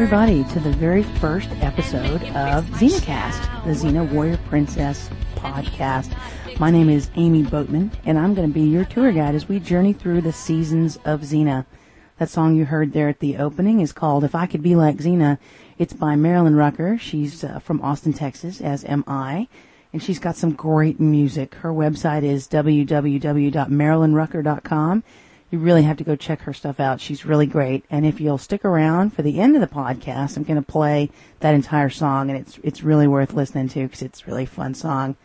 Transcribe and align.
everybody 0.00 0.44
to 0.44 0.60
the 0.60 0.70
very 0.74 1.02
first 1.02 1.50
episode 1.60 2.22
of 2.36 2.64
XenaCast, 2.66 3.64
the 3.64 3.72
Xena 3.72 4.08
Warrior 4.12 4.38
Princess 4.48 5.10
podcast. 5.34 6.16
My 6.60 6.70
name 6.70 6.88
is 6.88 7.10
Amy 7.16 7.42
Boatman, 7.42 7.90
and 8.04 8.16
I'm 8.16 8.32
going 8.32 8.46
to 8.46 8.54
be 8.54 8.60
your 8.60 8.84
tour 8.84 9.10
guide 9.10 9.34
as 9.34 9.48
we 9.48 9.58
journey 9.58 9.92
through 9.92 10.20
the 10.20 10.32
seasons 10.32 10.98
of 11.04 11.22
Xena. 11.22 11.66
That 12.18 12.28
song 12.28 12.54
you 12.54 12.66
heard 12.66 12.92
there 12.92 13.08
at 13.08 13.18
the 13.18 13.38
opening 13.38 13.80
is 13.80 13.90
called 13.90 14.22
If 14.22 14.36
I 14.36 14.46
Could 14.46 14.62
Be 14.62 14.76
Like 14.76 14.98
Xena. 14.98 15.36
It's 15.78 15.94
by 15.94 16.14
Marilyn 16.14 16.54
Rucker. 16.54 16.96
She's 16.96 17.42
uh, 17.42 17.58
from 17.58 17.82
Austin, 17.82 18.12
Texas, 18.12 18.60
as 18.60 18.84
am 18.84 19.02
I. 19.08 19.48
And 19.92 20.00
she's 20.00 20.20
got 20.20 20.36
some 20.36 20.52
great 20.52 21.00
music. 21.00 21.56
Her 21.56 21.72
website 21.72 22.22
is 22.22 22.46
www.marilynrucker.com. 22.46 25.02
You 25.50 25.58
really 25.58 25.82
have 25.82 25.96
to 25.96 26.04
go 26.04 26.14
check 26.14 26.42
her 26.42 26.52
stuff 26.52 26.78
out. 26.78 27.00
She's 27.00 27.24
really 27.24 27.46
great. 27.46 27.84
And 27.90 28.04
if 28.04 28.20
you'll 28.20 28.38
stick 28.38 28.64
around 28.64 29.14
for 29.14 29.22
the 29.22 29.40
end 29.40 29.56
of 29.56 29.62
the 29.62 29.66
podcast, 29.66 30.36
I'm 30.36 30.44
going 30.44 30.62
to 30.62 30.72
play 30.72 31.10
that 31.40 31.54
entire 31.54 31.88
song 31.88 32.28
and 32.28 32.38
it's, 32.38 32.58
it's 32.62 32.82
really 32.82 33.06
worth 33.06 33.32
listening 33.32 33.68
to 33.68 33.84
because 33.84 34.02
it's 34.02 34.22
a 34.22 34.26
really 34.26 34.44
fun 34.44 34.74
song. 34.74 35.16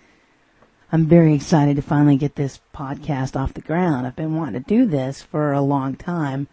I'm 0.93 1.07
very 1.07 1.33
excited 1.33 1.75
to 1.75 1.81
finally 1.81 2.15
get 2.15 2.35
this 2.35 2.61
podcast 2.73 3.35
off 3.35 3.55
the 3.55 3.61
ground. 3.61 4.05
I've 4.05 4.15
been 4.15 4.35
wanting 4.35 4.61
to 4.61 4.67
do 4.67 4.85
this 4.85 5.21
for 5.21 5.51
a 5.51 5.59
long 5.59 5.95
time, 5.95 6.47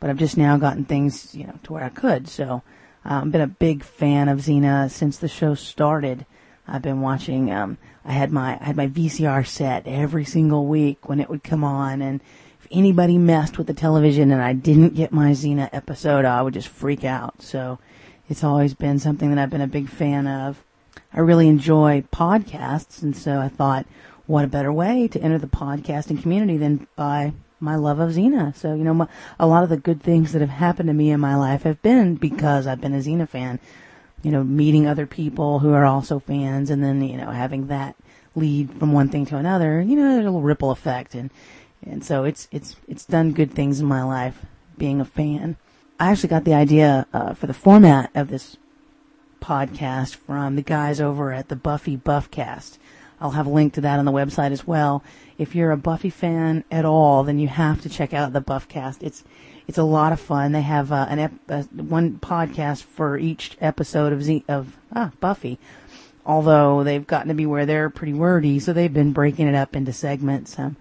but 0.00 0.10
I've 0.10 0.18
just 0.18 0.36
now 0.36 0.56
gotten 0.56 0.84
things, 0.84 1.34
you 1.34 1.46
know, 1.46 1.58
to 1.62 1.72
where 1.72 1.84
I 1.84 1.90
could. 1.90 2.28
So, 2.28 2.62
uh, 3.06 3.20
I've 3.22 3.30
been 3.30 3.40
a 3.40 3.46
big 3.46 3.84
fan 3.84 4.28
of 4.28 4.40
Xena 4.40 4.90
since 4.90 5.16
the 5.16 5.28
show 5.28 5.54
started. 5.54 6.26
I've 6.66 6.82
been 6.82 7.02
watching, 7.02 7.52
um, 7.52 7.78
I 8.04 8.12
had 8.12 8.32
my, 8.32 8.58
I 8.60 8.64
had 8.64 8.76
my 8.76 8.88
VCR 8.88 9.46
set 9.46 9.86
every 9.86 10.24
single 10.24 10.66
week 10.66 11.08
when 11.08 11.20
it 11.20 11.30
would 11.30 11.44
come 11.44 11.62
on 11.62 12.02
and 12.02 12.20
if 12.64 12.76
anybody 12.76 13.18
messed 13.18 13.58
with 13.58 13.66
the 13.66 13.74
television 13.74 14.30
and 14.30 14.40
I 14.40 14.54
didn't 14.54 14.94
get 14.94 15.12
my 15.12 15.32
Xena 15.32 15.68
episode, 15.72 16.24
I 16.24 16.40
would 16.40 16.54
just 16.54 16.68
freak 16.68 17.04
out. 17.04 17.42
So 17.42 17.78
it's 18.28 18.42
always 18.42 18.74
been 18.74 18.98
something 18.98 19.30
that 19.30 19.38
I've 19.38 19.50
been 19.50 19.60
a 19.60 19.66
big 19.66 19.88
fan 19.88 20.26
of. 20.26 20.62
I 21.12 21.20
really 21.20 21.48
enjoy 21.48 22.04
podcasts, 22.12 23.02
and 23.02 23.16
so 23.16 23.38
I 23.38 23.48
thought, 23.48 23.86
what 24.26 24.44
a 24.44 24.48
better 24.48 24.72
way 24.72 25.08
to 25.08 25.20
enter 25.20 25.38
the 25.38 25.46
podcasting 25.46 26.22
community 26.22 26.56
than 26.56 26.86
by 26.96 27.34
my 27.60 27.76
love 27.76 27.98
of 27.98 28.12
Xena. 28.12 28.56
So, 28.56 28.74
you 28.74 28.84
know, 28.84 28.94
my, 28.94 29.08
a 29.38 29.46
lot 29.46 29.62
of 29.62 29.68
the 29.68 29.76
good 29.76 30.02
things 30.02 30.32
that 30.32 30.40
have 30.40 30.50
happened 30.50 30.86
to 30.86 30.94
me 30.94 31.10
in 31.10 31.20
my 31.20 31.36
life 31.36 31.64
have 31.64 31.82
been 31.82 32.14
because 32.14 32.66
I've 32.66 32.80
been 32.80 32.94
a 32.94 32.98
Xena 32.98 33.28
fan. 33.28 33.60
You 34.22 34.30
know, 34.30 34.42
meeting 34.42 34.86
other 34.86 35.06
people 35.06 35.58
who 35.58 35.74
are 35.74 35.84
also 35.84 36.18
fans, 36.18 36.70
and 36.70 36.82
then 36.82 37.02
you 37.02 37.18
know 37.18 37.30
having 37.30 37.66
that 37.66 37.94
lead 38.34 38.72
from 38.78 38.94
one 38.94 39.10
thing 39.10 39.26
to 39.26 39.36
another. 39.36 39.82
You 39.82 39.96
know, 39.96 40.14
there's 40.14 40.24
a 40.24 40.30
little 40.30 40.40
ripple 40.40 40.70
effect, 40.70 41.14
and 41.14 41.30
and 41.86 42.04
so 42.04 42.24
it's 42.24 42.48
it's 42.50 42.76
it's 42.88 43.04
done 43.04 43.32
good 43.32 43.52
things 43.52 43.80
in 43.80 43.86
my 43.86 44.02
life 44.02 44.44
being 44.76 45.00
a 45.00 45.04
fan. 45.04 45.56
I 45.98 46.10
actually 46.10 46.30
got 46.30 46.44
the 46.44 46.54
idea 46.54 47.06
uh, 47.12 47.34
for 47.34 47.46
the 47.46 47.54
format 47.54 48.10
of 48.14 48.28
this 48.28 48.56
podcast 49.40 50.16
from 50.16 50.56
the 50.56 50.62
guys 50.62 51.00
over 51.00 51.32
at 51.32 51.48
the 51.48 51.56
Buffy 51.56 51.96
Buffcast. 51.96 52.78
I'll 53.20 53.32
have 53.32 53.46
a 53.46 53.50
link 53.50 53.74
to 53.74 53.80
that 53.82 53.98
on 53.98 54.04
the 54.04 54.12
website 54.12 54.50
as 54.50 54.66
well. 54.66 55.02
If 55.38 55.54
you're 55.54 55.70
a 55.70 55.76
Buffy 55.76 56.10
fan 56.10 56.64
at 56.70 56.84
all, 56.84 57.22
then 57.22 57.38
you 57.38 57.48
have 57.48 57.80
to 57.82 57.88
check 57.88 58.12
out 58.12 58.32
the 58.32 58.40
Buffcast. 58.40 59.02
It's 59.02 59.24
it's 59.66 59.78
a 59.78 59.84
lot 59.84 60.12
of 60.12 60.20
fun. 60.20 60.52
They 60.52 60.62
have 60.62 60.92
uh, 60.92 61.06
an 61.08 61.18
ep- 61.18 61.32
uh, 61.48 61.62
one 61.62 62.18
podcast 62.18 62.82
for 62.82 63.16
each 63.16 63.56
episode 63.60 64.12
of 64.12 64.22
Z- 64.22 64.44
of 64.48 64.76
ah, 64.94 65.12
Buffy. 65.20 65.58
Although 66.26 66.84
they've 66.84 67.06
gotten 67.06 67.28
to 67.28 67.34
be 67.34 67.46
where 67.46 67.66
they're 67.66 67.90
pretty 67.90 68.14
wordy, 68.14 68.58
so 68.58 68.72
they've 68.72 68.92
been 68.92 69.12
breaking 69.12 69.46
it 69.46 69.54
up 69.54 69.76
into 69.76 69.92
segments. 69.92 70.58
Um, 70.58 70.76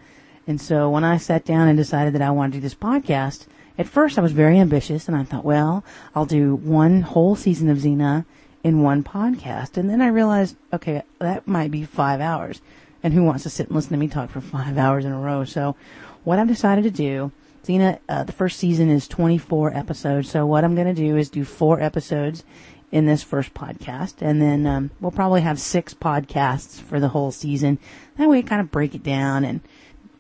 and 0.48 0.60
so 0.60 0.90
when 0.90 1.04
I 1.04 1.18
sat 1.18 1.46
down 1.46 1.68
and 1.68 1.78
decided 1.78 2.14
that 2.14 2.22
I 2.22 2.32
wanted 2.32 2.54
to 2.54 2.58
do 2.58 2.62
this 2.62 2.76
podcast, 2.76 3.46
at 3.78 3.88
first 3.88 4.18
I 4.18 4.22
was 4.22 4.34
very 4.34 4.60
ambitious, 4.60 5.08
and 5.08 5.16
I 5.18 5.24
thought, 5.24 5.46
well, 5.46 5.84
I'll 6.16 6.26
do 6.26 6.56
one 6.56 7.02
whole 7.02 7.36
season 7.36 7.70
of 7.70 7.78
Xena 7.80 8.26
in 8.64 8.82
one 8.82 9.04
podcast. 9.04 9.78
And 9.78 9.90
then 9.90 10.02
I 10.02 10.08
realized, 10.08 10.56
okay, 10.72 11.04
that 11.20 11.48
might 11.48 11.72
be 11.72 11.84
five 11.84 12.22
hours. 12.22 12.62
And 13.02 13.14
who 13.14 13.24
wants 13.24 13.44
to 13.44 13.50
sit 13.50 13.68
and 13.68 13.76
listen 13.76 13.92
to 13.92 13.98
me 13.98 14.08
talk 14.08 14.30
for 14.30 14.42
five 14.42 14.78
hours 14.78 15.06
in 15.06 15.12
a 15.12 15.20
row? 15.20 15.44
So 15.44 15.76
what 16.24 16.40
I've 16.40 16.48
decided 16.48 16.84
to 16.84 16.92
do, 16.92 17.32
Xena, 17.66 18.00
uh, 18.08 18.24
the 18.24 18.32
first 18.32 18.60
season 18.60 18.90
is 18.90 19.08
24 19.08 19.76
episodes. 19.76 20.30
So 20.30 20.46
what 20.46 20.64
I'm 20.64 20.76
going 20.76 20.88
to 20.88 20.94
do 20.94 21.18
is 21.18 21.30
do 21.30 21.44
four 21.44 21.82
episodes 21.82 22.44
in 22.92 23.06
this 23.06 23.24
first 23.24 23.54
podcast. 23.54 24.16
And 24.22 24.42
then, 24.42 24.68
um, 24.68 24.92
we'll 25.02 25.12
probably 25.12 25.42
have 25.42 25.60
six 25.60 25.94
podcasts 25.94 26.80
for 26.80 27.00
the 27.00 27.10
whole 27.10 27.32
season. 27.32 27.80
That 28.18 28.30
way 28.30 28.42
kind 28.44 28.62
of 28.62 28.72
break 28.72 28.94
it 28.94 29.04
down 29.04 29.44
and 29.44 29.62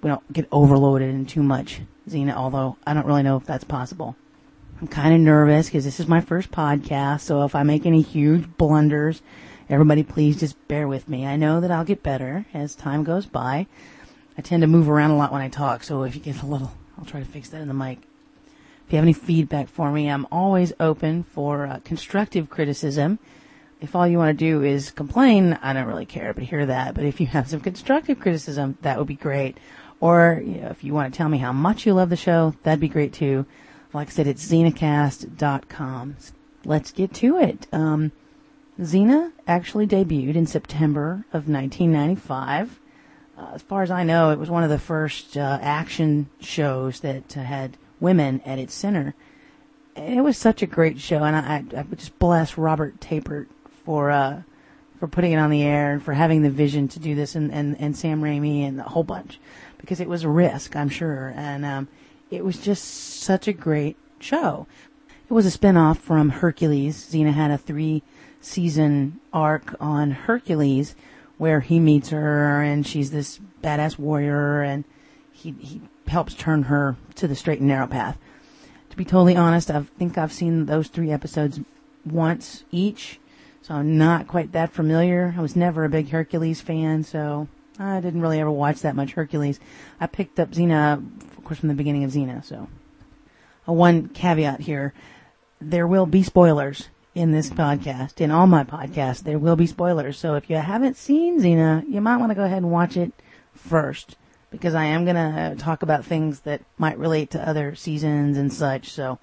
we 0.03 0.09
don't 0.09 0.34
get 0.34 0.47
overloaded 0.52 1.09
in 1.09 1.25
too 1.25 1.41
much 1.41 1.81
Xena, 2.09 2.34
although 2.36 2.78
I 2.86 2.94
don't 2.94 3.06
really 3.06 3.24
know 3.24 3.38
if 3.38 3.46
that's 3.46 3.64
possible. 3.64 4.16
I'm 4.81 4.88
kind 4.88 5.14
of 5.14 5.22
nervous 5.22 5.68
because 5.68 5.86
this 5.86 6.00
is 6.00 6.08
my 6.08 6.19
first 6.19 6.52
podcast, 6.52 7.22
so 7.22 7.44
if 7.44 7.56
I 7.56 7.64
make 7.64 7.86
any 7.86 8.02
huge 8.02 8.58
blunders, 8.58 9.22
everybody 9.69 10.03
please 10.03 10.40
just 10.40 10.68
bear 10.68 10.88
with 10.88 11.08
me. 11.08 11.25
I 11.25 11.38
know 11.38 11.62
that 11.62 11.72
I'll 11.72 11.86
get 11.86 12.03
better 12.03 12.46
as 12.53 12.75
time 12.75 13.03
goes 13.03 13.25
by. 13.25 13.68
I 14.38 14.42
tend 14.42 14.62
to 14.62 14.68
move 14.68 14.90
around 14.90 15.12
a 15.12 15.16
lot 15.16 15.31
when 15.31 15.42
I 15.42 15.47
talk, 15.47 15.84
so 15.84 16.03
if 16.03 16.16
you 16.16 16.22
get 16.22 16.42
a 16.42 16.46
little, 16.46 16.74
I'll 16.97 17.06
try 17.06 17.22
to 17.22 17.25
fix 17.25 17.50
that 17.50 17.62
in 17.62 17.69
the 17.69 17.74
mic. 17.74 18.00
If 18.86 18.92
you 18.92 18.97
have 18.97 19.06
any 19.06 19.13
feedback 19.13 19.69
for 19.69 19.92
me, 19.92 20.09
I'm 20.09 20.28
always 20.31 20.74
open 20.80 21.24
for 21.24 21.66
uh, 21.66 21.80
constructive 21.86 22.50
criticism. 22.50 23.19
If 23.80 23.96
all 23.96 24.08
you 24.08 24.18
want 24.18 24.38
to 24.38 24.46
do 24.46 24.63
is 24.63 24.92
complain, 24.92 25.58
I 25.62 25.74
don't 25.74 25.88
really 25.88 26.06
care 26.06 26.34
to 26.34 26.42
hear 26.42 26.66
that. 26.66 26.94
But 26.94 27.06
if 27.06 27.22
you 27.22 27.28
have 27.28 27.50
some 27.50 27.62
constructive 27.62 28.19
criticism, 28.19 28.78
that 28.81 28.97
would 28.97 29.08
be 29.08 29.16
great. 29.16 29.58
Or 30.00 30.42
you 30.44 30.62
know, 30.62 30.68
if 30.68 30.84
you 30.84 30.94
want 30.94 31.14
to 31.14 31.18
tell 31.18 31.30
me 31.30 31.38
how 31.38 31.54
much 31.54 31.86
you 31.86 31.94
love 31.94 32.09
the 32.09 32.16
show, 32.16 32.56
that'd 32.64 32.80
be 32.80 32.88
great 32.88 33.14
too. 33.14 33.46
Like 33.94 34.08
I 34.08 34.12
said, 34.12 34.28
it's 34.28 34.46
xenacast.com. 34.46 36.18
Let's 36.66 36.92
get 36.92 37.14
to 37.16 37.38
it. 37.38 37.68
Um, 37.72 38.12
Xena 38.80 39.31
actually 39.48 39.86
debuted 39.86 40.36
in 40.36 40.48
September 40.48 41.26
of 41.31 41.48
1995. 41.48 42.80
Uh, 43.38 43.52
as 43.54 43.62
far 43.62 43.84
as 43.84 43.92
I 43.92 44.04
know, 44.04 44.31
it 44.31 44.40
was 44.40 44.50
one 44.50 44.64
of 44.64 44.70
the 44.70 44.80
first 44.80 45.38
uh, 45.38 45.59
action 45.62 46.30
shows 46.40 47.02
that 47.02 47.38
uh, 47.38 47.42
had 47.42 47.78
women 48.00 48.42
at 48.46 48.60
its 48.60 48.74
center. 48.74 49.14
It 49.96 50.24
was 50.24 50.38
such 50.38 50.62
a 50.62 50.68
great 50.68 51.00
show, 51.00 51.24
and 51.24 51.36
I, 51.36 51.64
I 51.78 51.84
would 51.84 52.00
just 52.00 52.18
bless 52.18 52.58
Robert 52.58 53.00
Tapert 53.00 53.48
for 53.86 54.10
uh, 54.10 54.42
for 55.00 55.08
putting 55.08 55.34
it 55.34 55.38
on 55.38 55.50
the 55.50 55.64
air 55.64 55.92
and 55.92 56.02
for 56.02 56.14
having 56.14 56.44
the 56.44 56.50
vision 56.50 56.88
to 56.88 57.00
do 57.00 57.14
this, 57.14 57.36
and, 57.36 57.52
and, 57.52 57.80
and 57.80 57.96
Sam 57.96 58.22
Raimi 58.22 58.68
and 58.68 58.80
a 58.80 58.84
whole 58.84 59.04
bunch, 59.04 59.40
because 59.83 59.99
it 59.99 60.07
was 60.07 60.23
a 60.23 60.29
risk, 60.29 60.77
I'm 60.77 60.88
sure, 60.88 61.33
and 61.35 61.66
um, 61.66 61.89
it 62.31 62.45
was 62.45 62.57
just 62.57 62.85
such 62.85 63.49
a 63.49 63.53
great 63.53 63.97
show. 64.17 64.66
It 65.29 65.33
was 65.33 65.45
a 65.45 65.57
spinoff 65.57 65.97
from 65.97 66.29
Hercules. 66.29 67.09
Xena 67.11 67.33
had 67.33 67.51
a 67.51 67.57
three 67.57 68.01
season 68.39 69.19
arc 69.33 69.75
on 69.81 70.11
Hercules 70.11 70.95
where 71.38 71.59
he 71.59 71.81
meets 71.81 72.09
her 72.09 72.61
and 72.61 72.88
she's 72.88 73.11
this 73.11 73.41
badass 73.61 73.99
warrior 73.99 74.61
and 74.61 74.85
he, 75.33 75.51
he 75.59 75.81
helps 76.07 76.33
turn 76.33 76.63
her 76.63 76.95
to 77.15 77.27
the 77.27 77.35
straight 77.35 77.59
and 77.59 77.67
narrow 77.67 77.88
path. 77.88 78.17
To 78.89 78.95
be 78.95 79.03
totally 79.03 79.35
honest, 79.35 79.69
I 79.69 79.81
think 79.81 80.17
I've 80.17 80.31
seen 80.31 80.65
those 80.65 80.88
three 80.88 81.11
episodes 81.11 81.59
once 82.05 82.63
each, 82.71 83.19
so 83.62 83.74
I'm 83.74 83.97
not 83.97 84.29
quite 84.29 84.53
that 84.53 84.71
familiar. 84.71 85.36
I 85.38 85.41
was 85.41 85.57
never 85.57 85.83
a 85.83 85.89
big 85.89 86.09
Hercules 86.09 86.62
fan, 86.62 87.03
so 87.03 87.50
I 87.80 88.00
didn't 88.00 88.22
really 88.22 88.40
ever 88.40 88.52
watch 88.52 88.81
that 88.81 88.96
much 88.96 89.14
Hercules. 89.14 89.60
I 90.00 90.08
picked 90.08 90.40
up 90.40 90.52
Xena, 90.52 90.94
of 91.38 91.44
course, 91.44 91.60
from 91.60 91.70
the 91.70 91.75
beginning 91.75 92.04
of 92.04 92.12
Xena, 92.12 92.44
so. 92.44 92.68
Uh, 93.68 93.74
one 93.74 94.10
caveat 94.10 94.62
here. 94.62 94.94
There 95.60 95.88
will 95.88 96.06
be 96.06 96.24
spoilers 96.24 96.90
in 97.16 97.31
this 97.31 97.50
podcast, 97.50 98.20
in 98.20 98.31
all 98.31 98.48
my 98.48 98.64
podcasts. 98.64 99.24
There 99.24 99.40
will 99.40 99.56
be 99.56 99.68
spoilers, 99.68 100.18
so 100.18 100.36
if 100.36 100.50
you 100.50 100.58
haven't 100.58 100.98
seen 100.98 101.40
Xena, 101.40 101.88
you 101.90 102.02
might 102.02 102.18
want 102.18 102.31
to 102.31 102.36
go 102.36 102.44
ahead 102.44 102.64
and 102.64 102.72
watch 102.72 102.98
it 102.98 103.14
first. 103.54 104.18
Because 104.52 104.75
I 104.75 104.86
am 104.86 105.06
gonna 105.06 105.56
talk 105.58 105.81
about 105.81 106.06
things 106.06 106.42
that 106.42 106.62
might 106.78 107.00
relate 107.00 107.31
to 107.31 107.48
other 107.48 107.74
seasons 107.74 108.38
and 108.38 108.54
such, 108.54 108.92
so, 108.92 109.18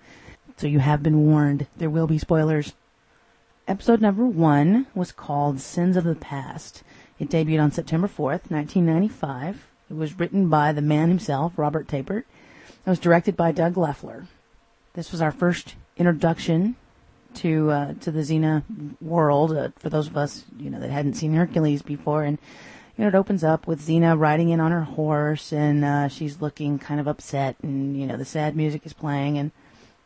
so 0.56 0.66
you 0.66 0.80
have 0.80 1.02
been 1.02 1.26
warned. 1.26 1.66
There 1.76 1.90
will 1.90 2.08
be 2.08 2.18
spoilers. 2.18 2.72
Episode 3.68 4.00
number 4.00 4.26
one 4.26 4.86
was 4.94 5.12
called 5.12 5.60
Sins 5.60 5.96
of 5.96 6.02
the 6.02 6.16
Past. 6.16 6.82
It 7.20 7.28
debuted 7.28 7.62
on 7.62 7.70
September 7.70 8.08
4th, 8.08 8.50
1995. 8.50 9.66
It 9.90 9.94
was 9.94 10.18
written 10.18 10.48
by 10.48 10.72
the 10.72 10.80
man 10.80 11.10
himself, 11.10 11.52
Robert 11.58 11.86
Tapert. 11.86 12.24
It 12.86 12.88
was 12.88 12.98
directed 12.98 13.36
by 13.36 13.52
Doug 13.52 13.74
Lefler. 13.74 14.26
This 14.94 15.12
was 15.12 15.20
our 15.20 15.30
first 15.30 15.74
introduction 15.98 16.76
to 17.34 17.70
uh, 17.70 17.94
to 18.00 18.10
the 18.10 18.20
Xena 18.20 18.64
world 19.00 19.52
uh, 19.52 19.68
for 19.76 19.90
those 19.90 20.08
of 20.08 20.16
us 20.16 20.44
you 20.58 20.70
know 20.70 20.80
that 20.80 20.90
hadn't 20.90 21.14
seen 21.14 21.34
Hercules 21.34 21.82
before, 21.82 22.24
and 22.24 22.38
you 22.96 23.04
know 23.04 23.08
it 23.08 23.14
opens 23.14 23.44
up 23.44 23.66
with 23.66 23.86
Xena 23.86 24.18
riding 24.18 24.48
in 24.48 24.58
on 24.58 24.72
her 24.72 24.82
horse, 24.82 25.52
and 25.52 25.84
uh, 25.84 26.08
she's 26.08 26.40
looking 26.40 26.78
kind 26.78 26.98
of 27.00 27.06
upset, 27.06 27.56
and 27.62 28.00
you 28.00 28.06
know 28.06 28.16
the 28.16 28.24
sad 28.24 28.56
music 28.56 28.86
is 28.86 28.94
playing, 28.94 29.36
and 29.36 29.52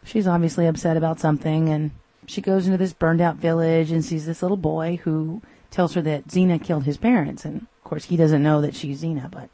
she's 0.05 0.27
obviously 0.27 0.67
upset 0.67 0.97
about 0.97 1.21
something, 1.21 1.69
and 1.69 1.93
she 2.27 2.41
goes 2.41 2.67
into 2.67 2.77
this 2.77 2.93
burned 2.93 3.21
out 3.21 3.37
village 3.37 3.93
and 3.93 4.05
sees 4.05 4.27
this 4.27 4.43
little 4.43 4.57
boy 4.57 4.99
who 5.05 5.41
tells 5.75 5.95
her 5.95 6.03
that 6.03 6.29
Xena 6.29 6.63
killed 6.63 6.85
his 6.85 6.97
parents, 6.97 7.45
and 7.45 7.63
of 7.63 7.85
course 7.85 8.05
he 8.05 8.17
doesn't 8.17 8.43
know 8.43 8.61
that 8.61 8.75
she's 8.75 9.03
Xena, 9.03 9.31
but 9.31 9.51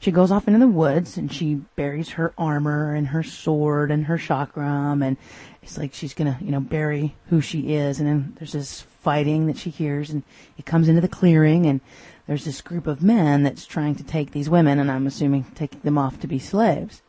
she 0.00 0.10
goes 0.10 0.32
off 0.32 0.48
into 0.48 0.58
the 0.58 0.66
woods 0.66 1.18
and 1.18 1.30
she 1.30 1.56
buries 1.76 2.10
her 2.10 2.32
armor 2.38 2.94
and 2.94 3.08
her 3.08 3.22
sword 3.22 3.90
and 3.90 4.06
her 4.06 4.16
chakram 4.16 5.04
and 5.04 5.18
it's 5.62 5.76
like 5.76 5.92
she's 5.92 6.14
gonna, 6.14 6.38
you 6.40 6.50
know, 6.50 6.60
bury 6.60 7.14
who 7.28 7.42
she 7.42 7.74
is 7.74 8.00
and 8.00 8.08
then 8.08 8.32
there's 8.38 8.52
this 8.52 8.80
fighting 8.80 9.46
that 9.46 9.58
she 9.58 9.68
hears 9.68 10.08
and 10.08 10.22
it 10.56 10.64
comes 10.64 10.88
into 10.88 11.02
the 11.02 11.08
clearing 11.08 11.66
and 11.66 11.82
there's 12.26 12.46
this 12.46 12.62
group 12.62 12.86
of 12.86 13.02
men 13.02 13.42
that's 13.42 13.66
trying 13.66 13.94
to 13.94 14.02
take 14.02 14.32
these 14.32 14.48
women 14.48 14.78
and 14.78 14.90
I'm 14.90 15.06
assuming 15.06 15.44
take 15.54 15.82
them 15.82 15.98
off 15.98 16.18
to 16.20 16.26
be 16.26 16.38
slaves. 16.38 17.02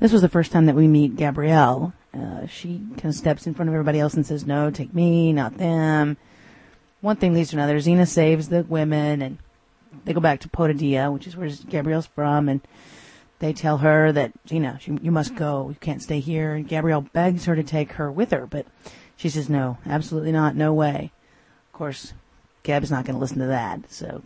This 0.00 0.12
was 0.12 0.22
the 0.22 0.28
first 0.28 0.50
time 0.50 0.66
that 0.66 0.76
we 0.76 0.88
meet 0.88 1.16
Gabrielle. 1.16 1.92
Uh, 2.12 2.46
she 2.46 2.78
kind 2.96 3.06
of 3.06 3.14
steps 3.14 3.46
in 3.46 3.54
front 3.54 3.68
of 3.68 3.74
everybody 3.74 4.00
else 4.00 4.14
and 4.14 4.26
says, 4.26 4.44
no, 4.44 4.70
take 4.70 4.92
me, 4.92 5.32
not 5.32 5.56
them. 5.56 6.16
One 7.00 7.16
thing 7.16 7.32
leads 7.34 7.50
to 7.50 7.56
another. 7.56 7.76
Xena 7.76 8.06
saves 8.06 8.48
the 8.48 8.64
women 8.64 9.22
and 9.22 9.38
they 10.04 10.12
go 10.12 10.20
back 10.20 10.40
to 10.40 10.48
Potidaea, 10.48 11.12
which 11.12 11.26
is 11.26 11.36
where 11.36 11.48
Gabrielle's 11.68 12.06
from, 12.06 12.48
and 12.48 12.60
they 13.38 13.52
tell 13.52 13.78
her 13.78 14.12
that, 14.12 14.32
know, 14.50 14.76
she, 14.80 14.98
you 15.00 15.10
must 15.10 15.34
go. 15.34 15.68
You 15.68 15.76
can't 15.80 16.02
stay 16.02 16.20
here. 16.20 16.54
And 16.54 16.68
Gabrielle 16.68 17.02
begs 17.02 17.44
her 17.44 17.54
to 17.54 17.62
take 17.62 17.92
her 17.92 18.10
with 18.10 18.30
her, 18.32 18.46
but 18.46 18.66
she 19.16 19.28
says, 19.28 19.48
no, 19.48 19.78
absolutely 19.86 20.32
not. 20.32 20.56
No 20.56 20.72
way. 20.74 21.12
Of 21.68 21.72
course, 21.72 22.12
Gab's 22.62 22.90
not 22.90 23.04
going 23.04 23.14
to 23.14 23.20
listen 23.20 23.38
to 23.38 23.46
that. 23.46 23.90
So 23.90 24.22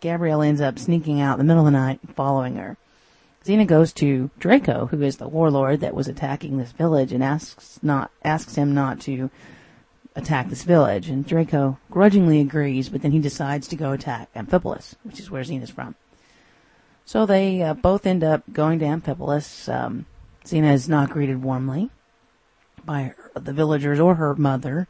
Gabrielle 0.00 0.42
ends 0.42 0.60
up 0.60 0.78
sneaking 0.78 1.20
out 1.20 1.34
in 1.34 1.38
the 1.38 1.44
middle 1.44 1.66
of 1.66 1.72
the 1.72 1.78
night, 1.78 2.00
following 2.14 2.56
her. 2.56 2.76
Xena 3.44 3.66
goes 3.66 3.92
to 3.94 4.30
Draco, 4.40 4.86
who 4.86 5.00
is 5.02 5.18
the 5.18 5.28
warlord 5.28 5.80
that 5.80 5.94
was 5.94 6.08
attacking 6.08 6.58
this 6.58 6.72
village, 6.72 7.12
and 7.12 7.22
asks 7.22 7.78
not 7.80 8.10
asks 8.24 8.56
him 8.56 8.74
not 8.74 9.00
to 9.02 9.30
attack 10.16 10.48
this 10.48 10.64
village, 10.64 11.08
and 11.08 11.26
Draco 11.26 11.78
grudgingly 11.90 12.40
agrees, 12.40 12.88
but 12.88 13.02
then 13.02 13.12
he 13.12 13.18
decides 13.18 13.68
to 13.68 13.76
go 13.76 13.92
attack 13.92 14.32
Amphipolis, 14.34 14.94
which 15.04 15.20
is 15.20 15.30
where 15.30 15.42
Xena's 15.42 15.70
from. 15.70 15.94
So 17.04 17.24
they 17.26 17.62
uh, 17.62 17.74
both 17.74 18.06
end 18.06 18.24
up 18.24 18.42
going 18.52 18.80
to 18.80 18.86
Amphipolis. 18.86 19.72
Um, 19.72 20.06
Xena 20.44 20.72
is 20.72 20.88
not 20.88 21.10
greeted 21.10 21.42
warmly 21.42 21.90
by 22.84 23.14
her, 23.16 23.30
the 23.34 23.52
villagers 23.52 24.00
or 24.00 24.16
her 24.16 24.34
mother. 24.34 24.88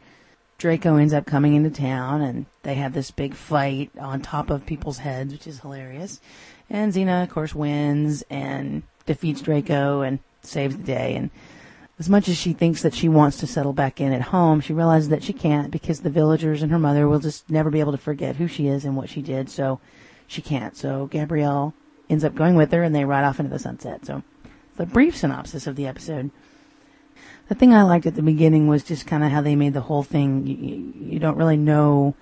Draco 0.58 0.96
ends 0.96 1.12
up 1.12 1.26
coming 1.26 1.54
into 1.54 1.70
town, 1.70 2.22
and 2.22 2.46
they 2.62 2.74
have 2.74 2.94
this 2.94 3.10
big 3.10 3.34
fight 3.34 3.90
on 4.00 4.22
top 4.22 4.48
of 4.48 4.64
people's 4.64 4.98
heads, 4.98 5.32
which 5.32 5.46
is 5.46 5.60
hilarious. 5.60 6.20
And 6.70 6.92
Xena, 6.92 7.24
of 7.24 7.30
course, 7.30 7.54
wins 7.54 8.22
and 8.30 8.82
defeats 9.04 9.42
Draco 9.42 10.00
and 10.00 10.20
saves 10.40 10.76
the 10.76 10.82
day. 10.82 11.14
And 11.14 11.30
as 11.98 12.08
much 12.08 12.28
as 12.28 12.36
she 12.36 12.52
thinks 12.52 12.82
that 12.82 12.94
she 12.94 13.08
wants 13.08 13.38
to 13.38 13.46
settle 13.46 13.72
back 13.72 14.00
in 14.00 14.12
at 14.12 14.20
home, 14.20 14.60
she 14.60 14.74
realizes 14.74 15.08
that 15.08 15.22
she 15.22 15.32
can't 15.32 15.70
because 15.70 16.00
the 16.00 16.10
villagers 16.10 16.62
and 16.62 16.70
her 16.70 16.78
mother 16.78 17.08
will 17.08 17.20
just 17.20 17.48
never 17.48 17.70
be 17.70 17.80
able 17.80 17.92
to 17.92 17.98
forget 17.98 18.36
who 18.36 18.46
she 18.46 18.66
is 18.66 18.84
and 18.84 18.96
what 18.96 19.08
she 19.08 19.22
did, 19.22 19.48
so 19.48 19.80
she 20.26 20.42
can't. 20.42 20.76
So 20.76 21.06
Gabrielle 21.06 21.72
ends 22.10 22.24
up 22.24 22.34
going 22.34 22.54
with 22.54 22.70
her 22.72 22.82
and 22.82 22.94
they 22.94 23.04
ride 23.04 23.24
off 23.24 23.40
into 23.40 23.50
the 23.50 23.58
sunset. 23.58 24.04
So 24.04 24.22
the 24.76 24.84
brief 24.86 25.16
synopsis 25.16 25.66
of 25.66 25.76
the 25.76 25.86
episode. 25.86 26.30
The 27.48 27.54
thing 27.54 27.72
I 27.72 27.82
liked 27.82 28.06
at 28.06 28.14
the 28.14 28.22
beginning 28.22 28.68
was 28.68 28.82
just 28.82 29.06
kind 29.06 29.24
of 29.24 29.30
how 29.30 29.40
they 29.40 29.56
made 29.56 29.72
the 29.72 29.82
whole 29.82 30.02
thing. 30.02 30.46
You, 30.46 31.12
you 31.12 31.18
don't 31.18 31.36
really 31.36 31.56
know 31.56 32.14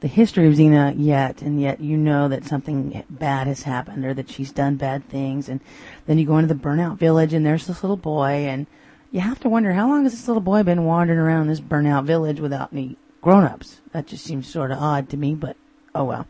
the 0.00 0.08
history 0.08 0.48
of 0.48 0.54
Xena 0.54 0.94
yet, 0.96 1.42
and 1.42 1.60
yet 1.60 1.80
you 1.80 1.96
know 1.96 2.28
that 2.28 2.46
something 2.46 3.04
bad 3.10 3.46
has 3.46 3.62
happened 3.62 4.04
or 4.04 4.14
that 4.14 4.30
she's 4.30 4.50
done 4.50 4.76
bad 4.76 5.06
things. 5.08 5.48
And 5.48 5.60
then 6.06 6.18
you 6.18 6.26
go 6.26 6.38
into 6.38 6.52
the 6.52 6.60
burnout 6.60 6.96
village 6.96 7.34
and 7.34 7.44
there's 7.44 7.66
this 7.66 7.84
little 7.84 7.98
boy 7.98 8.46
and 8.48 8.66
you 9.10 9.20
have 9.20 9.40
to 9.40 9.48
wonder 9.48 9.72
how 9.72 9.88
long 9.88 10.04
has 10.04 10.12
this 10.12 10.28
little 10.28 10.40
boy 10.40 10.62
been 10.62 10.84
wandering 10.84 11.18
around 11.18 11.48
this 11.48 11.60
burnout 11.60 12.04
village 12.04 12.40
without 12.40 12.72
any 12.72 12.96
grown-ups? 13.20 13.80
That 13.92 14.06
just 14.06 14.24
seems 14.24 14.46
sort 14.46 14.70
of 14.70 14.78
odd 14.78 15.08
to 15.10 15.16
me, 15.16 15.34
but 15.34 15.56
oh 15.94 16.04
well. 16.04 16.26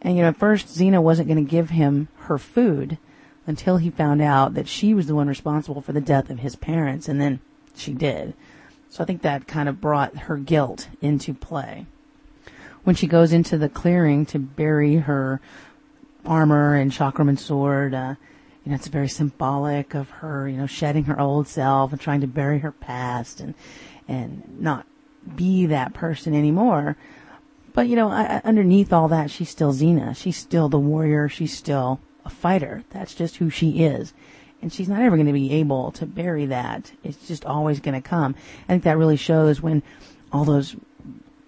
And 0.00 0.16
you 0.16 0.22
know, 0.22 0.28
at 0.28 0.36
first 0.36 0.68
Xena 0.68 1.02
wasn't 1.02 1.28
going 1.28 1.44
to 1.44 1.50
give 1.50 1.70
him 1.70 2.08
her 2.20 2.38
food 2.38 2.98
until 3.46 3.78
he 3.78 3.90
found 3.90 4.22
out 4.22 4.54
that 4.54 4.68
she 4.68 4.94
was 4.94 5.06
the 5.06 5.14
one 5.14 5.28
responsible 5.28 5.80
for 5.80 5.92
the 5.92 6.00
death 6.00 6.30
of 6.30 6.40
his 6.40 6.56
parents, 6.56 7.08
and 7.08 7.20
then 7.20 7.40
she 7.74 7.92
did. 7.92 8.34
So 8.90 9.02
I 9.02 9.06
think 9.06 9.22
that 9.22 9.46
kind 9.46 9.68
of 9.68 9.80
brought 9.80 10.16
her 10.16 10.36
guilt 10.36 10.88
into 11.00 11.34
play. 11.34 11.86
When 12.84 12.94
she 12.94 13.06
goes 13.06 13.32
into 13.32 13.58
the 13.58 13.68
clearing 13.68 14.24
to 14.26 14.38
bury 14.38 14.96
her 14.96 15.40
armor 16.24 16.74
and 16.74 16.90
chakram 16.90 17.28
and 17.28 17.38
sword, 17.38 17.92
uh, 17.92 18.14
you 18.68 18.72
know, 18.72 18.76
it's 18.76 18.88
very 18.88 19.08
symbolic 19.08 19.94
of 19.94 20.10
her, 20.10 20.46
you 20.46 20.58
know, 20.58 20.66
shedding 20.66 21.04
her 21.04 21.18
old 21.18 21.48
self 21.48 21.90
and 21.90 21.98
trying 21.98 22.20
to 22.20 22.26
bury 22.26 22.58
her 22.58 22.70
past 22.70 23.40
and, 23.40 23.54
and 24.06 24.60
not 24.60 24.84
be 25.34 25.64
that 25.64 25.94
person 25.94 26.34
anymore. 26.34 26.94
But, 27.72 27.88
you 27.88 27.96
know, 27.96 28.10
I, 28.10 28.42
underneath 28.44 28.92
all 28.92 29.08
that, 29.08 29.30
she's 29.30 29.48
still 29.48 29.72
Xena. 29.72 30.14
She's 30.14 30.36
still 30.36 30.68
the 30.68 30.78
warrior. 30.78 31.30
She's 31.30 31.56
still 31.56 32.00
a 32.26 32.28
fighter. 32.28 32.84
That's 32.90 33.14
just 33.14 33.36
who 33.36 33.48
she 33.48 33.84
is. 33.86 34.12
And 34.60 34.70
she's 34.70 34.90
not 34.90 35.00
ever 35.00 35.16
going 35.16 35.28
to 35.28 35.32
be 35.32 35.52
able 35.52 35.90
to 35.92 36.04
bury 36.04 36.44
that. 36.44 36.92
It's 37.02 37.26
just 37.26 37.46
always 37.46 37.80
going 37.80 37.98
to 37.98 38.06
come. 38.06 38.34
I 38.64 38.72
think 38.72 38.82
that 38.82 38.98
really 38.98 39.16
shows 39.16 39.62
when 39.62 39.82
all 40.30 40.44
those 40.44 40.76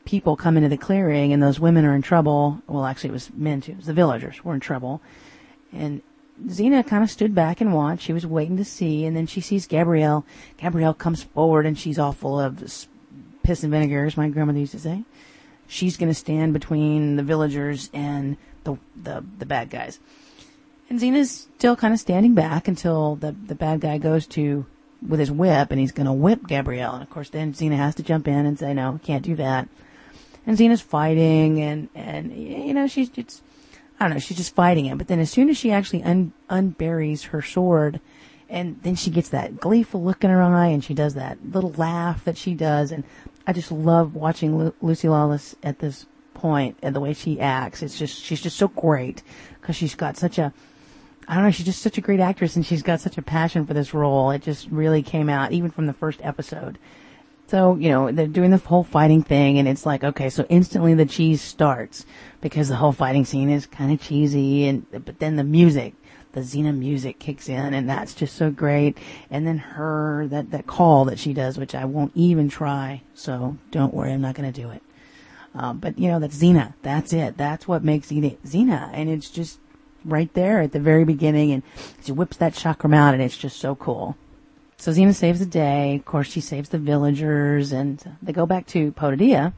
people 0.06 0.36
come 0.36 0.56
into 0.56 0.70
the 0.70 0.78
clearing 0.78 1.34
and 1.34 1.42
those 1.42 1.60
women 1.60 1.84
are 1.84 1.94
in 1.94 2.00
trouble. 2.00 2.62
Well, 2.66 2.86
actually, 2.86 3.10
it 3.10 3.12
was 3.12 3.30
men 3.34 3.60
too. 3.60 3.72
It 3.72 3.76
was 3.76 3.86
the 3.86 3.92
villagers 3.92 4.42
were 4.42 4.54
in 4.54 4.60
trouble. 4.60 5.02
And 5.70 6.00
Xena 6.46 6.86
kind 6.86 7.02
of 7.02 7.10
stood 7.10 7.34
back 7.34 7.60
and 7.60 7.74
watched. 7.74 8.02
She 8.02 8.12
was 8.12 8.26
waiting 8.26 8.56
to 8.56 8.64
see, 8.64 9.04
and 9.04 9.16
then 9.16 9.26
she 9.26 9.40
sees 9.40 9.66
Gabrielle. 9.66 10.24
Gabrielle 10.56 10.94
comes 10.94 11.22
forward, 11.22 11.66
and 11.66 11.78
she's 11.78 11.98
all 11.98 12.12
full 12.12 12.40
of 12.40 12.58
piss 13.42 13.62
and 13.62 13.72
vinegar, 13.72 14.04
as 14.06 14.16
my 14.16 14.28
grandmother 14.28 14.58
used 14.58 14.72
to 14.72 14.78
say. 14.78 15.04
She's 15.66 15.96
going 15.96 16.08
to 16.08 16.14
stand 16.14 16.52
between 16.52 17.16
the 17.16 17.22
villagers 17.22 17.90
and 17.92 18.36
the, 18.64 18.76
the 19.00 19.24
the 19.38 19.46
bad 19.46 19.70
guys. 19.70 20.00
And 20.88 20.98
Xena's 20.98 21.48
still 21.56 21.76
kind 21.76 21.94
of 21.94 22.00
standing 22.00 22.34
back 22.34 22.66
until 22.66 23.16
the 23.16 23.32
the 23.32 23.54
bad 23.54 23.80
guy 23.80 23.98
goes 23.98 24.26
to 24.28 24.66
with 25.06 25.20
his 25.20 25.30
whip, 25.30 25.70
and 25.70 25.80
he's 25.80 25.92
going 25.92 26.06
to 26.06 26.12
whip 26.12 26.46
Gabrielle. 26.46 26.94
And 26.94 27.02
of 27.02 27.10
course, 27.10 27.30
then 27.30 27.52
Xena 27.54 27.76
has 27.76 27.94
to 27.96 28.02
jump 28.02 28.26
in 28.26 28.46
and 28.46 28.58
say, 28.58 28.74
"No, 28.74 28.98
can't 29.02 29.24
do 29.24 29.36
that." 29.36 29.68
And 30.46 30.58
Xena's 30.58 30.80
fighting, 30.80 31.60
and 31.60 31.88
and 31.94 32.32
you 32.32 32.74
know 32.74 32.86
she's 32.86 33.10
it's 33.16 33.42
I 34.00 34.06
don't 34.06 34.14
know, 34.14 34.20
she's 34.20 34.38
just 34.38 34.54
fighting 34.54 34.86
him. 34.86 34.96
But 34.96 35.08
then 35.08 35.20
as 35.20 35.30
soon 35.30 35.50
as 35.50 35.58
she 35.58 35.70
actually 35.70 36.02
un- 36.02 36.32
unburies 36.48 37.26
her 37.26 37.42
sword, 37.42 38.00
and 38.48 38.82
then 38.82 38.96
she 38.96 39.10
gets 39.10 39.28
that 39.28 39.60
gleeful 39.60 40.02
look 40.02 40.24
in 40.24 40.30
her 40.30 40.42
eye, 40.42 40.68
and 40.68 40.82
she 40.82 40.94
does 40.94 41.14
that 41.14 41.38
little 41.44 41.72
laugh 41.72 42.24
that 42.24 42.38
she 42.38 42.54
does, 42.54 42.90
and 42.90 43.04
I 43.46 43.52
just 43.52 43.70
love 43.70 44.14
watching 44.14 44.58
Lu- 44.58 44.74
Lucy 44.80 45.08
Lawless 45.08 45.54
at 45.62 45.78
this 45.78 46.06
point 46.34 46.78
and 46.82 46.96
the 46.96 47.00
way 47.00 47.12
she 47.12 47.38
acts. 47.38 47.82
It's 47.82 47.98
just 47.98 48.20
she's 48.22 48.40
just 48.40 48.56
so 48.56 48.68
great 48.68 49.22
because 49.60 49.76
she's 49.76 49.94
got 49.94 50.16
such 50.16 50.38
a 50.38 50.52
I 51.28 51.34
don't 51.34 51.44
know, 51.44 51.50
she's 51.52 51.66
just 51.66 51.82
such 51.82 51.96
a 51.96 52.00
great 52.00 52.18
actress, 52.18 52.56
and 52.56 52.66
she's 52.66 52.82
got 52.82 53.00
such 53.00 53.16
a 53.16 53.22
passion 53.22 53.64
for 53.64 53.72
this 53.74 53.94
role. 53.94 54.32
It 54.32 54.42
just 54.42 54.68
really 54.68 55.02
came 55.02 55.28
out 55.28 55.52
even 55.52 55.70
from 55.70 55.86
the 55.86 55.92
first 55.92 56.18
episode. 56.24 56.76
So, 57.50 57.74
you 57.74 57.88
know, 57.88 58.12
they're 58.12 58.28
doing 58.28 58.52
the 58.52 58.58
whole 58.58 58.84
fighting 58.84 59.24
thing 59.24 59.58
and 59.58 59.66
it's 59.66 59.84
like, 59.84 60.04
okay, 60.04 60.30
so 60.30 60.46
instantly 60.48 60.94
the 60.94 61.04
cheese 61.04 61.42
starts 61.42 62.06
because 62.40 62.68
the 62.68 62.76
whole 62.76 62.92
fighting 62.92 63.24
scene 63.24 63.50
is 63.50 63.66
kind 63.66 63.90
of 63.90 64.00
cheesy 64.00 64.68
and, 64.68 64.86
but 64.92 65.18
then 65.18 65.34
the 65.34 65.42
music, 65.42 65.94
the 66.30 66.42
Xena 66.42 66.72
music 66.72 67.18
kicks 67.18 67.48
in 67.48 67.74
and 67.74 67.90
that's 67.90 68.14
just 68.14 68.36
so 68.36 68.52
great. 68.52 68.96
And 69.32 69.48
then 69.48 69.58
her, 69.58 70.28
that, 70.28 70.52
that 70.52 70.68
call 70.68 71.04
that 71.06 71.18
she 71.18 71.32
does, 71.32 71.58
which 71.58 71.74
I 71.74 71.86
won't 71.86 72.12
even 72.14 72.48
try. 72.48 73.02
So 73.14 73.56
don't 73.72 73.92
worry, 73.92 74.12
I'm 74.12 74.20
not 74.20 74.36
going 74.36 74.52
to 74.52 74.62
do 74.62 74.70
it. 74.70 74.82
Um, 75.52 75.78
but 75.78 75.98
you 75.98 76.06
know, 76.06 76.20
that's 76.20 76.40
Xena. 76.40 76.74
That's 76.82 77.12
it. 77.12 77.36
That's 77.36 77.66
what 77.66 77.82
makes 77.82 78.12
Xena. 78.12 78.90
And 78.92 79.10
it's 79.10 79.28
just 79.28 79.58
right 80.04 80.32
there 80.34 80.60
at 80.60 80.70
the 80.70 80.78
very 80.78 81.04
beginning 81.04 81.50
and 81.50 81.64
she 82.00 82.12
whips 82.12 82.36
that 82.36 82.54
chakram 82.54 82.94
out 82.94 83.12
and 83.12 83.20
it's 83.20 83.36
just 83.36 83.58
so 83.58 83.74
cool. 83.74 84.16
So 84.80 84.92
Xena 84.92 85.14
saves 85.14 85.40
the 85.40 85.44
day. 85.46 85.96
Of 85.96 86.06
course, 86.06 86.30
she 86.30 86.40
saves 86.40 86.70
the 86.70 86.78
villagers, 86.78 87.70
and 87.70 88.02
they 88.22 88.32
go 88.32 88.46
back 88.46 88.66
to 88.68 88.92
Potidaea, 88.92 89.52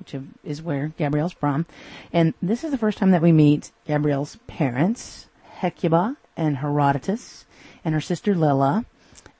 which 0.00 0.16
is 0.42 0.62
where 0.62 0.88
Gabrielle's 0.98 1.32
from. 1.32 1.66
And 2.12 2.34
this 2.42 2.64
is 2.64 2.72
the 2.72 2.78
first 2.78 2.98
time 2.98 3.12
that 3.12 3.22
we 3.22 3.30
meet 3.30 3.70
Gabrielle's 3.86 4.36
parents, 4.48 5.28
Hecuba 5.44 6.16
and 6.36 6.56
Herodotus, 6.56 7.46
and 7.84 7.94
her 7.94 8.00
sister 8.00 8.34
Lila, 8.34 8.84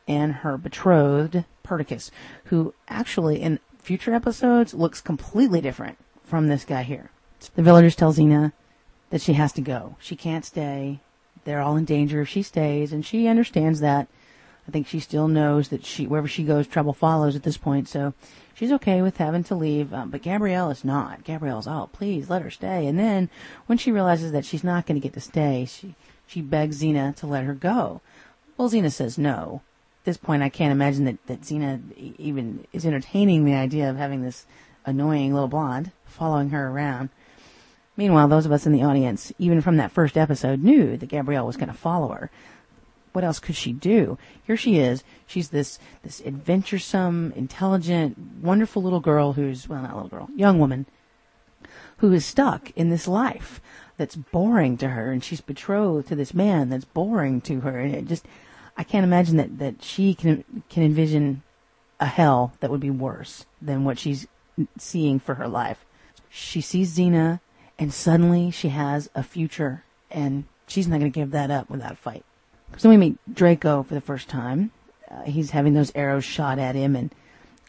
and 0.06 0.34
her 0.34 0.56
betrothed 0.56 1.44
Perdiccas, 1.64 2.12
who 2.44 2.72
actually 2.86 3.42
in 3.42 3.58
future 3.78 4.14
episodes 4.14 4.72
looks 4.72 5.00
completely 5.00 5.60
different 5.60 5.98
from 6.22 6.46
this 6.46 6.64
guy 6.64 6.84
here. 6.84 7.10
The 7.56 7.62
villagers 7.62 7.96
tell 7.96 8.12
Xena 8.12 8.52
that 9.10 9.20
she 9.20 9.32
has 9.32 9.52
to 9.54 9.60
go. 9.60 9.96
She 9.98 10.14
can't 10.14 10.44
stay. 10.44 11.00
They're 11.42 11.60
all 11.60 11.76
in 11.76 11.86
danger 11.86 12.20
if 12.20 12.28
she 12.28 12.42
stays, 12.42 12.92
and 12.92 13.04
she 13.04 13.26
understands 13.26 13.80
that. 13.80 14.06
I 14.66 14.70
think 14.70 14.86
she 14.86 15.00
still 15.00 15.28
knows 15.28 15.68
that 15.68 15.84
she 15.84 16.06
wherever 16.06 16.28
she 16.28 16.42
goes, 16.42 16.66
trouble 16.66 16.92
follows 16.92 17.36
at 17.36 17.42
this 17.42 17.56
point. 17.56 17.88
So 17.88 18.14
she's 18.54 18.72
okay 18.72 19.02
with 19.02 19.18
having 19.18 19.44
to 19.44 19.54
leave. 19.54 19.92
Um, 19.92 20.10
but 20.10 20.22
Gabrielle 20.22 20.70
is 20.70 20.84
not. 20.84 21.24
Gabrielle's, 21.24 21.66
oh, 21.66 21.90
please 21.92 22.30
let 22.30 22.42
her 22.42 22.50
stay. 22.50 22.86
And 22.86 22.98
then 22.98 23.28
when 23.66 23.78
she 23.78 23.92
realizes 23.92 24.32
that 24.32 24.44
she's 24.44 24.64
not 24.64 24.86
going 24.86 25.00
to 25.00 25.06
get 25.06 25.14
to 25.14 25.20
stay, 25.20 25.66
she 25.66 25.94
she 26.26 26.40
begs 26.40 26.82
Xena 26.82 27.14
to 27.16 27.26
let 27.26 27.44
her 27.44 27.54
go. 27.54 28.00
Well, 28.56 28.70
Xena 28.70 28.90
says 28.90 29.18
no. 29.18 29.62
At 30.02 30.04
this 30.06 30.16
point, 30.16 30.42
I 30.42 30.48
can't 30.48 30.72
imagine 30.72 31.04
that 31.04 31.26
that 31.26 31.42
Xena 31.42 31.82
even 32.18 32.66
is 32.72 32.86
entertaining 32.86 33.44
the 33.44 33.54
idea 33.54 33.90
of 33.90 33.96
having 33.96 34.22
this 34.22 34.46
annoying 34.86 35.32
little 35.32 35.48
blonde 35.48 35.92
following 36.06 36.50
her 36.50 36.68
around. 36.68 37.10
Meanwhile, 37.96 38.28
those 38.28 38.46
of 38.46 38.52
us 38.52 38.66
in 38.66 38.72
the 38.72 38.82
audience, 38.82 39.32
even 39.38 39.60
from 39.60 39.76
that 39.76 39.92
first 39.92 40.16
episode, 40.16 40.62
knew 40.62 40.96
that 40.96 41.08
Gabrielle 41.08 41.46
was 41.46 41.56
going 41.56 41.68
to 41.68 41.74
follow 41.74 42.08
her. 42.08 42.30
What 43.14 43.22
else 43.22 43.38
could 43.38 43.54
she 43.54 43.72
do? 43.72 44.18
Here 44.44 44.56
she 44.56 44.78
is. 44.80 45.04
She's 45.24 45.50
this 45.50 45.78
this 46.02 46.20
adventuresome, 46.26 47.32
intelligent, 47.36 48.18
wonderful 48.42 48.82
little 48.82 48.98
girl 48.98 49.34
who's 49.34 49.68
well, 49.68 49.82
not 49.82 49.94
little 49.94 50.08
girl, 50.08 50.28
young 50.34 50.58
woman, 50.58 50.86
who 51.98 52.12
is 52.12 52.26
stuck 52.26 52.72
in 52.72 52.90
this 52.90 53.06
life 53.06 53.60
that's 53.96 54.16
boring 54.16 54.76
to 54.78 54.88
her, 54.88 55.12
and 55.12 55.22
she's 55.22 55.40
betrothed 55.40 56.08
to 56.08 56.16
this 56.16 56.34
man 56.34 56.70
that's 56.70 56.84
boring 56.84 57.40
to 57.42 57.60
her, 57.60 57.78
and 57.78 57.94
it 57.94 58.06
just 58.06 58.26
I 58.76 58.82
can't 58.82 59.04
imagine 59.04 59.36
that 59.36 59.58
that 59.60 59.84
she 59.84 60.12
can 60.12 60.64
can 60.68 60.82
envision 60.82 61.44
a 62.00 62.06
hell 62.06 62.54
that 62.58 62.70
would 62.72 62.80
be 62.80 62.90
worse 62.90 63.46
than 63.62 63.84
what 63.84 63.96
she's 63.96 64.26
seeing 64.76 65.20
for 65.20 65.36
her 65.36 65.46
life. 65.46 65.84
She 66.28 66.60
sees 66.60 66.98
Xena 66.98 67.38
and 67.78 67.94
suddenly 67.94 68.50
she 68.50 68.70
has 68.70 69.08
a 69.14 69.22
future 69.22 69.84
and 70.10 70.46
she's 70.66 70.88
not 70.88 70.98
going 70.98 71.12
to 71.12 71.20
give 71.20 71.30
that 71.30 71.52
up 71.52 71.70
without 71.70 71.92
a 71.92 71.96
fight. 71.96 72.24
So 72.76 72.88
we 72.88 72.96
meet 72.96 73.16
Draco 73.32 73.82
for 73.82 73.94
the 73.94 74.00
first 74.00 74.28
time. 74.28 74.70
Uh, 75.10 75.22
he's 75.22 75.50
having 75.50 75.74
those 75.74 75.92
arrows 75.94 76.24
shot 76.24 76.58
at 76.58 76.74
him 76.74 76.96
and 76.96 77.14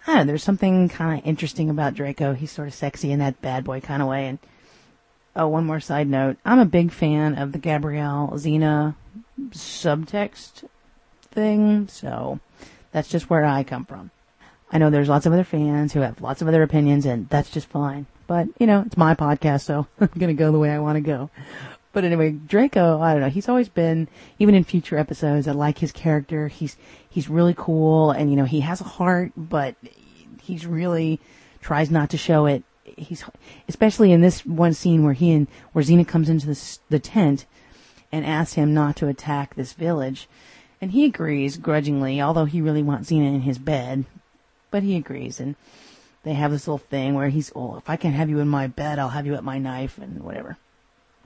I 0.08 0.14
don't 0.14 0.18
know, 0.18 0.26
there's 0.26 0.44
something 0.44 0.88
kind 0.88 1.20
of 1.20 1.26
interesting 1.28 1.70
about 1.70 1.96
Draco. 1.96 2.34
He's 2.34 2.52
sort 2.52 2.68
of 2.68 2.74
sexy 2.76 3.12
in 3.12 3.20
that 3.20 3.42
bad 3.42 3.64
boy 3.64 3.82
kind 3.82 4.04
of 4.04 4.08
way. 4.08 4.28
And 4.28 4.40
oh, 5.36 5.48
one 5.48 5.66
more 5.66 5.80
side 5.80 6.08
note. 6.08 6.38
I'm 6.46 6.60
a 6.60 6.66
big 6.66 6.92
fan 6.92 7.36
of 7.36 7.52
the 7.52 7.58
Gabrielle 7.58 8.32
Xena 8.36 8.96
subtext 9.50 10.66
thing. 11.32 11.88
So 11.88 12.40
that's 12.92 13.10
just 13.10 13.30
where 13.32 13.46
I 13.46 13.64
come 13.64 13.86
from. 13.86 14.12
I 14.72 14.78
know 14.78 14.90
there's 14.90 15.10
lots 15.10 15.26
of 15.26 15.34
other 15.34 15.44
fans 15.44 15.94
who 15.94 16.02
have 16.02 16.22
lots 16.22 16.42
of 16.42 16.48
other 16.48 16.62
opinions 16.62 17.06
and 17.06 17.28
that's 17.30 17.50
just 17.50 17.68
fine. 17.68 18.06
But, 18.28 18.48
you 18.60 18.68
know, 18.68 18.84
it's 18.86 18.98
my 18.98 19.14
podcast, 19.16 19.62
so 19.62 19.88
I'm 20.00 20.10
gonna 20.18 20.34
go 20.34 20.52
the 20.52 20.60
way 20.60 20.72
I 20.72 20.80
want 20.80 20.98
to 20.98 21.02
go. 21.02 21.30
But 21.96 22.04
anyway, 22.04 22.32
Draco, 22.32 23.00
I 23.00 23.14
don't 23.14 23.22
know, 23.22 23.30
he's 23.30 23.48
always 23.48 23.70
been, 23.70 24.10
even 24.38 24.54
in 24.54 24.66
future 24.66 24.98
episodes, 24.98 25.48
I 25.48 25.54
like 25.54 25.78
his 25.78 25.94
character. 25.94 26.50
He's, 26.50 26.76
he's 27.10 27.30
really 27.30 27.56
cool 27.58 28.12
and, 28.12 28.30
you 28.30 28.36
know, 28.36 28.44
he 28.44 28.60
has 28.60 28.82
a 28.82 28.84
heart, 28.84 29.32
but 29.38 29.76
he's 30.44 30.66
really 30.66 31.22
tries 31.62 31.90
not 31.90 32.10
to 32.10 32.18
show 32.18 32.48
it. 32.48 32.66
He's, 32.98 33.24
especially 33.70 34.12
in 34.12 34.20
this 34.20 34.46
one 34.46 34.74
scene 34.74 35.06
where 35.06 35.14
he 35.14 35.32
and, 35.32 35.48
where 35.72 35.86
Xena 35.86 36.06
comes 36.06 36.28
into 36.28 36.48
the, 36.48 36.78
the 36.90 37.00
tent 37.00 37.46
and 38.12 38.26
asks 38.26 38.56
him 38.56 38.74
not 38.74 38.98
to 38.98 39.08
attack 39.08 39.56
this 39.56 39.72
village. 39.72 40.28
And 40.82 40.92
he 40.92 41.06
agrees 41.06 41.56
grudgingly, 41.56 42.22
although 42.22 42.44
he 42.44 42.60
really 42.60 42.84
wants 42.84 43.10
Xena 43.10 43.36
in 43.36 43.42
his 43.44 43.58
bed. 43.58 44.04
But 44.70 44.84
he 44.84 44.98
agrees 44.98 45.40
and 45.40 45.56
they 46.24 46.34
have 46.34 46.52
this 46.52 46.68
little 46.68 46.78
thing 46.78 47.14
where 47.14 47.30
he's, 47.30 47.54
oh, 47.56 47.78
if 47.78 47.90
I 47.90 47.96
can't 47.96 48.16
have 48.16 48.30
you 48.30 48.40
in 48.40 48.50
my 48.50 48.68
bed, 48.68 49.00
I'll 49.00 49.08
have 49.08 49.26
you 49.26 49.36
at 49.36 49.46
my 49.46 49.60
knife 49.60 49.98
and 49.98 50.22
whatever. 50.22 50.58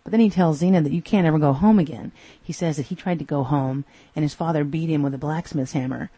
But 0.10 0.14
then 0.14 0.22
he 0.22 0.32
tells 0.32 0.60
Xena 0.60 0.82
that 0.84 0.92
you 0.92 1.04
can't 1.04 1.28
ever 1.28 1.38
go 1.38 1.54
home 1.54 1.78
again. 1.78 2.12
He 2.42 2.52
says 2.52 2.78
that 2.78 2.88
he 2.88 2.96
tried 2.96 3.20
to 3.20 3.26
go 3.26 3.44
home 3.44 3.86
and 4.16 4.24
his 4.24 4.34
father 4.34 4.64
beat 4.64 4.90
him 4.90 5.04
with 5.04 5.14
a 5.14 5.20
blacksmith's 5.20 5.74
hammer. 5.74 6.10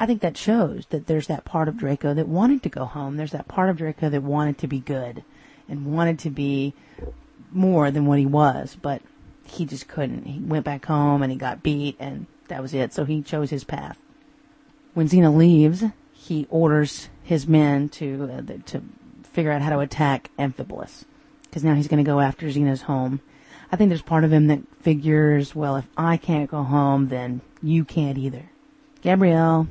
I 0.00 0.06
think 0.06 0.22
that 0.22 0.38
shows 0.38 0.86
that 0.86 1.06
there's 1.06 1.26
that 1.26 1.44
part 1.44 1.68
of 1.68 1.76
Draco 1.76 2.14
that 2.14 2.28
wanted 2.28 2.62
to 2.62 2.70
go 2.70 2.86
home. 2.86 3.18
There's 3.18 3.32
that 3.32 3.46
part 3.46 3.68
of 3.68 3.76
Draco 3.76 4.08
that 4.08 4.22
wanted 4.22 4.56
to 4.56 4.66
be 4.66 4.80
good 4.80 5.22
and 5.68 5.94
wanted 5.94 6.18
to 6.20 6.30
be 6.30 6.72
more 7.52 7.90
than 7.90 8.06
what 8.06 8.18
he 8.18 8.24
was, 8.24 8.74
but 8.80 9.02
he 9.44 9.66
just 9.66 9.86
couldn't. 9.86 10.24
He 10.24 10.38
went 10.38 10.64
back 10.64 10.86
home 10.86 11.22
and 11.22 11.30
he 11.30 11.36
got 11.36 11.62
beat 11.62 11.96
and 12.00 12.24
that 12.48 12.62
was 12.62 12.72
it. 12.72 12.94
So 12.94 13.04
he 13.04 13.20
chose 13.20 13.50
his 13.50 13.64
path. 13.64 14.00
When 14.94 15.10
Xena 15.10 15.36
leaves, 15.36 15.84
he 16.10 16.46
orders 16.48 17.10
his 17.22 17.46
men 17.46 17.90
to 17.90 18.30
uh, 18.32 18.52
to 18.64 18.82
figure 19.24 19.52
out 19.52 19.60
how 19.60 19.68
to 19.68 19.80
attack 19.80 20.30
Amphipolis 20.38 21.04
because 21.56 21.64
now 21.64 21.74
he's 21.74 21.88
going 21.88 22.04
to 22.04 22.10
go 22.10 22.20
after 22.20 22.48
Xena's 22.48 22.82
home. 22.82 23.18
I 23.72 23.76
think 23.76 23.88
there's 23.88 24.02
part 24.02 24.24
of 24.24 24.30
him 24.30 24.48
that 24.48 24.60
figures, 24.82 25.54
well, 25.54 25.76
if 25.76 25.88
I 25.96 26.18
can't 26.18 26.50
go 26.50 26.62
home, 26.62 27.08
then 27.08 27.40
you 27.62 27.82
can't 27.82 28.18
either. 28.18 28.50
Gabrielle 29.00 29.66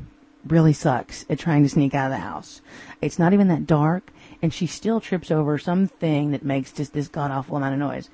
really 0.48 0.74
sucks 0.74 1.28
at 1.30 1.38
trying 1.38 1.62
to 1.62 1.70
sneak 1.70 1.94
out 1.94 2.08
of 2.08 2.18
the 2.18 2.24
house. 2.24 2.62
It's 3.04 3.20
not 3.20 3.34
even 3.34 3.50
that 3.50 3.68
dark, 3.68 4.12
and 4.42 4.52
she 4.52 4.66
still 4.66 5.00
trips 5.00 5.30
over 5.30 5.60
something 5.60 6.32
that 6.32 6.44
makes 6.44 6.72
just 6.72 6.94
this 6.94 7.08
god 7.08 7.30
awful 7.30 7.56
amount 7.56 7.76
of 7.76 7.80
noise. 7.80 8.10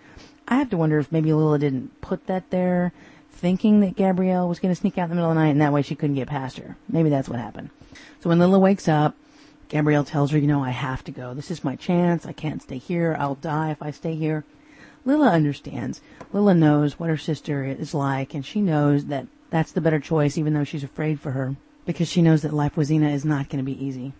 I 0.50 0.56
have 0.56 0.70
to 0.72 0.78
wonder 0.78 1.00
if 1.00 1.10
maybe 1.10 1.32
Lila 1.32 1.58
didn't 1.58 2.02
put 2.02 2.28
that 2.28 2.50
there, 2.50 2.92
thinking 3.32 3.80
that 3.80 3.96
Gabrielle 3.96 4.50
was 4.50 4.60
going 4.60 4.76
to 4.76 4.82
sneak 4.82 4.98
out 4.98 5.06
in 5.06 5.12
the 5.12 5.16
middle 5.16 5.32
of 5.32 5.38
the 5.38 5.42
night, 5.42 5.52
and 5.52 5.62
that 5.62 5.72
way 5.72 5.82
she 5.82 5.96
couldn't 5.96 6.18
get 6.18 6.28
past 6.28 6.58
her. 6.58 6.76
Maybe 6.90 7.08
that's 7.08 7.30
what 7.30 7.40
happened. 7.40 7.70
So 8.20 8.28
when 8.28 8.40
Lila 8.40 8.60
wakes 8.60 8.90
up, 8.90 9.16
Gabrielle 9.72 10.04
tells 10.04 10.32
her, 10.32 10.38
you 10.38 10.48
know, 10.48 10.66
I 10.66 10.72
have 10.72 11.02
to 11.06 11.14
go. 11.14 11.34
This 11.34 11.50
is 11.50 11.64
my 11.64 11.78
chance. 11.78 12.26
I 12.26 12.34
can't 12.34 12.62
stay 12.62 12.78
here. 12.78 13.16
I'll 13.18 13.36
die 13.36 13.72
if 13.72 13.82
I 13.82 13.92
stay 13.92 14.16
here. 14.16 14.44
Lila 15.06 15.30
understands. 15.30 16.02
Lila 16.34 16.54
knows 16.54 17.00
what 17.00 17.10
her 17.10 17.16
sister 17.16 17.64
is 17.64 17.94
like, 17.94 18.34
and 18.34 18.46
she 18.46 18.60
knows 18.60 19.06
that 19.06 19.28
that's 19.50 19.72
the 19.72 19.80
better 19.80 20.02
choice, 20.02 20.38
even 20.38 20.54
though 20.54 20.66
she's 20.66 20.84
afraid 20.84 21.22
for 21.22 21.32
her, 21.32 21.56
because 21.86 22.10
she 22.10 22.22
knows 22.22 22.42
that 22.42 22.52
life 22.52 22.76
with 22.76 22.90
Xena 22.90 23.14
is 23.14 23.24
not 23.24 23.48
going 23.48 23.64
to 23.64 23.72
be 23.72 23.82
easy. 23.82 24.12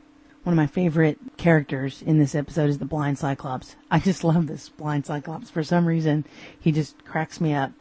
One 0.44 0.54
of 0.54 0.58
my 0.58 0.68
favorite 0.68 1.20
characters 1.36 2.02
in 2.02 2.18
this 2.18 2.34
episode 2.34 2.70
is 2.70 2.78
the 2.78 2.86
blind 2.86 3.20
Cyclops. 3.20 3.76
I 3.92 4.00
just 4.00 4.24
love 4.24 4.48
this 4.48 4.70
blind 4.70 5.06
Cyclops. 5.06 5.50
For 5.50 5.66
some 5.66 5.86
reason, 5.86 6.24
he 6.58 6.72
just 6.72 7.04
cracks 7.04 7.42
me 7.42 7.54
up. 7.54 7.74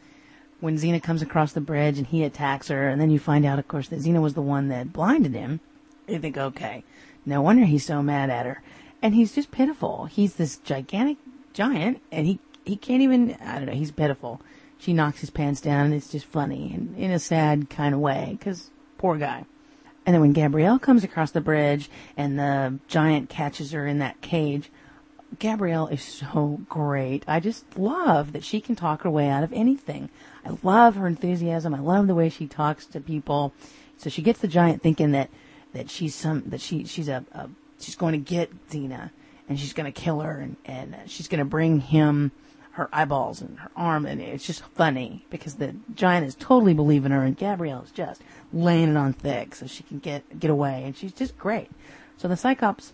When 0.59 0.77
Xena 0.77 1.01
comes 1.01 1.23
across 1.23 1.53
the 1.53 1.61
bridge 1.61 1.99
and 1.99 2.09
he 2.09 2.25
attacks 2.25 2.67
her, 2.67 2.89
and 2.89 3.01
then 3.01 3.11
you 3.11 3.21
find 3.21 3.47
out, 3.47 3.61
of 3.61 3.69
course, 3.69 3.87
that 3.91 4.01
Xena 4.01 4.21
was 4.21 4.35
the 4.35 4.43
one 4.43 4.67
that 4.71 4.93
blinded 4.93 5.35
him, 5.35 5.61
you 6.09 6.19
think, 6.19 6.37
okay, 6.37 6.83
no 7.25 7.43
wonder 7.43 7.65
he's 7.65 7.85
so 7.85 8.03
mad 8.03 8.31
at 8.31 8.47
her. 8.47 8.63
And 9.03 9.15
he's 9.15 9.35
just 9.35 9.51
pitiful. 9.51 10.07
He's 10.07 10.35
this 10.35 10.59
gigantic 10.59 11.17
giant, 11.53 12.03
and 12.13 12.27
he 12.27 12.39
he 12.65 12.77
can't 12.77 13.03
even. 13.03 13.37
I 13.43 13.57
don't 13.57 13.67
know. 13.67 13.73
He's 13.73 13.91
pitiful. 13.91 14.41
She 14.79 14.93
knocks 14.93 15.21
his 15.21 15.31
pants 15.31 15.61
down, 15.61 15.87
and 15.87 15.95
it's 15.95 16.11
just 16.11 16.27
funny 16.27 16.73
and 16.75 16.97
in 16.97 17.11
a 17.11 17.19
sad 17.19 17.69
kind 17.69 17.95
of 17.95 18.01
way, 18.01 18.37
because 18.39 18.71
poor 18.99 19.17
guy. 19.17 19.45
And 20.07 20.15
then 20.15 20.23
when 20.23 20.33
Gabrielle 20.33 20.79
comes 20.79 21.05
across 21.05 21.31
the 21.31 21.41
bridge 21.41 21.91
and 22.17 22.39
the 22.39 22.79
giant 22.89 23.29
catches 23.29 23.73
her 23.73 23.87
in 23.87 23.99
that 23.99 24.21
cage, 24.23 24.71
Gabrielle 25.39 25.89
is 25.89 26.03
so 26.03 26.61
great. 26.69 27.25
I 27.29 27.41
just 27.41 27.79
love 27.79 28.33
that 28.33 28.43
she 28.43 28.61
can 28.61 28.75
talk 28.75 29.03
her 29.03 29.11
way 29.11 29.29
out 29.29 29.45
of 29.45 29.53
anything. 29.53 30.09
I 30.45 30.57
love 30.63 30.97
her 30.97 31.07
enthusiasm. 31.07 31.75
I 31.75 31.81
love 31.81 32.07
the 32.07 32.15
way 32.15 32.29
she 32.29 32.47
talks 32.47 32.87
to 32.87 33.01
people. 33.01 33.53
So 33.99 34.09
she 34.09 34.23
gets 34.23 34.41
the 34.41 34.49
giant 34.49 34.83
thinking 34.83 35.13
that 35.13 35.31
that 35.73 35.91
she's 35.91 36.15
some 36.15 36.43
that 36.47 36.61
she 36.61 36.85
she's 36.85 37.09
a, 37.09 37.25
a 37.33 37.49
she's 37.79 37.97
going 37.97 38.13
to 38.13 38.19
get 38.19 38.69
Xena 38.69 39.11
and 39.49 39.59
she's 39.59 39.73
going 39.73 39.91
to 39.91 40.01
kill 40.01 40.21
her 40.21 40.39
and 40.39 40.57
and 40.65 40.97
she's 41.07 41.29
going 41.29 41.39
to 41.39 41.45
bring 41.45 41.81
him 41.81 42.33
her 42.73 42.89
eyeballs 42.93 43.41
and 43.41 43.59
her 43.59 43.71
arm 43.77 44.07
and 44.07 44.21
it's 44.21 44.47
just 44.47 44.63
funny 44.75 45.25
because 45.31 45.57
the 45.57 45.75
giant 45.95 46.27
is 46.27 46.35
totally 46.35 46.75
believing 46.75 47.11
her 47.11 47.23
and 47.23 47.37
Gabrielle 47.37 47.83
is 47.83 47.91
just 47.91 48.23
laying 48.53 48.91
it 48.91 48.97
on 48.97 49.13
thick 49.13 49.55
so 49.55 49.67
she 49.67 49.83
can 49.83 49.99
get 49.99 50.39
get 50.39 50.51
away 50.51 50.83
and 50.85 50.97
she's 50.97 51.13
just 51.13 51.37
great. 51.39 51.71
So 52.17 52.29
the 52.29 52.37
Cyclops 52.37 52.93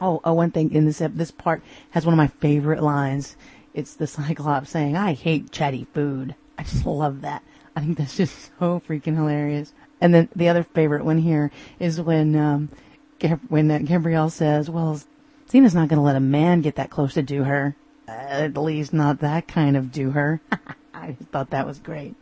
oh, 0.00 0.20
oh 0.24 0.32
one 0.32 0.50
thing 0.50 0.72
in 0.72 0.84
this 0.86 1.02
this 1.14 1.30
part 1.30 1.62
has 1.90 2.04
one 2.04 2.12
of 2.12 2.18
my 2.18 2.26
favorite 2.28 2.82
lines. 2.82 3.36
It's 3.74 3.94
the 3.94 4.06
Cyclops 4.06 4.70
saying, 4.70 4.96
"I 4.96 5.14
hate 5.14 5.52
chatty 5.52 5.86
food." 5.94 6.34
I 6.58 6.64
just 6.64 6.84
love 6.84 7.22
that. 7.22 7.42
I 7.74 7.80
think 7.80 7.96
that's 7.98 8.16
just 8.16 8.50
so 8.58 8.82
freaking 8.86 9.16
hilarious. 9.16 9.72
And 10.02 10.12
then 10.12 10.28
the 10.34 10.48
other 10.48 10.64
favorite 10.64 11.04
one 11.04 11.18
here 11.18 11.52
is 11.78 12.00
when 12.00 12.34
um, 12.34 12.70
when 13.48 13.70
uh, 13.70 13.78
Gabrielle 13.78 14.30
says, 14.30 14.68
"Well, 14.68 15.00
Xena's 15.48 15.76
not 15.76 15.86
going 15.86 15.98
to 15.98 16.04
let 16.04 16.16
a 16.16 16.20
man 16.20 16.60
get 16.60 16.74
that 16.74 16.90
close 16.90 17.14
to 17.14 17.22
do 17.22 17.44
her. 17.44 17.76
Uh, 18.08 18.10
at 18.10 18.56
least 18.56 18.92
not 18.92 19.20
that 19.20 19.46
kind 19.46 19.76
of 19.76 19.92
do 19.92 20.10
her." 20.10 20.40
I 20.92 21.12
just 21.12 21.30
thought 21.30 21.50
that 21.50 21.68
was 21.68 21.78
great. 21.78 22.16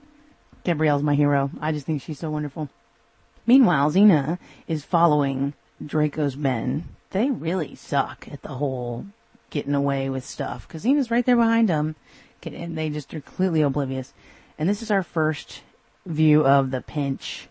Gabrielle's 0.62 1.02
my 1.02 1.14
hero. 1.14 1.50
I 1.58 1.72
just 1.72 1.86
think 1.86 2.02
she's 2.02 2.18
so 2.18 2.30
wonderful. 2.30 2.68
Meanwhile, 3.46 3.92
Xena 3.92 4.38
is 4.68 4.84
following 4.84 5.54
Draco's 5.84 6.36
men. 6.36 6.84
They 7.12 7.30
really 7.30 7.74
suck 7.74 8.28
at 8.30 8.42
the 8.42 8.56
whole 8.56 9.06
getting 9.48 9.74
away 9.74 10.10
with 10.10 10.26
stuff 10.26 10.68
because 10.68 10.84
Xena's 10.84 11.10
right 11.10 11.24
there 11.24 11.34
behind 11.34 11.70
them, 11.70 11.96
and 12.42 12.76
they 12.76 12.90
just 12.90 13.14
are 13.14 13.22
completely 13.22 13.62
oblivious. 13.62 14.12
And 14.58 14.68
this 14.68 14.82
is 14.82 14.90
our 14.90 15.02
first 15.02 15.62
view 16.04 16.46
of 16.46 16.72
the 16.72 16.82
pinch 16.82 17.48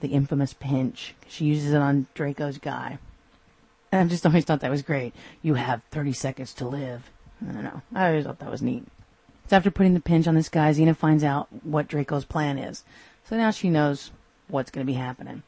the 0.00 0.08
infamous 0.08 0.52
pinch. 0.52 1.14
She 1.28 1.44
uses 1.44 1.72
it 1.72 1.80
on 1.80 2.06
Draco's 2.14 2.58
guy. 2.58 2.98
And 3.92 4.02
I 4.02 4.08
just 4.08 4.24
always 4.24 4.44
thought 4.44 4.60
that 4.60 4.70
was 4.70 4.82
great. 4.82 5.14
You 5.42 5.54
have 5.54 5.82
30 5.90 6.12
seconds 6.12 6.54
to 6.54 6.68
live. 6.68 7.10
I 7.42 7.52
don't 7.52 7.64
know. 7.64 7.82
I 7.94 8.08
always 8.08 8.24
thought 8.24 8.38
that 8.38 8.50
was 8.50 8.62
neat. 8.62 8.84
So 9.48 9.56
after 9.56 9.70
putting 9.70 9.94
the 9.94 10.00
pinch 10.00 10.28
on 10.28 10.34
this 10.34 10.48
guy, 10.48 10.70
Xena 10.70 10.96
finds 10.96 11.24
out 11.24 11.48
what 11.64 11.88
Draco's 11.88 12.24
plan 12.24 12.56
is. 12.58 12.84
So 13.24 13.36
now 13.36 13.50
she 13.50 13.68
knows 13.68 14.12
what's 14.48 14.70
going 14.70 14.86
to 14.86 14.92
be 14.92 14.96
happening. 14.96 15.42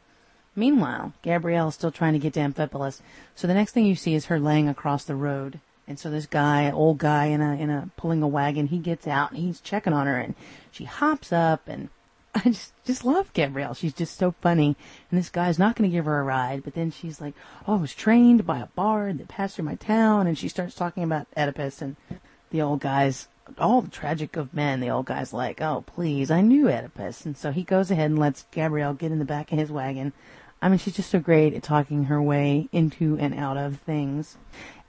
Meanwhile, 0.57 1.13
Gabrielle 1.23 1.69
is 1.69 1.75
still 1.75 1.93
trying 1.93 2.13
to 2.13 2.19
get 2.19 2.35
to 2.35 2.41
Amphipolis. 2.41 3.01
So 3.35 3.47
the 3.47 3.55
next 3.55 3.73
thing 3.73 3.87
you 3.87 3.95
see 3.95 4.15
is 4.15 4.27
her 4.27 4.39
laying 4.39 4.69
across 4.69 5.05
the 5.05 5.15
road. 5.15 5.61
And 5.87 5.99
so 5.99 6.11
this 6.11 6.27
guy, 6.27 6.71
old 6.71 6.99
guy 6.99 7.27
in 7.27 7.41
a, 7.41 7.55
in 7.55 7.71
a, 7.71 7.91
pulling 7.97 8.23
a 8.23 8.29
wagon, 8.29 8.69
he 8.69 8.79
gets 8.79 9.07
out 9.07 9.31
and 9.31 9.41
he's 9.41 9.61
checking 9.61 9.93
on 9.93 10.07
her 10.07 10.17
and 10.17 10.35
she 10.71 10.85
hops 10.85 11.33
up 11.33 11.69
and 11.69 11.89
I 12.35 12.41
just 12.41 12.73
just 12.85 13.05
love 13.05 13.33
Gabrielle. 13.35 13.75
She's 13.75 13.93
just 13.93 14.17
so 14.17 14.35
funny. 14.41 14.77
And 15.11 15.19
this 15.19 15.29
guy's 15.29 15.59
not 15.59 15.77
going 15.77 15.91
to 15.91 15.95
give 15.95 16.07
her 16.07 16.21
a 16.21 16.25
ride, 16.25 16.65
but 16.65 16.75
then 16.75 16.91
she's 16.91 17.21
like, 17.21 17.35
"Oh, 17.67 17.75
I 17.75 17.81
was 17.81 17.95
trained 17.95 18.47
by 18.47 18.59
a 18.59 18.67
bard 18.67 19.19
that 19.19 19.29
passed 19.29 19.57
through 19.57 19.67
my 19.67 19.75
town," 19.75 20.27
and 20.27 20.39
she 20.39 20.49
starts 20.49 20.75
talking 20.75 21.03
about 21.03 21.27
Oedipus 21.37 21.83
and 21.83 21.97
the 22.51 22.63
old 22.63 22.81
guy's 22.81 23.29
all 23.59 23.83
the 23.83 23.91
tragic 23.91 24.37
of 24.37 24.55
men. 24.55 24.81
The 24.81 24.91
old 24.91 25.07
guy's 25.07 25.33
like, 25.33 25.61
"Oh, 25.61 25.85
please, 25.87 26.31
I 26.31 26.41
knew 26.41 26.69
Oedipus," 26.69 27.27
and 27.27 27.37
so 27.37 27.53
he 27.53 27.65
goes 27.65 27.91
ahead 27.91 28.11
and 28.11 28.19
lets 28.19 28.47
Gabrielle 28.51 28.95
get 28.95 29.13
in 29.13 29.19
the 29.19 29.25
back 29.25 29.53
of 29.53 29.59
his 29.59 29.71
wagon. 29.71 30.13
I 30.63 30.69
mean, 30.69 30.79
she's 30.79 30.97
just 30.97 31.11
so 31.11 31.19
great 31.19 31.55
at 31.55 31.63
talking 31.63 32.05
her 32.05 32.23
way 32.23 32.69
into 32.73 33.19
and 33.19 33.35
out 33.35 33.57
of 33.57 33.79
things. 33.81 34.37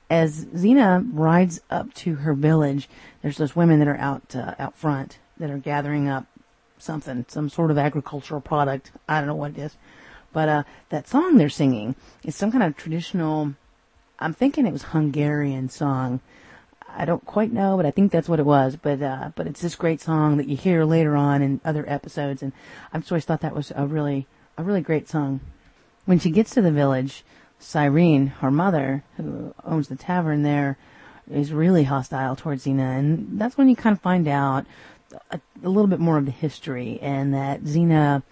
As 0.09 0.45
Xena 0.45 1.09
rides 1.11 1.59
up 1.69 1.93
to 1.95 2.15
her 2.15 2.33
village, 2.33 2.87
there's 3.21 3.37
those 3.37 3.55
women 3.55 3.79
that 3.79 3.87
are 3.87 3.97
out 3.97 4.35
uh, 4.35 4.55
out 4.59 4.77
front 4.77 5.17
that 5.37 5.49
are 5.49 5.57
gathering 5.57 6.07
up 6.07 6.27
something, 6.83 7.25
some 7.27 7.49
sort 7.49 7.71
of 7.71 7.77
agricultural 7.77 8.41
product. 8.41 8.91
I 9.07 9.19
don't 9.19 9.27
know 9.27 9.35
what 9.35 9.51
it 9.51 9.57
is. 9.57 9.75
But 10.31 10.49
uh, 10.49 10.63
that 10.89 11.07
song 11.07 11.37
they're 11.37 11.49
singing 11.49 11.95
is 12.23 12.35
some 12.35 12.51
kind 12.51 12.63
of 12.63 12.75
traditional, 12.75 13.53
I'm 14.19 14.33
thinking 14.33 14.65
it 14.65 14.73
was 14.73 14.83
Hungarian 14.83 15.69
song. 15.69 16.19
I 16.95 17.05
don't 17.05 17.25
quite 17.25 17.51
know, 17.51 17.75
but 17.77 17.85
I 17.85 17.91
think 17.91 18.11
that's 18.11 18.29
what 18.29 18.39
it 18.39 18.45
was. 18.45 18.75
But 18.75 19.01
uh, 19.01 19.31
but 19.35 19.47
it's 19.47 19.61
this 19.61 19.75
great 19.75 19.99
song 19.99 20.37
that 20.37 20.47
you 20.47 20.55
hear 20.55 20.85
later 20.85 21.15
on 21.15 21.41
in 21.41 21.59
other 21.65 21.85
episodes, 21.87 22.43
and 22.43 22.53
I've 22.91 23.09
always 23.11 23.25
thought 23.25 23.41
that 23.41 23.55
was 23.55 23.71
a 23.75 23.87
really 23.87 24.27
a 24.57 24.63
really 24.63 24.81
great 24.81 25.09
song. 25.09 25.39
When 26.05 26.19
she 26.19 26.29
gets 26.29 26.51
to 26.51 26.61
the 26.61 26.71
village, 26.71 27.23
Cyrene, 27.57 28.27
her 28.27 28.51
mother, 28.51 29.03
who 29.17 29.55
owns 29.63 29.87
the 29.87 29.95
tavern 29.95 30.43
there, 30.43 30.77
is 31.29 31.51
really 31.51 31.85
hostile 31.85 32.35
towards 32.35 32.65
Xena, 32.65 32.99
and 32.99 33.39
that's 33.39 33.57
when 33.57 33.69
you 33.69 33.75
kind 33.75 33.95
of 33.95 34.01
find 34.01 34.27
out 34.27 34.65
a, 35.31 35.39
a 35.63 35.69
little 35.69 35.87
bit 35.87 35.99
more 35.99 36.17
of 36.17 36.25
the 36.25 36.31
history, 36.31 36.99
and 37.01 37.33
that 37.33 37.63
Xena 37.63 38.23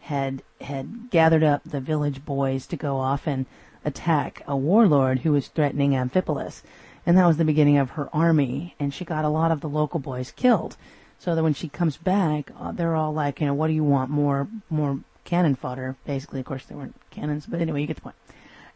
had 0.00 0.42
had 0.60 1.10
gathered 1.10 1.42
up 1.42 1.62
the 1.64 1.80
village 1.80 2.24
boys 2.24 2.66
to 2.66 2.76
go 2.76 2.96
off 2.96 3.26
and 3.26 3.46
attack 3.84 4.42
a 4.46 4.56
warlord 4.56 5.20
who 5.20 5.32
was 5.32 5.48
threatening 5.48 5.92
Amphipolis, 5.92 6.62
and 7.06 7.16
that 7.16 7.26
was 7.26 7.36
the 7.36 7.44
beginning 7.44 7.78
of 7.78 7.90
her 7.90 8.08
army. 8.14 8.74
And 8.78 8.92
she 8.92 9.04
got 9.04 9.24
a 9.24 9.28
lot 9.28 9.50
of 9.50 9.60
the 9.60 9.68
local 9.68 10.00
boys 10.00 10.30
killed, 10.30 10.76
so 11.18 11.34
that 11.34 11.42
when 11.42 11.54
she 11.54 11.68
comes 11.68 11.96
back, 11.96 12.50
uh, 12.58 12.72
they're 12.72 12.96
all 12.96 13.12
like, 13.12 13.40
you 13.40 13.46
know, 13.46 13.54
what 13.54 13.68
do 13.68 13.72
you 13.72 13.84
want? 13.84 14.10
More 14.10 14.48
more 14.68 15.00
cannon 15.24 15.54
fodder, 15.54 15.96
basically. 16.04 16.40
Of 16.40 16.46
course, 16.46 16.64
there 16.64 16.76
weren't 16.76 17.00
cannons, 17.10 17.46
but 17.46 17.60
anyway, 17.60 17.82
you 17.82 17.86
get 17.86 17.96
the 17.96 18.02
point. 18.02 18.16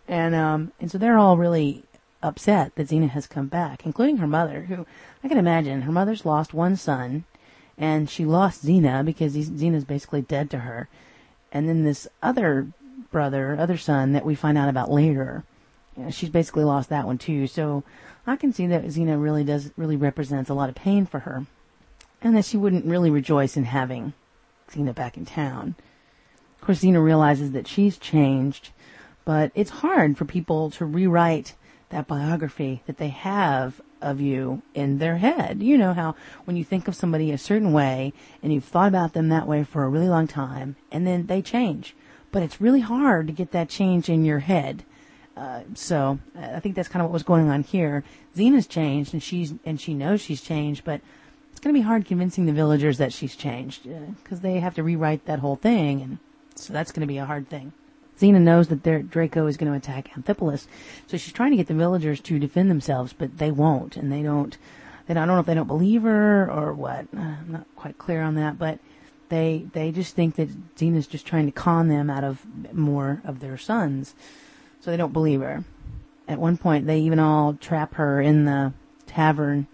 And 0.06 0.34
um, 0.34 0.72
and 0.80 0.90
so 0.90 0.98
they're 0.98 1.18
all 1.18 1.36
really 1.36 1.84
upset 2.22 2.74
that 2.74 2.88
Xena 2.88 3.10
has 3.10 3.26
come 3.26 3.48
back, 3.48 3.84
including 3.84 4.16
her 4.16 4.26
mother, 4.26 4.62
who 4.62 4.86
I 5.22 5.28
can 5.28 5.38
imagine 5.38 5.82
her 5.82 5.92
mother's 5.92 6.24
lost 6.24 6.54
one 6.54 6.76
son 6.76 7.24
and 7.76 8.08
she 8.08 8.24
lost 8.24 8.64
Xena 8.64 9.04
because 9.04 9.36
Xena's 9.36 9.84
basically 9.84 10.22
dead 10.22 10.50
to 10.50 10.58
her. 10.60 10.88
And 11.52 11.68
then 11.68 11.84
this 11.84 12.08
other 12.22 12.68
brother, 13.10 13.56
other 13.58 13.76
son 13.76 14.12
that 14.12 14.24
we 14.24 14.34
find 14.34 14.58
out 14.58 14.68
about 14.68 14.90
later, 14.90 15.44
you 15.96 16.04
know, 16.04 16.10
she's 16.10 16.30
basically 16.30 16.64
lost 16.64 16.88
that 16.88 17.06
one 17.06 17.18
too. 17.18 17.46
So 17.46 17.84
I 18.26 18.36
can 18.36 18.52
see 18.52 18.66
that 18.66 18.84
Xena 18.84 19.20
really 19.20 19.44
does 19.44 19.70
really 19.76 19.96
represents 19.96 20.50
a 20.50 20.54
lot 20.54 20.68
of 20.68 20.74
pain 20.74 21.06
for 21.06 21.20
her, 21.20 21.46
and 22.22 22.36
that 22.36 22.44
she 22.44 22.56
wouldn't 22.56 22.86
really 22.86 23.10
rejoice 23.10 23.56
in 23.56 23.64
having 23.64 24.12
Xena 24.70 24.94
back 24.94 25.16
in 25.16 25.24
town. 25.24 25.74
Of 26.58 26.66
course, 26.66 26.82
Xena 26.82 27.04
realizes 27.04 27.52
that 27.52 27.68
she's 27.68 27.98
changed, 27.98 28.70
but 29.24 29.52
it's 29.54 29.70
hard 29.70 30.16
for 30.16 30.24
people 30.24 30.70
to 30.70 30.84
rewrite 30.84 31.54
that 31.90 32.06
biography 32.06 32.82
that 32.86 32.98
they 32.98 33.08
have 33.08 33.80
of 34.00 34.20
you 34.20 34.62
in 34.74 34.98
their 34.98 35.16
head. 35.16 35.62
You 35.62 35.78
know 35.78 35.94
how 35.94 36.14
when 36.44 36.56
you 36.56 36.64
think 36.64 36.88
of 36.88 36.94
somebody 36.94 37.30
a 37.32 37.38
certain 37.38 37.72
way 37.72 38.12
and 38.42 38.52
you've 38.52 38.64
thought 38.64 38.88
about 38.88 39.14
them 39.14 39.28
that 39.30 39.48
way 39.48 39.64
for 39.64 39.84
a 39.84 39.88
really 39.88 40.08
long 40.08 40.26
time 40.26 40.76
and 40.92 41.06
then 41.06 41.26
they 41.26 41.42
change. 41.42 41.96
But 42.30 42.42
it's 42.42 42.60
really 42.60 42.80
hard 42.80 43.26
to 43.28 43.32
get 43.32 43.52
that 43.52 43.68
change 43.68 44.08
in 44.08 44.24
your 44.24 44.40
head. 44.40 44.84
Uh, 45.36 45.62
so 45.74 46.18
I 46.36 46.60
think 46.60 46.74
that's 46.74 46.88
kind 46.88 47.00
of 47.00 47.08
what 47.08 47.14
was 47.14 47.22
going 47.22 47.48
on 47.48 47.62
here. 47.62 48.04
Xena's 48.36 48.66
changed 48.66 49.14
and 49.14 49.22
she's 49.22 49.54
and 49.64 49.80
she 49.80 49.94
knows 49.94 50.20
she's 50.20 50.40
changed, 50.40 50.84
but 50.84 51.00
it's 51.50 51.60
going 51.60 51.74
to 51.74 51.78
be 51.78 51.84
hard 51.84 52.04
convincing 52.04 52.46
the 52.46 52.52
villagers 52.52 52.98
that 52.98 53.12
she's 53.12 53.36
changed 53.36 53.84
because 54.22 54.38
uh, 54.38 54.42
they 54.42 54.60
have 54.60 54.74
to 54.74 54.82
rewrite 54.82 55.24
that 55.26 55.38
whole 55.38 55.56
thing, 55.56 56.00
and 56.02 56.18
so 56.56 56.72
that's 56.72 56.92
going 56.92 57.00
to 57.00 57.06
be 57.06 57.18
a 57.18 57.24
hard 57.24 57.48
thing. 57.48 57.72
Xena 58.18 58.40
knows 58.40 58.68
that 58.68 59.10
Draco 59.10 59.46
is 59.46 59.56
going 59.56 59.70
to 59.70 59.76
attack 59.76 60.10
Amphipolis, 60.14 60.66
so 61.06 61.16
she's 61.16 61.32
trying 61.32 61.50
to 61.50 61.56
get 61.56 61.66
the 61.66 61.74
villagers 61.74 62.20
to 62.20 62.38
defend 62.38 62.70
themselves, 62.70 63.12
but 63.12 63.38
they 63.38 63.50
won't, 63.50 63.96
and 63.96 64.12
they 64.12 64.22
don't. 64.22 64.56
They 65.06 65.12
I 65.12 65.26
don't 65.26 65.28
know 65.28 65.40
if 65.40 65.46
they 65.46 65.54
don't 65.54 65.66
believe 65.66 66.02
her 66.02 66.50
or 66.50 66.72
what. 66.72 67.06
I'm 67.14 67.50
not 67.50 67.66
quite 67.76 67.98
clear 67.98 68.22
on 68.22 68.36
that, 68.36 68.58
but 68.58 68.78
they 69.28 69.66
they 69.72 69.90
just 69.90 70.14
think 70.14 70.36
that 70.36 70.76
Xena's 70.76 71.06
just 71.06 71.26
trying 71.26 71.46
to 71.46 71.52
con 71.52 71.88
them 71.88 72.08
out 72.08 72.24
of 72.24 72.46
more 72.72 73.20
of 73.24 73.40
their 73.40 73.58
sons, 73.58 74.14
so 74.80 74.90
they 74.90 74.96
don't 74.96 75.12
believe 75.12 75.40
her. 75.40 75.64
At 76.26 76.38
one 76.38 76.56
point, 76.56 76.86
they 76.86 77.00
even 77.00 77.18
all 77.18 77.54
trap 77.54 77.94
her 77.94 78.20
in 78.20 78.44
the 78.44 78.72
tavern, 79.06 79.66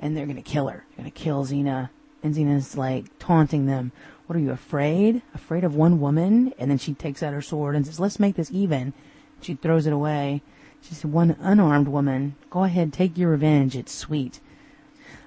and 0.00 0.16
they're 0.16 0.26
going 0.26 0.36
to 0.36 0.42
kill 0.42 0.68
her. 0.68 0.84
They're 0.90 1.02
going 1.02 1.10
to 1.10 1.18
kill 1.18 1.44
Xena, 1.44 1.88
and 2.22 2.34
Xena's 2.34 2.76
like 2.76 3.06
taunting 3.18 3.66
them 3.66 3.90
what 4.26 4.36
are 4.36 4.40
you 4.40 4.50
afraid? 4.50 5.22
Afraid 5.34 5.64
of 5.64 5.74
one 5.74 6.00
woman? 6.00 6.52
And 6.58 6.70
then 6.70 6.78
she 6.78 6.94
takes 6.94 7.22
out 7.22 7.32
her 7.32 7.42
sword 7.42 7.76
and 7.76 7.86
says, 7.86 8.00
let's 8.00 8.20
make 8.20 8.36
this 8.36 8.50
even. 8.52 8.92
She 9.40 9.54
throws 9.54 9.86
it 9.86 9.92
away. 9.92 10.42
She 10.82 10.94
said, 10.94 11.12
one 11.12 11.36
unarmed 11.40 11.88
woman. 11.88 12.36
Go 12.50 12.64
ahead, 12.64 12.92
take 12.92 13.16
your 13.16 13.30
revenge. 13.30 13.76
It's 13.76 13.94
sweet. 13.94 14.40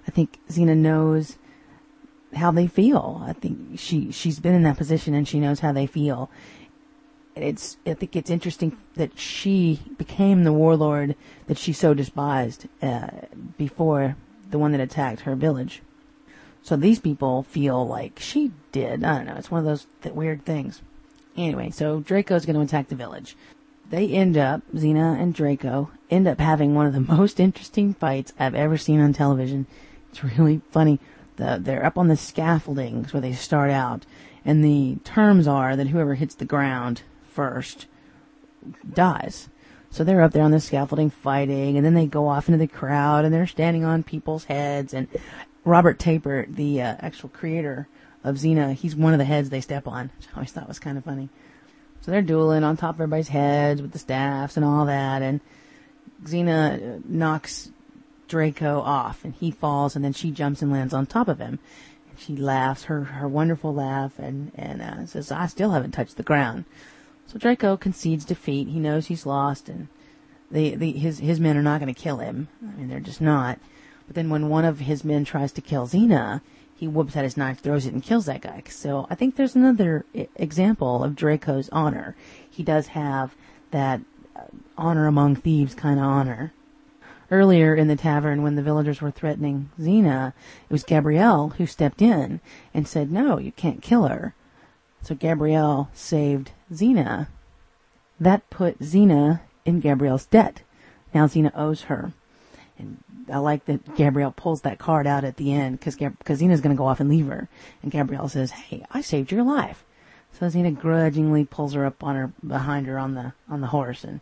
I 0.07 0.11
think 0.11 0.39
Xena 0.49 0.75
knows 0.75 1.37
how 2.35 2.51
they 2.51 2.67
feel. 2.67 3.21
I 3.25 3.33
think 3.33 3.79
she, 3.79 4.11
she's 4.11 4.39
been 4.39 4.55
in 4.55 4.63
that 4.63 4.77
position 4.77 5.13
and 5.13 5.27
she 5.27 5.39
knows 5.39 5.61
how 5.61 5.71
they 5.71 5.85
feel. 5.85 6.29
It's, 7.35 7.77
I 7.85 7.93
think 7.93 8.15
it's 8.15 8.29
interesting 8.29 8.77
that 8.95 9.17
she 9.17 9.79
became 9.97 10.43
the 10.43 10.51
warlord 10.51 11.15
that 11.47 11.57
she 11.57 11.71
so 11.71 11.93
despised, 11.93 12.67
uh, 12.81 13.07
before 13.57 14.17
the 14.49 14.59
one 14.59 14.71
that 14.73 14.81
attacked 14.81 15.21
her 15.21 15.35
village. 15.35 15.81
So 16.61 16.75
these 16.75 16.99
people 16.99 17.43
feel 17.43 17.87
like 17.87 18.19
she 18.19 18.51
did. 18.71 19.03
I 19.03 19.17
don't 19.17 19.27
know. 19.27 19.35
It's 19.35 19.51
one 19.51 19.59
of 19.59 19.65
those 19.65 19.87
th- 20.01 20.13
weird 20.13 20.45
things. 20.45 20.81
Anyway, 21.37 21.69
so 21.69 22.01
Draco's 22.01 22.45
going 22.45 22.55
to 22.55 22.61
attack 22.61 22.89
the 22.89 22.95
village. 22.95 23.35
They 23.89 24.09
end 24.09 24.37
up, 24.37 24.61
Xena 24.73 25.19
and 25.19 25.33
Draco, 25.33 25.89
end 26.11 26.27
up 26.27 26.39
having 26.39 26.75
one 26.75 26.85
of 26.85 26.93
the 26.93 26.99
most 27.15 27.39
interesting 27.39 27.93
fights 27.93 28.33
I've 28.37 28.55
ever 28.55 28.77
seen 28.77 28.99
on 28.99 29.13
television. 29.13 29.67
It's 30.11 30.23
really 30.23 30.61
funny. 30.71 30.99
The, 31.37 31.59
they're 31.61 31.85
up 31.85 31.97
on 31.97 32.07
the 32.07 32.17
scaffoldings 32.17 33.13
where 33.13 33.21
they 33.21 33.33
start 33.33 33.71
out, 33.71 34.05
and 34.43 34.63
the 34.63 34.97
terms 35.03 35.47
are 35.47 35.75
that 35.75 35.87
whoever 35.87 36.15
hits 36.15 36.35
the 36.35 36.45
ground 36.45 37.03
first 37.29 37.87
dies. 38.93 39.47
So 39.91 40.03
they're 40.03 40.21
up 40.21 40.33
there 40.33 40.43
on 40.43 40.51
the 40.51 40.59
scaffolding 40.59 41.09
fighting, 41.09 41.77
and 41.77 41.85
then 41.85 41.93
they 41.93 42.05
go 42.05 42.27
off 42.27 42.47
into 42.47 42.59
the 42.59 42.67
crowd, 42.67 43.25
and 43.25 43.33
they're 43.33 43.47
standing 43.47 43.85
on 43.85 44.03
people's 44.03 44.45
heads, 44.45 44.93
and 44.93 45.07
Robert 45.69 45.99
Tapert, 45.99 46.55
the 46.55 46.81
uh, 46.81 46.95
actual 46.99 47.29
creator 47.29 47.87
of 48.23 48.35
Xena, 48.35 48.73
he's 48.73 48.95
one 48.95 49.13
of 49.13 49.19
the 49.19 49.25
heads 49.25 49.49
they 49.49 49.61
step 49.61 49.87
on, 49.87 50.11
which 50.17 50.27
I 50.31 50.35
always 50.35 50.51
thought 50.51 50.67
was 50.67 50.79
kind 50.79 50.97
of 50.97 51.05
funny. 51.05 51.29
So 52.01 52.11
they're 52.11 52.21
dueling 52.21 52.63
on 52.63 52.77
top 52.77 52.95
of 52.95 53.01
everybody's 53.01 53.29
heads 53.29 53.81
with 53.81 53.91
the 53.91 53.99
staffs 53.99 54.57
and 54.57 54.65
all 54.65 54.85
that, 54.85 55.21
and 55.21 55.41
Xena 56.23 56.97
uh, 56.97 56.99
knocks 57.05 57.71
Draco 58.27 58.79
off, 58.79 59.23
and 59.23 59.33
he 59.33 59.51
falls, 59.51 59.95
and 59.95 60.03
then 60.03 60.13
she 60.13 60.31
jumps 60.31 60.61
and 60.61 60.71
lands 60.71 60.93
on 60.93 61.05
top 61.05 61.27
of 61.27 61.39
him. 61.39 61.59
And 62.09 62.19
she 62.19 62.35
laughs, 62.35 62.83
her 62.83 63.03
her 63.03 63.27
wonderful 63.27 63.73
laugh, 63.73 64.17
and 64.19 64.51
and 64.55 64.81
uh, 64.81 65.05
says, 65.05 65.31
"I 65.31 65.47
still 65.47 65.71
haven't 65.71 65.91
touched 65.91 66.17
the 66.17 66.23
ground." 66.23 66.65
So 67.27 67.37
Draco 67.37 67.77
concedes 67.77 68.25
defeat. 68.25 68.67
He 68.67 68.79
knows 68.79 69.07
he's 69.07 69.25
lost, 69.25 69.69
and 69.69 69.87
the, 70.51 70.75
the 70.75 70.91
his 70.93 71.19
his 71.19 71.39
men 71.39 71.57
are 71.57 71.63
not 71.63 71.79
going 71.79 71.93
to 71.93 71.99
kill 71.99 72.17
him. 72.17 72.47
I 72.63 72.77
mean, 72.77 72.87
they're 72.87 72.99
just 72.99 73.21
not. 73.21 73.59
But 74.09 74.15
then 74.15 74.31
when 74.31 74.49
one 74.49 74.65
of 74.65 74.79
his 74.79 75.05
men 75.05 75.23
tries 75.23 75.51
to 75.51 75.61
kill 75.61 75.87
Xena, 75.87 76.41
he 76.75 76.87
whoops 76.87 77.15
out 77.15 77.23
his 77.23 77.37
knife, 77.37 77.59
throws 77.59 77.85
it, 77.85 77.93
and 77.93 78.01
kills 78.01 78.25
that 78.25 78.41
guy. 78.41 78.63
So 78.67 79.05
I 79.07 79.13
think 79.13 79.35
there's 79.35 79.55
another 79.55 80.03
example 80.35 81.03
of 81.03 81.15
Draco's 81.15 81.69
honor. 81.71 82.15
He 82.49 82.63
does 82.63 82.87
have 82.87 83.35
that 83.69 84.01
uh, 84.35 84.45
honor 84.75 85.05
among 85.05 85.35
thieves 85.35 85.75
kind 85.75 85.99
of 85.99 86.07
honor. 86.07 86.53
Earlier 87.29 87.75
in 87.75 87.87
the 87.87 87.95
tavern, 87.95 88.41
when 88.41 88.55
the 88.55 88.63
villagers 88.63 88.99
were 88.99 89.11
threatening 89.11 89.69
Xena, 89.79 90.33
it 90.67 90.73
was 90.73 90.83
Gabrielle 90.83 91.49
who 91.49 91.67
stepped 91.67 92.01
in 92.01 92.41
and 92.73 92.87
said, 92.87 93.11
"No, 93.11 93.37
you 93.37 93.51
can't 93.51 93.83
kill 93.83 94.07
her." 94.07 94.33
So 95.03 95.13
Gabrielle 95.13 95.91
saved 95.93 96.49
Xena. 96.73 97.27
That 98.19 98.49
put 98.49 98.79
Xena 98.79 99.41
in 99.65 99.81
Gabrielle's 99.81 100.25
debt. 100.25 100.63
Now 101.13 101.27
Xena 101.27 101.51
owes 101.53 101.83
her. 101.83 102.13
And 102.79 103.03
I 103.31 103.37
like 103.37 103.65
that 103.65 103.95
Gabrielle 103.95 104.31
pulls 104.31 104.61
that 104.61 104.79
card 104.79 105.07
out 105.07 105.23
at 105.23 105.37
the 105.37 105.53
end 105.53 105.79
because 105.79 105.95
Gab- 105.95 106.19
Xena's 106.23 106.61
going 106.61 106.75
to 106.75 106.79
go 106.79 106.87
off 106.87 106.99
and 106.99 107.09
leave 107.09 107.27
her. 107.27 107.47
And 107.81 107.91
Gabrielle 107.91 108.29
says, 108.29 108.51
"Hey, 108.51 108.85
I 108.91 109.01
saved 109.01 109.31
your 109.31 109.43
life." 109.43 109.83
So 110.33 110.47
Xena 110.47 110.77
grudgingly 110.77 111.45
pulls 111.45 111.73
her 111.73 111.85
up 111.85 112.03
on 112.03 112.15
her 112.15 112.31
behind 112.45 112.87
her 112.87 112.97
on 112.97 113.15
the 113.15 113.33
on 113.49 113.61
the 113.61 113.67
horse, 113.67 114.03
and 114.03 114.21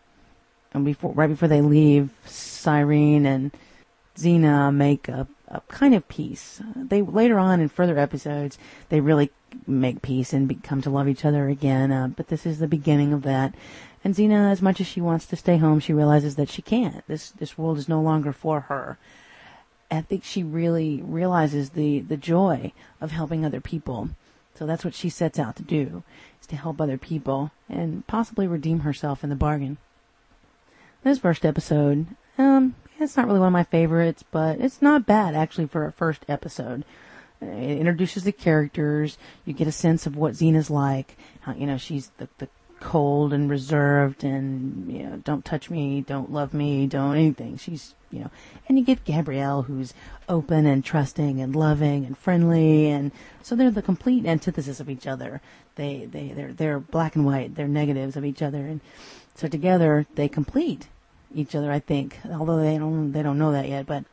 and 0.74 0.86
before 0.86 1.12
right 1.14 1.30
before 1.30 1.48
they 1.48 1.62
leave, 1.62 2.10
Cyrene 2.26 3.26
and 3.26 3.52
Xena 4.18 4.74
make 4.74 5.08
a, 5.08 5.28
a 5.48 5.62
kind 5.62 5.94
of 5.94 6.08
peace. 6.08 6.62
They 6.76 7.02
later 7.02 7.40
on 7.40 7.60
in 7.60 7.70
further 7.70 7.98
episodes 7.98 8.58
they 8.90 9.00
really 9.00 9.32
make 9.66 10.02
peace 10.02 10.34
and 10.34 10.48
be, 10.48 10.56
come 10.56 10.82
to 10.82 10.90
love 10.90 11.08
each 11.08 11.26
other 11.26 11.48
again. 11.48 11.92
Uh, 11.92 12.08
but 12.08 12.28
this 12.28 12.46
is 12.46 12.60
the 12.60 12.68
beginning 12.68 13.14
of 13.14 13.24
that. 13.24 13.54
And 14.08 14.16
Xena, 14.16 14.50
as 14.50 14.62
much 14.62 14.80
as 14.80 14.88
she 14.88 15.02
wants 15.02 15.26
to 15.26 15.36
stay 15.36 15.58
home, 15.58 15.82
she 15.82 15.92
realizes 15.92 16.38
that 16.38 16.50
she 16.50 16.62
can't. 16.62 17.06
This 17.08 17.30
this 17.32 17.58
world 17.58 17.78
is 17.78 17.90
no 17.90 18.00
longer 18.00 18.32
for 18.32 18.62
her. 18.62 18.98
I 19.92 20.00
think 20.00 20.24
she 20.24 20.44
really 20.44 21.02
realizes 21.04 21.72
the 21.72 22.00
the 22.00 22.16
joy 22.16 22.72
of 23.02 23.12
helping 23.12 23.44
other 23.44 23.60
people. 23.60 24.12
So 24.56 24.66
that's 24.66 24.86
what 24.86 24.96
she 24.96 25.10
sets 25.10 25.38
out 25.38 25.58
to 25.58 25.62
do, 25.62 26.04
is 26.40 26.48
to 26.48 26.56
help 26.56 26.80
other 26.80 26.98
people 26.98 27.52
and 27.68 28.08
possibly 28.08 28.48
redeem 28.48 28.80
herself 28.80 29.26
in 29.26 29.30
the 29.30 29.36
bargain. 29.36 29.76
This 31.04 31.20
first 31.20 31.46
episode, 31.46 32.06
um, 32.38 32.76
it's 32.98 33.18
not 33.18 33.28
really 33.28 33.40
one 33.40 33.48
of 33.48 33.52
my 33.52 33.66
favorites, 33.66 34.24
but 34.32 34.62
it's 34.62 34.82
not 34.82 35.06
bad 35.06 35.36
actually 35.36 35.68
for 35.68 35.86
a 35.86 35.92
first 35.92 36.24
episode. 36.30 36.86
It 37.42 37.78
introduces 37.78 38.24
the 38.24 38.32
characters. 38.32 39.18
You 39.44 39.52
get 39.52 39.68
a 39.68 39.72
sense 39.74 40.08
of 40.08 40.16
what 40.16 40.34
Xena's 40.34 40.70
like. 40.70 41.18
How, 41.42 41.54
you 41.54 41.68
know, 41.68 41.78
she's 41.78 42.10
the, 42.18 42.30
the 42.38 42.48
cold 42.88 43.34
and 43.34 43.50
reserved 43.50 44.24
and, 44.24 44.90
you 44.90 45.04
know, 45.04 45.18
don't 45.18 45.44
touch 45.44 45.70
me, 45.70 46.00
don't 46.00 46.32
love 46.32 46.54
me, 46.54 46.88
don't 46.88 47.18
anything. 47.18 47.58
She's, 47.58 47.94
you 48.12 48.20
know, 48.22 48.32
and 48.70 48.80
you 48.80 48.86
get 48.86 49.04
Gabrielle 49.04 49.64
who's 49.64 49.94
open 50.30 50.66
and 50.66 50.86
trusting 50.86 51.42
and 51.42 51.54
loving 51.54 52.06
and 52.06 52.18
friendly 52.18 52.90
and 52.90 53.12
so 53.44 53.56
they're 53.56 53.72
the 53.72 53.82
complete 53.82 54.26
antithesis 54.26 54.80
of 54.80 54.90
each 54.90 55.06
other. 55.06 55.42
They, 55.76 56.08
they, 56.10 56.30
they're, 56.30 56.54
they're 56.54 56.80
black 56.80 57.18
and 57.18 57.26
white. 57.26 57.56
They're 57.56 57.68
negatives 57.68 58.16
of 58.16 58.24
each 58.24 58.42
other 58.42 58.60
and 58.60 58.80
so 59.36 59.50
together 59.50 60.06
they 60.16 60.30
complete 60.30 60.88
each 61.36 61.56
other, 61.56 61.74
I 61.74 61.80
think, 61.80 62.18
although 62.32 62.62
they 62.62 62.78
don't, 62.78 63.12
they 63.12 63.22
don't 63.22 63.38
know 63.38 63.52
that 63.52 63.68
yet, 63.68 63.86
but 63.86 64.06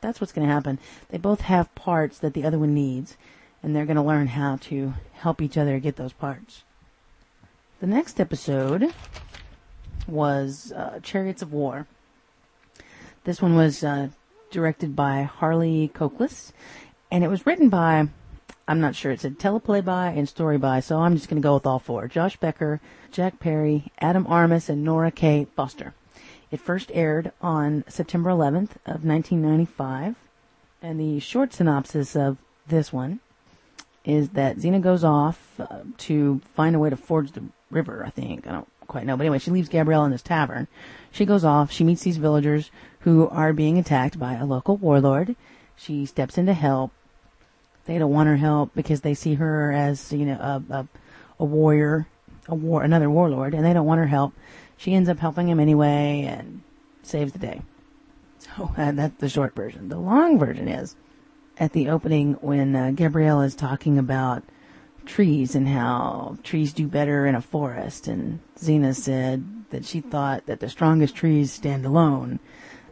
that's 0.00 0.20
what's 0.20 0.32
going 0.32 0.46
to 0.46 0.54
happen. 0.54 0.78
They 1.08 1.18
both 1.18 1.40
have 1.40 1.74
parts 1.74 2.20
that 2.20 2.34
the 2.34 2.44
other 2.44 2.60
one 2.60 2.74
needs 2.74 3.16
and 3.60 3.74
they're 3.74 3.86
going 3.86 3.96
to 3.96 4.02
learn 4.02 4.28
how 4.28 4.58
to 4.68 4.94
help 5.14 5.42
each 5.42 5.58
other 5.58 5.80
get 5.80 5.96
those 5.96 6.12
parts. 6.12 6.62
The 7.80 7.86
next 7.86 8.20
episode 8.20 8.92
was 10.06 10.70
uh, 10.70 11.00
Chariots 11.02 11.40
of 11.40 11.50
War. 11.50 11.86
This 13.24 13.40
one 13.40 13.56
was 13.56 13.82
uh, 13.82 14.08
directed 14.50 14.94
by 14.94 15.22
Harley 15.22 15.90
Cokeliss, 15.94 16.52
and 17.10 17.24
it 17.24 17.28
was 17.28 17.46
written 17.46 17.70
by, 17.70 18.06
I'm 18.68 18.80
not 18.80 18.94
sure, 18.94 19.12
it 19.12 19.22
said 19.22 19.38
teleplay 19.38 19.82
by 19.82 20.08
and 20.08 20.28
story 20.28 20.58
by, 20.58 20.80
so 20.80 20.98
I'm 20.98 21.16
just 21.16 21.30
going 21.30 21.40
to 21.40 21.46
go 21.46 21.54
with 21.54 21.64
all 21.64 21.78
four. 21.78 22.06
Josh 22.06 22.36
Becker, 22.36 22.82
Jack 23.12 23.40
Perry, 23.40 23.90
Adam 23.98 24.26
Armus, 24.26 24.68
and 24.68 24.84
Nora 24.84 25.10
K. 25.10 25.46
Foster. 25.56 25.94
It 26.50 26.60
first 26.60 26.90
aired 26.92 27.32
on 27.40 27.84
September 27.88 28.28
11th 28.28 28.76
of 28.84 29.06
1995, 29.06 30.16
and 30.82 31.00
the 31.00 31.18
short 31.18 31.54
synopsis 31.54 32.14
of 32.14 32.36
this 32.66 32.92
one 32.92 33.20
is 34.04 34.30
that 34.30 34.58
Xena 34.58 34.82
goes 34.82 35.02
off 35.02 35.58
uh, 35.58 35.80
to 35.96 36.42
find 36.54 36.76
a 36.76 36.78
way 36.78 36.90
to 36.90 36.96
forge 36.96 37.32
the 37.32 37.44
river, 37.70 38.04
I 38.06 38.10
think. 38.10 38.46
I 38.46 38.52
don't 38.52 38.68
quite 38.86 39.06
know. 39.06 39.16
But 39.16 39.22
anyway, 39.22 39.38
she 39.38 39.50
leaves 39.50 39.68
Gabrielle 39.68 40.04
in 40.04 40.10
this 40.10 40.22
tavern. 40.22 40.68
She 41.10 41.24
goes 41.24 41.44
off. 41.44 41.70
She 41.70 41.84
meets 41.84 42.02
these 42.02 42.16
villagers 42.16 42.70
who 43.00 43.28
are 43.28 43.52
being 43.52 43.78
attacked 43.78 44.18
by 44.18 44.34
a 44.34 44.44
local 44.44 44.76
warlord. 44.76 45.36
She 45.76 46.04
steps 46.06 46.36
in 46.36 46.46
to 46.46 46.52
help. 46.52 46.92
They 47.86 47.98
don't 47.98 48.12
want 48.12 48.28
her 48.28 48.36
help 48.36 48.74
because 48.74 49.00
they 49.00 49.14
see 49.14 49.34
her 49.34 49.72
as, 49.72 50.12
you 50.12 50.26
know, 50.26 50.34
a, 50.34 50.74
a, 50.74 50.88
a 51.38 51.44
warrior, 51.44 52.06
a 52.46 52.54
war, 52.54 52.82
another 52.82 53.10
warlord, 53.10 53.54
and 53.54 53.64
they 53.64 53.72
don't 53.72 53.86
want 53.86 54.00
her 54.00 54.06
help. 54.06 54.34
She 54.76 54.94
ends 54.94 55.08
up 55.08 55.18
helping 55.18 55.48
him 55.48 55.58
anyway 55.58 56.26
and 56.28 56.62
saves 57.02 57.32
the 57.32 57.38
day. 57.38 57.62
So 58.38 58.70
uh, 58.76 58.92
that's 58.92 59.18
the 59.18 59.28
short 59.28 59.54
version. 59.54 59.88
The 59.88 59.98
long 59.98 60.38
version 60.38 60.68
is 60.68 60.96
at 61.58 61.72
the 61.72 61.88
opening 61.88 62.34
when 62.34 62.74
uh, 62.74 62.90
Gabrielle 62.94 63.42
is 63.42 63.54
talking 63.54 63.98
about 63.98 64.42
trees 65.10 65.56
and 65.56 65.68
how 65.68 66.38
trees 66.44 66.72
do 66.72 66.86
better 66.86 67.26
in 67.26 67.34
a 67.34 67.42
forest. 67.42 68.06
And 68.06 68.38
Xena 68.56 68.94
said 68.94 69.44
that 69.70 69.84
she 69.84 70.00
thought 70.00 70.46
that 70.46 70.60
the 70.60 70.68
strongest 70.68 71.16
trees 71.16 71.52
stand 71.52 71.84
alone. 71.84 72.38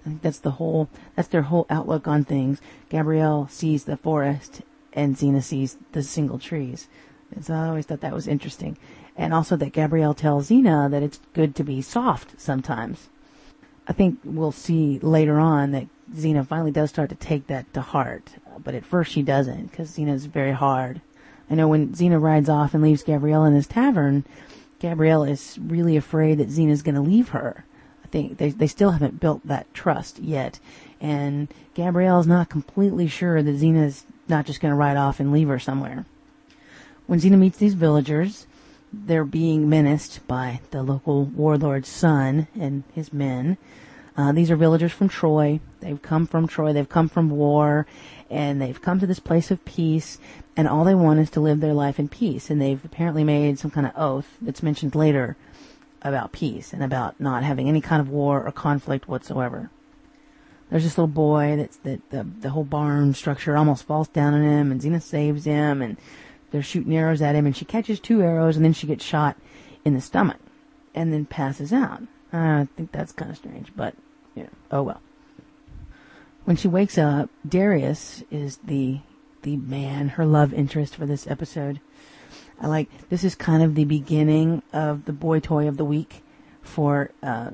I 0.01 0.09
think 0.09 0.23
that's 0.23 0.41
the 0.41 0.53
whole, 0.53 0.89
that's 1.15 1.29
their 1.29 1.43
whole 1.43 1.67
outlook 1.71 2.09
on 2.09 2.25
things. 2.25 2.61
Gabrielle 2.89 3.47
sees 3.49 3.85
the 3.85 3.97
forest 3.97 4.63
and 4.93 5.17
Xena 5.17 5.43
sees 5.43 5.79
the 5.93 6.03
single 6.03 6.41
trees. 6.41 6.89
And 7.35 7.45
so 7.45 7.55
I 7.55 7.69
always 7.69 7.87
thought 7.87 8.01
that 8.01 8.15
was 8.15 8.27
interesting. 8.27 8.77
And 9.17 9.33
also 9.33 9.55
that 9.57 9.73
Gabrielle 9.73 10.15
tells 10.15 10.51
Xena 10.51 10.91
that 10.91 11.03
it's 11.05 11.21
good 11.35 11.55
to 11.57 11.65
be 11.65 11.81
soft 11.81 12.41
sometimes. 12.41 13.09
I 13.87 13.93
think 13.93 14.19
we'll 14.25 14.53
see 14.53 14.99
later 14.99 15.39
on 15.39 15.71
that 15.71 15.87
Xena 16.13 16.45
finally 16.45 16.73
does 16.73 16.91
start 16.91 17.11
to 17.11 17.15
take 17.15 17.47
that 17.47 17.73
to 17.75 17.81
heart. 17.81 18.33
But 18.59 18.75
at 18.75 18.85
first 18.85 19.13
she 19.13 19.23
doesn't, 19.23 19.71
because 19.71 19.97
Xena's 19.97 20.27
very 20.27 20.53
hard. 20.53 21.01
I 21.51 21.55
know 21.55 21.69
when 21.69 21.89
Xena 21.89 22.21
rides 22.21 22.49
off 22.49 22.75
and 22.75 22.83
leaves 22.83 23.03
Gabrielle 23.03 23.45
in 23.45 23.55
this 23.55 23.67
tavern, 23.67 24.25
Gabrielle 24.79 25.25
is 25.25 25.59
really 25.61 25.97
afraid 25.97 26.39
that 26.39 26.51
Xena's 26.51 26.83
going 26.83 26.95
to 26.95 27.01
leave 27.01 27.31
her. 27.31 27.65
I 28.05 28.09
think 28.09 28.39
they 28.39 28.51
they 28.51 28.67
still 28.67 28.93
haven't 28.93 29.21
built 29.21 29.47
that 29.47 29.73
trust 29.75 30.19
yet, 30.19 30.61
and 31.01 31.49
Gabrielle's 31.75 32.27
not 32.27 32.49
completely 32.49 33.07
sure 33.07 33.43
that 33.43 33.57
Xena's 33.57 34.05
not 34.29 34.47
just 34.47 34.61
going 34.61 34.73
to 34.73 34.77
ride 34.77 34.97
off 34.97 35.21
and 35.21 35.33
leave 35.33 35.49
her 35.49 35.59
somewhere. 35.59 36.05
When 37.07 37.21
Xena 37.21 37.39
meets 37.39 37.59
these 37.59 37.75
villagers, 37.75 38.47
they're 38.93 39.25
being 39.25 39.69
menaced 39.69 40.27
by 40.27 40.61
the 40.71 40.83
local 40.83 41.25
warlord's 41.25 41.89
son 41.89 42.47
and 42.59 42.85
his 42.95 43.13
men. 43.13 43.59
Uh, 44.19 44.33
these 44.33 44.51
are 44.51 44.57
villagers 44.57 44.93
from 44.93 45.09
Troy. 45.09 45.61
They've 45.81 46.03
come 46.03 46.27
from 46.27 46.47
Troy. 46.47 46.73
They've 46.73 46.89
come 46.89 47.09
from 47.09 47.31
war, 47.31 47.87
and 48.29 48.61
they've 48.61 48.83
come 48.83 48.99
to 48.99 49.07
this 49.07 49.21
place 49.21 49.51
of 49.51 49.65
peace 49.65 50.19
and 50.59 50.67
all 50.67 50.83
they 50.83 50.95
want 50.95 51.21
is 51.21 51.31
to 51.31 51.41
live 51.41 51.61
their 51.61 51.73
life 51.73 52.01
in 52.01 52.09
peace. 52.09 52.51
And 52.51 52.61
they've 52.61 52.85
apparently 52.85 53.23
made 53.23 53.61
some 53.61 53.71
kind 53.71 53.87
of 53.87 53.93
oath 53.97 54.37
that's 54.43 54.61
mentioned 54.61 54.97
later 54.97 55.37
about 56.03 56.33
peace 56.33 56.73
and 56.73 56.83
about 56.83 57.21
not 57.21 57.45
having 57.45 57.69
any 57.69 57.81
kind 57.81 58.01
of 58.01 58.11
war 58.11 58.45
or 58.45 58.51
conflict 58.51 59.07
whatsoever. 59.09 59.71
There's 60.69 60.83
this 60.83 60.99
little 60.99 61.07
boy 61.07 61.55
that's 61.57 61.77
that 61.79 62.11
the 62.11 62.25
the 62.25 62.51
whole 62.51 62.65
barn 62.65 63.15
structure 63.15 63.57
almost 63.57 63.85
falls 63.85 64.09
down 64.09 64.35
on 64.35 64.43
him, 64.43 64.73
and 64.73 64.81
Xena 64.81 65.01
saves 65.01 65.45
him, 65.45 65.81
and 65.81 65.97
they're 66.51 66.61
shooting 66.61 66.97
arrows 66.97 67.23
at 67.23 67.37
him, 67.37 67.47
and 67.47 67.57
she 67.57 67.65
catches 67.65 68.01
two 68.01 68.21
arrows, 68.21 68.57
and 68.57 68.65
then 68.65 68.73
she 68.73 68.89
gets 68.89 69.05
shot 69.05 69.37
in 69.85 69.95
the 69.95 70.01
stomach, 70.01 70.41
and 70.93 71.13
then 71.13 71.25
passes 71.25 71.73
out. 71.73 72.03
I 72.33 72.67
think 72.77 72.91
that's 72.91 73.13
kind 73.13 73.31
of 73.31 73.37
strange, 73.37 73.73
but 73.77 73.95
oh 74.71 74.83
well. 74.83 75.01
When 76.45 76.57
she 76.57 76.69
wakes 76.69 76.97
up, 76.97 77.31
Darius 77.47 78.23
is 78.31 78.59
the 78.59 79.01
the 79.43 79.57
man, 79.57 80.11
her 80.11 80.27
love 80.27 80.53
interest 80.53 80.97
for 80.97 81.07
this 81.07 81.27
episode. 81.27 81.81
I 82.61 82.67
like 82.67 82.89
this 83.09 83.25
is 83.25 83.35
kind 83.35 83.63
of 83.63 83.75
the 83.75 83.85
beginning 83.85 84.63
of 84.73 85.05
the 85.05 85.13
boy 85.13 85.41
toy 85.41 85.69
of 85.69 85.77
the 85.77 85.85
week 85.85 86.23
for 86.63 87.11
uh, 87.23 87.51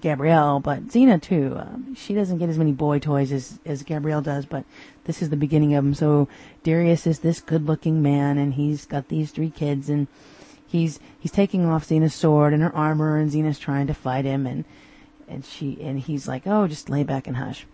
Gabrielle, 0.00 0.60
but 0.60 0.88
Xena 0.88 1.20
too. 1.20 1.56
Um, 1.58 1.94
she 1.94 2.14
doesn't 2.14 2.38
get 2.38 2.48
as 2.48 2.58
many 2.58 2.72
boy 2.72 2.98
toys 2.98 3.32
as 3.32 3.58
as 3.64 3.82
Gabrielle 3.82 4.22
does, 4.22 4.46
but 4.46 4.64
this 5.04 5.22
is 5.22 5.30
the 5.30 5.36
beginning 5.36 5.74
of 5.74 5.84
them. 5.84 5.94
So 5.94 6.28
Darius 6.62 7.06
is 7.06 7.20
this 7.20 7.40
good-looking 7.40 8.02
man, 8.02 8.38
and 8.38 8.54
he's 8.54 8.86
got 8.86 9.08
these 9.08 9.30
three 9.30 9.50
kids, 9.50 9.88
and 9.88 10.08
he's 10.66 11.00
he's 11.18 11.32
taking 11.32 11.64
off 11.66 11.88
Xena's 11.88 12.14
sword 12.14 12.52
and 12.52 12.62
her 12.62 12.74
armor, 12.74 13.16
and 13.16 13.30
Xena's 13.30 13.58
trying 13.58 13.86
to 13.86 13.94
fight 13.94 14.24
him, 14.24 14.46
and 14.46 14.64
and 15.30 15.44
she 15.44 15.78
and 15.80 16.00
he's 16.00 16.28
like, 16.28 16.46
"Oh, 16.46 16.66
just 16.66 16.90
lay 16.90 17.04
back 17.04 17.26
and 17.26 17.36
hush." 17.36 17.66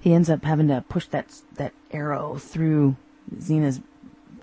he 0.00 0.14
ends 0.14 0.30
up 0.30 0.44
having 0.44 0.68
to 0.68 0.84
push 0.88 1.06
that 1.06 1.40
that 1.54 1.72
arrow 1.90 2.36
through 2.36 2.96
Xena's 3.36 3.80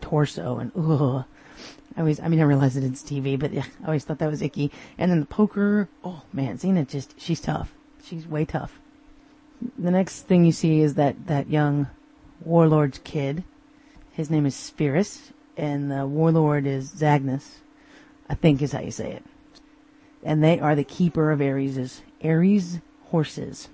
torso, 0.01 0.58
and 0.58 0.71
ugh. 0.75 1.25
I 1.97 2.01
always, 2.01 2.19
I 2.19 2.28
mean, 2.28 2.41
I 2.41 2.43
realize 2.43 2.75
that 2.75 2.84
it's 2.84 3.01
TV, 3.01 3.39
but 3.39 3.54
yeah, 3.54 3.63
I 3.82 3.86
always 3.86 4.04
thought 4.04 4.19
that 4.19 4.30
was 4.30 4.41
icky. 4.41 4.69
And 4.97 5.10
then 5.10 5.21
the 5.21 5.25
poker, 5.25 5.88
oh 6.04 6.23
man, 6.34 6.58
Xena 6.58 6.86
just, 6.86 7.17
she's 7.17 7.39
tough. 7.39 7.73
She's 8.04 8.28
way 8.28 8.43
tough. 8.43 8.82
The 9.80 9.91
next 9.91 10.23
thing 10.23 10.43
you 10.43 10.51
see 10.51 10.82
is 10.82 10.95
that, 10.95 11.28
that 11.28 11.49
young 11.49 11.88
warlord's 12.41 12.99
kid. 13.06 13.45
His 14.12 14.30
name 14.30 14.45
is 14.45 14.56
Sphaerus, 14.56 15.32
and 15.56 15.89
the 15.89 16.06
warlord 16.06 16.67
is 16.67 16.91
Zagnus, 16.91 17.60
I 18.28 18.36
think 18.36 18.62
is 18.62 18.73
how 18.73 18.82
you 18.82 18.91
say 18.91 19.13
it. 19.13 19.23
And 20.21 20.43
they 20.43 20.60
are 20.60 20.75
the 20.75 20.84
keeper 20.84 21.32
of 21.32 21.39
Ares's, 21.39 22.01
Ares 22.25 22.79
horses. 23.05 23.69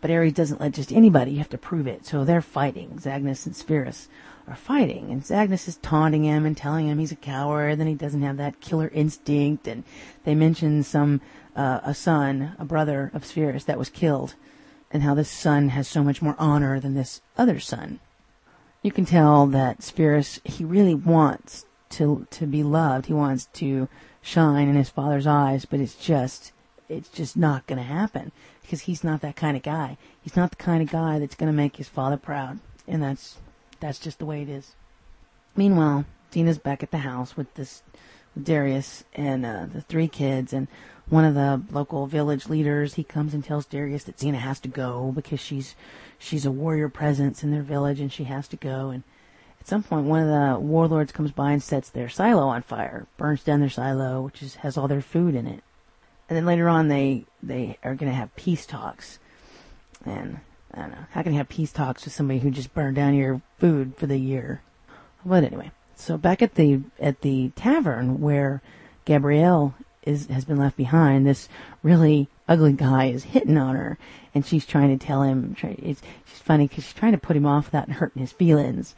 But 0.00 0.10
Ares 0.10 0.34
doesn't 0.34 0.60
let 0.60 0.72
just 0.72 0.92
anybody, 0.92 1.32
you 1.32 1.38
have 1.38 1.48
to 1.50 1.58
prove 1.58 1.86
it. 1.86 2.04
So 2.04 2.24
they're 2.24 2.42
fighting. 2.42 2.98
Zagnus 2.98 3.46
and 3.46 3.54
Sphaerus 3.54 4.08
are 4.46 4.54
fighting. 4.54 5.10
And 5.10 5.22
Zagnus 5.22 5.66
is 5.66 5.76
taunting 5.76 6.24
him 6.24 6.44
and 6.44 6.54
telling 6.54 6.88
him 6.88 6.98
he's 6.98 7.12
a 7.12 7.16
coward, 7.16 7.78
and 7.78 7.88
he 7.88 7.94
doesn't 7.94 8.22
have 8.22 8.36
that 8.36 8.60
killer 8.60 8.90
instinct. 8.92 9.66
And 9.66 9.84
they 10.24 10.34
mention 10.34 10.82
some, 10.82 11.22
uh, 11.56 11.80
a 11.82 11.94
son, 11.94 12.54
a 12.58 12.66
brother 12.66 13.10
of 13.14 13.24
Sphaerus 13.24 13.64
that 13.64 13.78
was 13.78 13.88
killed, 13.88 14.34
and 14.90 15.02
how 15.02 15.14
this 15.14 15.30
son 15.30 15.70
has 15.70 15.88
so 15.88 16.04
much 16.04 16.20
more 16.20 16.36
honor 16.38 16.78
than 16.80 16.94
this 16.94 17.22
other 17.38 17.58
son. 17.58 18.00
You 18.82 18.92
can 18.92 19.06
tell 19.06 19.46
that 19.46 19.78
Sphaerus, 19.78 20.38
he 20.44 20.64
really 20.64 20.94
wants 20.94 21.64
to, 21.90 22.26
to 22.30 22.46
be 22.46 22.62
loved. 22.62 23.06
He 23.06 23.14
wants 23.14 23.46
to 23.54 23.88
shine 24.20 24.68
in 24.68 24.74
his 24.74 24.90
father's 24.90 25.26
eyes, 25.26 25.64
but 25.64 25.80
it's 25.80 25.94
just, 25.94 26.52
it's 26.88 27.08
just 27.08 27.36
not 27.36 27.66
going 27.66 27.78
to 27.78 27.84
happen 27.84 28.32
because 28.62 28.82
he's 28.82 29.04
not 29.04 29.20
that 29.22 29.36
kind 29.36 29.56
of 29.56 29.62
guy. 29.62 29.96
He's 30.22 30.36
not 30.36 30.50
the 30.50 30.56
kind 30.56 30.82
of 30.82 30.90
guy 30.90 31.18
that's 31.18 31.34
going 31.34 31.50
to 31.50 31.56
make 31.56 31.76
his 31.76 31.88
father 31.88 32.16
proud, 32.16 32.58
and 32.86 33.02
that's 33.02 33.38
that's 33.80 33.98
just 33.98 34.18
the 34.18 34.26
way 34.26 34.42
it 34.42 34.48
is. 34.48 34.74
Meanwhile, 35.56 36.04
Xena's 36.32 36.58
back 36.58 36.82
at 36.82 36.90
the 36.90 36.98
house 36.98 37.36
with 37.36 37.52
this 37.54 37.82
with 38.34 38.44
Darius 38.44 39.04
and 39.14 39.46
uh, 39.46 39.66
the 39.72 39.80
three 39.80 40.08
kids, 40.08 40.52
and 40.52 40.68
one 41.08 41.24
of 41.24 41.34
the 41.34 41.62
local 41.70 42.06
village 42.06 42.48
leaders. 42.48 42.94
He 42.94 43.04
comes 43.04 43.34
and 43.34 43.44
tells 43.44 43.66
Darius 43.66 44.04
that 44.04 44.16
Xena 44.16 44.36
has 44.36 44.60
to 44.60 44.68
go 44.68 45.12
because 45.14 45.40
she's 45.40 45.74
she's 46.18 46.46
a 46.46 46.50
warrior 46.50 46.88
presence 46.88 47.42
in 47.42 47.50
their 47.50 47.62
village, 47.62 48.00
and 48.00 48.12
she 48.12 48.24
has 48.24 48.48
to 48.48 48.56
go. 48.56 48.90
And 48.90 49.02
at 49.60 49.68
some 49.68 49.82
point, 49.82 50.06
one 50.06 50.22
of 50.22 50.28
the 50.28 50.60
warlords 50.60 51.12
comes 51.12 51.30
by 51.30 51.52
and 51.52 51.62
sets 51.62 51.88
their 51.88 52.08
silo 52.08 52.48
on 52.48 52.62
fire, 52.62 53.06
burns 53.16 53.42
down 53.42 53.60
their 53.60 53.70
silo, 53.70 54.20
which 54.22 54.42
is, 54.42 54.56
has 54.56 54.76
all 54.76 54.88
their 54.88 55.00
food 55.00 55.34
in 55.34 55.46
it. 55.46 55.62
And 56.28 56.36
then 56.36 56.46
later 56.46 56.68
on, 56.68 56.88
they 56.88 57.26
they 57.42 57.78
are 57.82 57.94
going 57.94 58.10
to 58.10 58.16
have 58.16 58.34
peace 58.36 58.64
talks, 58.64 59.18
and 60.06 60.40
I 60.72 60.80
don't 60.80 60.90
know 60.90 61.06
how 61.10 61.22
can 61.22 61.32
you 61.32 61.38
have 61.38 61.48
peace 61.48 61.72
talks 61.72 62.04
with 62.04 62.14
somebody 62.14 62.40
who 62.40 62.50
just 62.50 62.74
burned 62.74 62.96
down 62.96 63.14
your 63.14 63.42
food 63.58 63.96
for 63.96 64.06
the 64.06 64.18
year. 64.18 64.62
But 65.24 65.44
anyway, 65.44 65.70
so 65.96 66.16
back 66.16 66.42
at 66.42 66.54
the 66.54 66.80
at 66.98 67.20
the 67.20 67.50
tavern 67.56 68.20
where 68.20 68.62
Gabrielle 69.04 69.74
is 70.02 70.26
has 70.26 70.44
been 70.44 70.56
left 70.56 70.76
behind, 70.76 71.26
this 71.26 71.48
really 71.82 72.28
ugly 72.48 72.72
guy 72.72 73.06
is 73.06 73.24
hitting 73.24 73.56
on 73.56 73.76
her, 73.76 73.98
and 74.34 74.44
she's 74.44 74.66
trying 74.66 74.96
to 74.96 75.06
tell 75.06 75.22
him. 75.22 75.56
It's 75.62 76.02
she's 76.26 76.38
funny 76.40 76.68
because 76.68 76.84
she's 76.84 76.94
trying 76.94 77.12
to 77.12 77.18
put 77.18 77.36
him 77.36 77.46
off 77.46 77.66
without 77.66 77.90
hurting 77.90 78.20
his 78.20 78.32
feelings. 78.32 78.94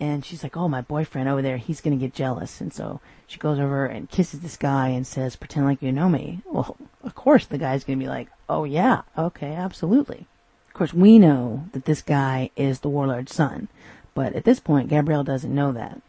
And 0.00 0.24
she's 0.24 0.42
like, 0.42 0.56
"Oh, 0.56 0.66
my 0.66 0.80
boyfriend 0.80 1.28
over 1.28 1.42
there, 1.42 1.58
he's 1.58 1.82
gonna 1.82 1.96
get 1.96 2.14
jealous." 2.14 2.60
And 2.60 2.72
so 2.72 3.00
she 3.26 3.38
goes 3.38 3.58
over 3.58 3.84
and 3.84 4.10
kisses 4.10 4.40
this 4.40 4.56
guy 4.56 4.88
and 4.88 5.06
says, 5.06 5.36
"Pretend 5.36 5.66
like 5.66 5.82
you 5.82 5.92
know 5.92 6.08
me." 6.08 6.40
Well, 6.46 6.76
of 7.04 7.14
course 7.14 7.46
the 7.46 7.58
guy's 7.58 7.84
gonna 7.84 7.98
be 7.98 8.08
like, 8.08 8.28
"Oh 8.48 8.64
yeah, 8.64 9.02
okay, 9.16 9.54
absolutely." 9.54 10.26
Of 10.68 10.74
course, 10.74 10.94
we 10.94 11.18
know 11.18 11.66
that 11.72 11.84
this 11.84 12.00
guy 12.00 12.50
is 12.56 12.80
the 12.80 12.88
warlord's 12.88 13.34
son, 13.34 13.68
but 14.14 14.34
at 14.34 14.44
this 14.44 14.60
point, 14.60 14.88
Gabrielle 14.88 15.24
doesn't 15.24 15.54
know 15.54 15.72
that. 15.72 16.00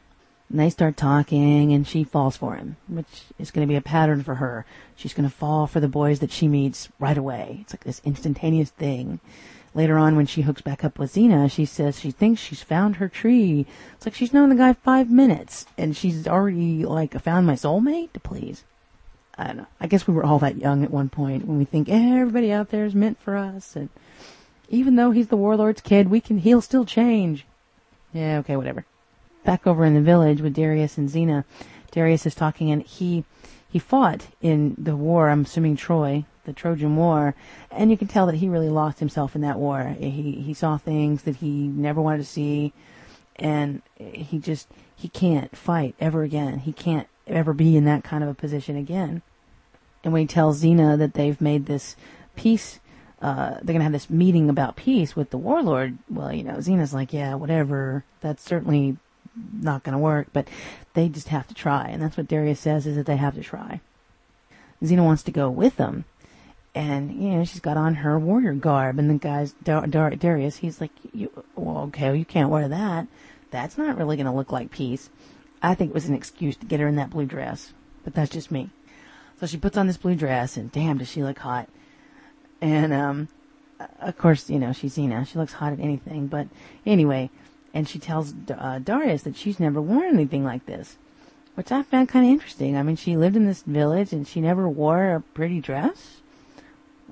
And 0.50 0.60
they 0.60 0.70
start 0.70 0.98
talking, 0.98 1.74
and 1.74 1.88
she 1.88 2.04
falls 2.04 2.38
for 2.38 2.56
him, 2.56 2.76
which 2.88 3.24
is 3.40 3.52
going 3.52 3.66
to 3.66 3.72
be 3.72 3.78
a 3.78 3.82
pattern 3.82 4.22
for 4.22 4.36
her. 4.36 4.66
She's 4.96 5.14
going 5.14 5.28
to 5.28 5.36
fall 5.36 5.66
for 5.66 5.80
the 5.80 5.88
boys 5.88 6.20
that 6.20 6.32
she 6.32 6.48
meets 6.48 6.90
right 7.00 7.18
away. 7.18 7.60
It's 7.62 7.74
like 7.74 7.86
this 7.86 8.02
instantaneous 8.04 8.70
thing. 8.70 9.20
Later 9.74 9.98
on, 9.98 10.16
when 10.16 10.26
she 10.26 10.42
hooks 10.42 10.62
back 10.62 10.84
up 10.84 11.00
with 11.00 11.14
Xena, 11.14 11.50
she 11.50 11.66
says 11.66 12.00
she 12.00 12.12
thinks 12.12 12.42
she's 12.42 12.62
found 12.62 12.98
her 12.98 13.08
tree. 13.08 13.66
It's 13.94 14.06
like 14.06 14.16
she's 14.16 14.34
known 14.34 14.50
the 14.50 14.56
guy 14.56 14.74
five 14.74 15.10
minutes, 15.10 15.66
and 15.78 15.96
she's 15.96 16.28
already 16.28 16.86
like 16.86 17.20
found 17.22 17.48
my 17.48 17.54
soulmate. 17.54 18.22
Please, 18.24 18.64
I 19.38 19.48
don't 19.48 19.58
know. 19.58 19.68
I 19.80 19.88
guess 19.88 20.08
we 20.08 20.14
were 20.14 20.26
all 20.26 20.40
that 20.40 20.58
young 20.58 20.84
at 20.84 20.92
one 20.92 21.10
point 21.10 21.46
when 21.46 21.58
we 21.58 21.66
think 21.66 21.88
eh, 21.88 22.20
everybody 22.20 22.52
out 22.52 22.70
there 22.70 22.86
is 22.86 22.96
meant 22.96 23.20
for 23.22 23.38
us, 23.38 23.76
and 23.76 23.90
even 24.68 24.96
though 24.96 25.12
he's 25.12 25.28
the 25.28 25.38
warlord's 25.38 25.82
kid, 25.82 26.10
we 26.10 26.20
can 26.20 26.40
he'll 26.40 26.62
still 26.62 26.86
change. 26.86 27.46
Yeah, 28.14 28.40
okay, 28.40 28.58
whatever 28.58 28.86
back 29.44 29.66
over 29.66 29.86
in 29.86 29.94
the 29.94 30.02
village 30.02 30.42
with 30.42 30.54
Darius 30.54 30.98
and 30.98 31.10
Xena. 31.10 31.44
Darius 31.92 32.26
is 32.26 32.36
talking, 32.36 32.72
and 32.72 32.84
he 32.84 33.24
he 33.70 33.80
fought 33.80 34.28
in 34.42 34.76
the 34.78 34.96
war. 34.96 35.30
I'm 35.30 35.42
assuming 35.42 35.76
Troy, 35.76 36.26
the 36.46 36.54
Trojan 36.54 36.96
War, 36.96 37.36
and 37.70 37.92
you 37.92 37.98
can 37.98 38.08
tell 38.08 38.26
that 38.26 38.36
he 38.36 38.50
really 38.50 38.70
lost 38.70 39.00
himself 39.00 39.36
in 39.36 39.42
that 39.42 39.60
war. 39.60 39.96
He 40.00 40.44
he 40.46 40.54
saw 40.54 40.78
things 40.78 41.24
that 41.24 41.38
he 41.38 41.68
never 41.68 42.02
wanted 42.02 42.20
to 42.20 42.26
see, 42.26 42.74
and 43.36 43.82
he 43.98 44.40
just 44.40 44.68
he 44.96 45.08
can't 45.08 45.56
fight 45.56 45.96
ever 46.00 46.24
again. 46.24 46.60
He 46.60 46.74
can't 46.74 47.08
ever 47.28 47.54
be 47.54 47.78
in 47.78 47.86
that 47.86 48.04
kind 48.04 48.24
of 48.24 48.30
a 48.30 48.34
position 48.34 48.76
again. 48.76 49.22
And 50.04 50.12
when 50.12 50.22
he 50.22 50.28
tells 50.28 50.64
Xena 50.64 50.98
that 50.98 51.14
they've 51.14 51.40
made 51.40 51.68
this 51.68 51.96
peace 52.36 52.80
uh, 53.22 53.60
they're 53.62 53.74
gonna 53.74 53.84
have 53.84 53.94
this 53.94 54.10
meeting 54.10 54.50
about 54.50 54.76
peace 54.76 55.16
with 55.16 55.30
the 55.30 55.38
warlord. 55.38 55.98
Well, 56.10 56.34
you 56.34 56.44
know, 56.44 56.56
Xena's 56.56 56.94
like, 56.94 57.14
yeah, 57.14 57.36
whatever. 57.36 58.04
That's 58.22 58.44
certainly 58.44 58.98
not 59.54 59.84
to 59.84 59.98
work, 59.98 60.28
but 60.34 60.48
they 60.94 61.08
just 61.08 61.28
have 61.28 61.48
to 61.48 61.54
try. 61.54 61.88
And 61.88 62.02
that's 62.02 62.18
what 62.18 62.28
Darius 62.28 62.60
says 62.60 62.88
is 62.88 62.96
that 62.96 63.06
they 63.06 63.18
have 63.18 63.36
to 63.36 63.42
try. 63.42 63.80
Xena 64.82 65.06
wants 65.06 65.24
to 65.24 65.32
go 65.32 65.50
with 65.50 65.78
them. 65.78 66.06
And, 66.74 67.22
you 67.22 67.30
know, 67.32 67.44
she's 67.44 67.60
got 67.60 67.78
on 67.78 67.96
her 67.96 68.18
warrior 68.18 68.54
garb. 68.54 68.98
And 68.98 69.10
the 69.10 69.16
guy's, 69.16 69.52
Dar- 69.64 69.88
Dar- 69.88 70.16
Darius, 70.16 70.58
he's 70.58 70.80
like, 70.80 70.92
you, 71.14 71.30
well, 71.56 71.86
okay, 71.86 72.06
well, 72.06 72.16
you 72.16 72.26
can't 72.26 72.50
wear 72.50 72.68
that. 72.70 73.08
That's 73.50 73.78
not 73.78 73.98
really 73.98 74.16
going 74.16 74.26
to 74.26 74.32
look 74.32 74.52
like 74.52 74.72
peace. 74.72 75.10
I 75.62 75.76
think 75.76 75.90
it 75.90 75.94
was 75.94 76.08
an 76.08 76.16
excuse 76.16 76.56
to 76.58 76.66
get 76.66 76.80
her 76.80 76.88
in 76.88 76.96
that 76.96 77.10
blue 77.10 77.26
dress. 77.26 77.74
But 78.04 78.14
that's 78.14 78.32
just 78.32 78.52
me. 78.52 78.70
So 79.40 79.48
she 79.48 79.58
puts 79.58 79.76
on 79.76 79.88
this 79.88 79.98
blue 79.98 80.16
dress, 80.16 80.56
and 80.56 80.72
damn, 80.72 80.98
does 80.98 81.10
she 81.10 81.24
look 81.24 81.40
hot. 81.40 81.68
And, 82.62 82.94
um, 82.94 83.28
of 84.00 84.18
course, 84.18 84.50
you 84.50 84.60
know, 84.60 84.72
she's 84.72 84.96
Xena. 84.96 85.28
She 85.28 85.38
looks 85.38 85.54
hot 85.54 85.74
at 85.74 85.80
anything. 85.80 86.28
But 86.28 86.48
anyway, 86.86 87.30
and 87.74 87.88
she 87.88 88.00
tells 88.00 88.34
uh, 88.56 88.80
Darius 88.80 89.24
that 89.24 89.36
she's 89.36 89.60
never 89.60 89.82
worn 89.82 90.14
anything 90.14 90.44
like 90.44 90.66
this, 90.66 90.98
which 91.56 91.72
I 91.72 91.84
found 91.84 92.10
kind 92.10 92.26
of 92.26 92.32
interesting. 92.32 92.78
I 92.78 92.84
mean, 92.84 92.96
she 92.96 93.18
lived 93.18 93.36
in 93.36 93.46
this 93.46 93.64
village 93.64 94.14
and 94.14 94.28
she 94.28 94.42
never 94.42 94.68
wore 94.68 95.16
a 95.16 95.22
pretty 95.22 95.60
dress. 95.60 96.21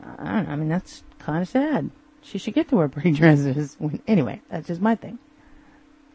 I 0.03 0.33
don't 0.33 0.47
know. 0.47 0.51
I 0.51 0.55
mean, 0.55 0.69
that's 0.69 1.03
kind 1.19 1.41
of 1.41 1.47
sad. 1.47 1.91
She 2.21 2.37
should 2.37 2.53
get 2.53 2.69
to 2.69 2.75
wear 2.75 2.87
pretty 2.87 3.11
dresses. 3.13 3.75
When, 3.79 4.01
anyway, 4.07 4.41
that's 4.49 4.67
just 4.67 4.81
my 4.81 4.95
thing. 4.95 5.19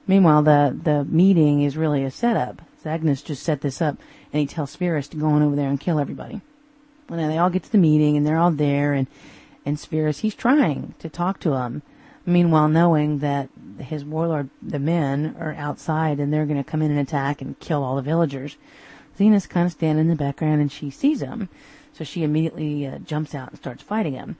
Meanwhile, 0.06 0.42
the 0.42 0.78
the 0.82 1.04
meeting 1.04 1.62
is 1.62 1.76
really 1.76 2.04
a 2.04 2.10
setup. 2.10 2.62
Zagnus 2.84 3.24
just 3.24 3.42
set 3.42 3.62
this 3.62 3.80
up, 3.80 3.98
and 4.32 4.40
he 4.40 4.46
tells 4.46 4.76
Sphaerus 4.76 5.08
to 5.10 5.16
go 5.16 5.28
on 5.28 5.42
over 5.42 5.56
there 5.56 5.68
and 5.68 5.80
kill 5.80 5.98
everybody. 5.98 6.42
Well, 7.08 7.18
now 7.18 7.28
they 7.28 7.38
all 7.38 7.50
get 7.50 7.62
to 7.64 7.72
the 7.72 7.78
meeting, 7.78 8.16
and 8.16 8.26
they're 8.26 8.38
all 8.38 8.50
there, 8.50 8.92
and 8.92 9.06
and 9.64 9.78
Sphaerus 9.78 10.20
he's 10.20 10.34
trying 10.34 10.94
to 10.98 11.08
talk 11.08 11.40
to 11.40 11.50
them 11.50 11.82
Meanwhile, 12.26 12.68
knowing 12.68 13.18
that 13.18 13.50
his 13.78 14.04
warlord, 14.04 14.48
the 14.62 14.78
men, 14.78 15.36
are 15.38 15.54
outside 15.54 16.18
and 16.18 16.32
they're 16.32 16.46
going 16.46 16.62
to 16.62 16.68
come 16.68 16.80
in 16.80 16.90
and 16.90 17.00
attack 17.00 17.42
and 17.42 17.58
kill 17.60 17.82
all 17.82 17.96
the 17.96 18.02
villagers, 18.02 18.56
Xena's 19.18 19.46
kind 19.46 19.66
of 19.66 19.72
standing 19.72 20.06
in 20.06 20.08
the 20.08 20.16
background 20.16 20.60
and 20.60 20.72
she 20.72 20.90
sees 20.90 21.20
him. 21.20 21.48
So 21.94 22.04
she 22.04 22.24
immediately 22.24 22.86
uh, 22.86 22.98
jumps 22.98 23.34
out 23.34 23.50
and 23.50 23.58
starts 23.58 23.82
fighting 23.82 24.14
him. 24.14 24.36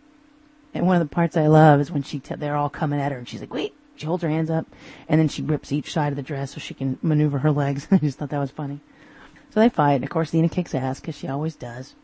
And 0.74 0.86
one 0.86 1.00
of 1.00 1.08
the 1.08 1.14
parts 1.14 1.36
I 1.36 1.46
love 1.46 1.80
is 1.80 1.90
when 1.90 2.02
she 2.02 2.18
t- 2.18 2.34
they're 2.34 2.56
all 2.56 2.68
coming 2.68 3.00
at 3.00 3.12
her 3.12 3.18
and 3.18 3.28
she's 3.28 3.40
like, 3.40 3.54
wait, 3.54 3.74
she 3.94 4.06
holds 4.06 4.24
her 4.24 4.28
hands 4.28 4.50
up 4.50 4.66
and 5.08 5.20
then 5.20 5.28
she 5.28 5.40
rips 5.40 5.70
each 5.70 5.92
side 5.92 6.12
of 6.12 6.16
the 6.16 6.22
dress 6.22 6.52
so 6.52 6.60
she 6.60 6.74
can 6.74 6.98
maneuver 7.00 7.38
her 7.38 7.52
legs. 7.52 7.86
I 7.90 7.98
just 7.98 8.18
thought 8.18 8.30
that 8.30 8.38
was 8.38 8.50
funny. 8.50 8.80
So 9.50 9.60
they 9.60 9.68
fight. 9.68 9.94
And 9.94 10.04
Of 10.04 10.10
course, 10.10 10.32
Xena 10.32 10.50
kicks 10.50 10.74
ass 10.74 11.00
because 11.00 11.16
she 11.16 11.28
always 11.28 11.54
does. 11.54 11.94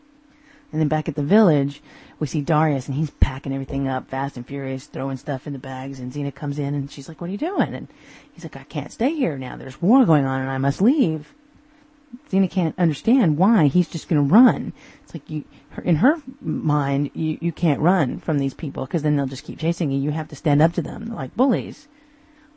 And 0.71 0.79
then 0.79 0.87
back 0.87 1.09
at 1.09 1.15
the 1.15 1.23
village, 1.23 1.81
we 2.17 2.27
see 2.27 2.39
Darius 2.39 2.87
and 2.87 2.95
he's 2.95 3.11
packing 3.11 3.51
everything 3.51 3.89
up 3.89 4.09
fast 4.09 4.37
and 4.37 4.47
furious, 4.47 4.85
throwing 4.85 5.17
stuff 5.17 5.45
in 5.45 5.51
the 5.51 5.59
bags. 5.59 5.99
And 5.99 6.13
Xena 6.13 6.33
comes 6.33 6.57
in 6.57 6.73
and 6.73 6.89
she's 6.89 7.09
like, 7.09 7.19
what 7.19 7.27
are 7.27 7.33
you 7.33 7.37
doing? 7.37 7.73
And 7.73 7.89
he's 8.31 8.45
like, 8.45 8.55
I 8.55 8.63
can't 8.63 8.91
stay 8.91 9.13
here 9.13 9.37
now. 9.37 9.57
There's 9.57 9.81
war 9.81 10.05
going 10.05 10.23
on 10.23 10.39
and 10.39 10.49
I 10.49 10.57
must 10.59 10.81
leave. 10.81 11.33
Xena 12.29 12.49
can't 12.49 12.77
understand 12.77 13.37
why 13.37 13.67
he's 13.67 13.89
just 13.89 14.07
going 14.07 14.27
to 14.27 14.33
run. 14.33 14.71
It's 15.11 15.15
like 15.15 15.29
you, 15.29 15.43
her, 15.71 15.83
in 15.83 15.97
her 15.97 16.21
mind, 16.39 17.11
you, 17.13 17.37
you 17.41 17.51
can't 17.51 17.81
run 17.81 18.19
from 18.19 18.39
these 18.39 18.53
people 18.53 18.85
because 18.85 19.03
then 19.03 19.17
they'll 19.17 19.25
just 19.25 19.43
keep 19.43 19.59
chasing 19.59 19.91
you. 19.91 19.99
You 19.99 20.11
have 20.11 20.29
to 20.29 20.37
stand 20.37 20.61
up 20.61 20.71
to 20.73 20.81
them 20.81 21.07
They're 21.07 21.15
like 21.15 21.35
bullies. 21.35 21.89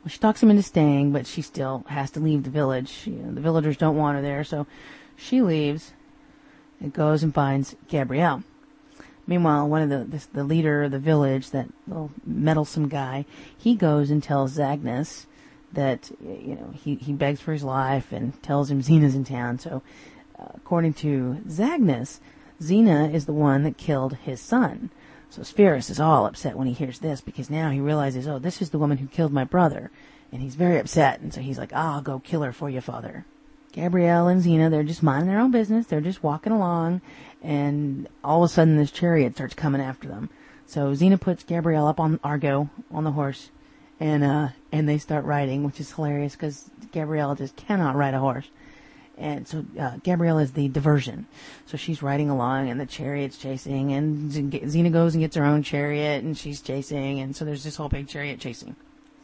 Well, 0.02 0.10
she 0.10 0.18
talks 0.18 0.40
him 0.40 0.50
into 0.50 0.62
staying, 0.62 1.10
but 1.10 1.26
she 1.26 1.42
still 1.42 1.84
has 1.88 2.12
to 2.12 2.20
leave 2.20 2.44
the 2.44 2.50
village. 2.50 3.06
You 3.06 3.14
know, 3.14 3.34
the 3.34 3.40
villagers 3.40 3.76
don't 3.76 3.96
want 3.96 4.16
her 4.16 4.22
there, 4.22 4.44
so 4.44 4.68
she 5.16 5.42
leaves 5.42 5.94
and 6.80 6.92
goes 6.92 7.24
and 7.24 7.34
finds 7.34 7.74
Gabrielle. 7.88 8.44
Meanwhile, 9.26 9.68
one 9.68 9.82
of 9.82 9.88
the, 9.88 10.18
the, 10.18 10.26
the 10.32 10.44
leader 10.44 10.84
of 10.84 10.92
the 10.92 10.98
village, 10.98 11.50
that 11.50 11.68
little 11.88 12.12
meddlesome 12.24 12.88
guy, 12.88 13.24
he 13.56 13.74
goes 13.74 14.10
and 14.10 14.22
tells 14.22 14.56
Zagnus 14.56 15.26
that 15.72 16.08
you 16.22 16.54
know 16.54 16.72
he 16.72 16.94
he 16.94 17.12
begs 17.12 17.40
for 17.40 17.52
his 17.52 17.64
life 17.64 18.12
and 18.12 18.40
tells 18.44 18.70
him 18.70 18.80
Xena's 18.80 19.16
in 19.16 19.24
town. 19.24 19.58
So, 19.58 19.82
uh, 20.38 20.48
according 20.54 20.92
to 20.94 21.38
Zagnus, 21.48 22.20
Xena 22.60 23.12
is 23.12 23.26
the 23.26 23.32
one 23.32 23.62
that 23.64 23.76
killed 23.76 24.14
his 24.14 24.40
son. 24.40 24.90
So 25.30 25.42
Sphaerus 25.42 25.90
is 25.90 25.98
all 25.98 26.26
upset 26.26 26.56
when 26.56 26.68
he 26.68 26.72
hears 26.72 27.00
this 27.00 27.20
because 27.20 27.50
now 27.50 27.70
he 27.70 27.80
realizes, 27.80 28.28
oh, 28.28 28.38
this 28.38 28.62
is 28.62 28.70
the 28.70 28.78
woman 28.78 28.98
who 28.98 29.06
killed 29.06 29.32
my 29.32 29.44
brother, 29.44 29.90
and 30.30 30.40
he's 30.40 30.54
very 30.54 30.78
upset. 30.78 31.20
And 31.20 31.34
so 31.34 31.40
he's 31.40 31.58
like, 31.58 31.72
I'll 31.72 32.02
go 32.02 32.20
kill 32.20 32.42
her 32.42 32.52
for 32.52 32.70
you, 32.70 32.80
father. 32.80 33.24
Gabrielle 33.72 34.28
and 34.28 34.40
Xena, 34.40 34.70
they're 34.70 34.84
just 34.84 35.02
minding 35.02 35.28
their 35.28 35.40
own 35.40 35.50
business. 35.50 35.86
They're 35.86 36.00
just 36.00 36.22
walking 36.22 36.52
along, 36.52 37.00
and 37.42 38.08
all 38.22 38.44
of 38.44 38.50
a 38.50 38.52
sudden 38.52 38.76
this 38.76 38.92
chariot 38.92 39.34
starts 39.34 39.54
coming 39.54 39.80
after 39.80 40.06
them. 40.06 40.30
So 40.66 40.92
Xena 40.92 41.20
puts 41.20 41.42
Gabrielle 41.42 41.88
up 41.88 41.98
on 41.98 42.20
Argo 42.22 42.70
on 42.92 43.02
the 43.02 43.10
horse, 43.10 43.50
and 43.98 44.22
uh, 44.22 44.48
and 44.70 44.88
they 44.88 44.98
start 44.98 45.24
riding, 45.24 45.64
which 45.64 45.80
is 45.80 45.90
hilarious 45.90 46.34
because 46.34 46.70
Gabrielle 46.92 47.34
just 47.34 47.56
cannot 47.56 47.96
ride 47.96 48.14
a 48.14 48.20
horse. 48.20 48.48
And 49.16 49.46
so 49.46 49.64
uh, 49.78 49.98
Gabrielle 50.02 50.38
is 50.38 50.52
the 50.52 50.68
diversion. 50.68 51.26
So 51.66 51.76
she's 51.76 52.02
riding 52.02 52.30
along, 52.30 52.68
and 52.68 52.80
the 52.80 52.86
chariot's 52.86 53.38
chasing, 53.38 53.92
and 53.92 54.30
Xena 54.32 54.92
goes 54.92 55.14
and 55.14 55.22
gets 55.22 55.36
her 55.36 55.44
own 55.44 55.62
chariot, 55.62 56.24
and 56.24 56.36
she's 56.36 56.60
chasing, 56.60 57.20
and 57.20 57.34
so 57.34 57.44
there's 57.44 57.62
this 57.62 57.76
whole 57.76 57.88
big 57.88 58.08
chariot 58.08 58.40
chasing. 58.40 58.74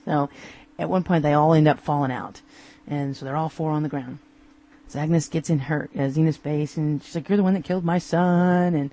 So 0.05 0.31
at 0.79 0.89
one 0.89 1.03
point 1.03 1.23
they 1.23 1.33
all 1.33 1.55
end 1.55 1.67
up 1.67 1.81
falling 1.81 2.13
out, 2.13 2.41
and 2.87 3.17
so 3.17 3.25
they're 3.25 3.37
all 3.37 3.49
four 3.49 3.73
on 3.73 3.83
the 3.83 3.89
ground. 3.89 4.19
Zagnus 4.89 5.31
gets 5.31 5.51
in 5.51 5.61
her 5.61 5.89
uh, 5.95 5.99
Xena's 6.03 6.37
face, 6.37 6.77
and 6.77 7.03
she's 7.03 7.15
like, 7.15 7.29
"You're 7.29 7.37
the 7.37 7.43
one 7.43 7.55
that 7.55 7.65
killed 7.65 7.85
my 7.85 7.99
son," 7.99 8.75
and 8.75 8.91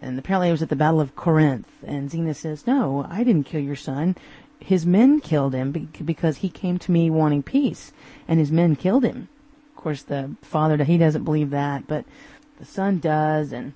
and 0.00 0.18
apparently 0.18 0.48
it 0.48 0.52
was 0.52 0.62
at 0.62 0.68
the 0.68 0.76
Battle 0.76 1.00
of 1.00 1.14
Corinth. 1.14 1.68
And 1.86 2.10
Xena 2.10 2.34
says, 2.34 2.66
"No, 2.66 3.06
I 3.08 3.22
didn't 3.22 3.46
kill 3.46 3.60
your 3.60 3.76
son. 3.76 4.16
His 4.60 4.86
men 4.86 5.20
killed 5.20 5.54
him 5.54 5.72
because 6.04 6.38
he 6.38 6.48
came 6.48 6.78
to 6.78 6.92
me 6.92 7.10
wanting 7.10 7.42
peace, 7.42 7.92
and 8.26 8.38
his 8.38 8.50
men 8.50 8.76
killed 8.76 9.04
him." 9.04 9.28
Course, 9.82 10.02
the 10.02 10.34
father 10.42 10.82
he 10.84 10.98
doesn't 10.98 11.24
believe 11.24 11.50
that, 11.50 11.86
but 11.86 12.04
the 12.58 12.64
son 12.64 12.98
does, 12.98 13.52
and 13.52 13.74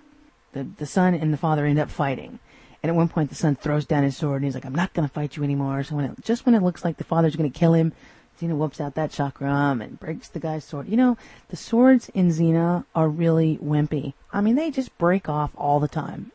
the 0.53 0.65
the 0.65 0.87
son 0.87 1.15
and 1.15 1.33
the 1.33 1.39
father 1.39 1.67
end 1.67 1.79
up 1.79 1.91
fighting. 1.91 2.39
And 2.83 2.91
at 2.91 2.97
one 2.97 3.09
point, 3.09 3.31
the 3.31 3.35
son 3.35 3.57
throws 3.57 3.85
down 3.85 4.05
his 4.05 4.17
sword 4.17 4.37
and 4.37 4.45
he's 4.45 4.55
like, 4.55 4.65
"I'm 4.65 4.75
not 4.75 4.95
going 4.95 5.09
to 5.09 5.13
fight 5.13 5.37
you 5.37 5.43
anymore." 5.43 5.83
So 5.83 5.97
when 5.97 6.05
it, 6.05 6.13
just 6.23 6.47
when 6.47 6.55
it 6.55 6.63
looks 6.63 6.85
like 6.85 6.99
the 6.99 7.05
father's 7.05 7.37
going 7.37 7.51
to 7.51 7.59
kill 7.59 7.75
him, 7.75 7.93
Xena 8.41 8.57
whoops 8.57 8.81
out 8.81 8.95
that 8.95 9.11
chakram 9.11 9.83
and 9.83 9.99
breaks 9.99 10.29
the 10.29 10.41
guy's 10.41 10.65
sword. 10.65 10.89
You 10.89 10.97
know, 10.97 11.17
the 11.49 11.57
swords 11.57 12.11
in 12.11 12.29
Xena 12.29 12.85
are 12.95 13.09
really 13.09 13.59
wimpy. 13.63 14.13
I 14.33 14.41
mean, 14.41 14.55
they 14.55 14.71
just 14.71 14.97
break 14.99 15.29
off 15.29 15.51
all 15.57 15.81
the 15.81 15.89
time. 15.89 16.33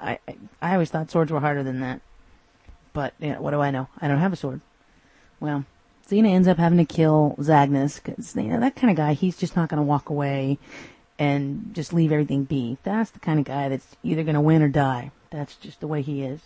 I 0.00 0.18
I, 0.28 0.36
I 0.60 0.72
always 0.74 0.90
thought 0.90 1.10
swords 1.10 1.32
were 1.32 1.40
harder 1.40 1.62
than 1.62 1.80
that. 1.80 2.00
But 2.92 3.14
you 3.18 3.32
know, 3.32 3.40
what 3.40 3.52
do 3.52 3.60
I 3.60 3.70
know? 3.70 3.88
I 4.00 4.08
don't 4.08 4.18
have 4.18 4.32
a 4.32 4.36
sword. 4.36 4.60
Well, 5.40 5.64
Xena 6.08 6.30
ends 6.30 6.46
up 6.46 6.58
having 6.58 6.78
to 6.78 6.84
kill 6.84 7.34
Zagnus 7.38 8.02
because 8.02 8.36
you 8.36 8.44
know 8.44 8.60
that 8.60 8.76
kind 8.76 8.90
of 8.90 8.96
guy. 8.96 9.14
He's 9.14 9.36
just 9.36 9.56
not 9.56 9.68
going 9.68 9.78
to 9.78 9.82
walk 9.82 10.08
away 10.08 10.58
and 11.18 11.70
just 11.72 11.92
leave 11.92 12.12
everything 12.12 12.44
be. 12.44 12.78
That's 12.82 13.10
the 13.10 13.18
kind 13.18 13.38
of 13.38 13.44
guy 13.44 13.68
that's 13.68 13.96
either 14.02 14.22
going 14.22 14.34
to 14.34 14.40
win 14.40 14.62
or 14.62 14.68
die. 14.68 15.10
That's 15.30 15.56
just 15.56 15.80
the 15.80 15.86
way 15.86 16.02
he 16.02 16.22
is. 16.22 16.40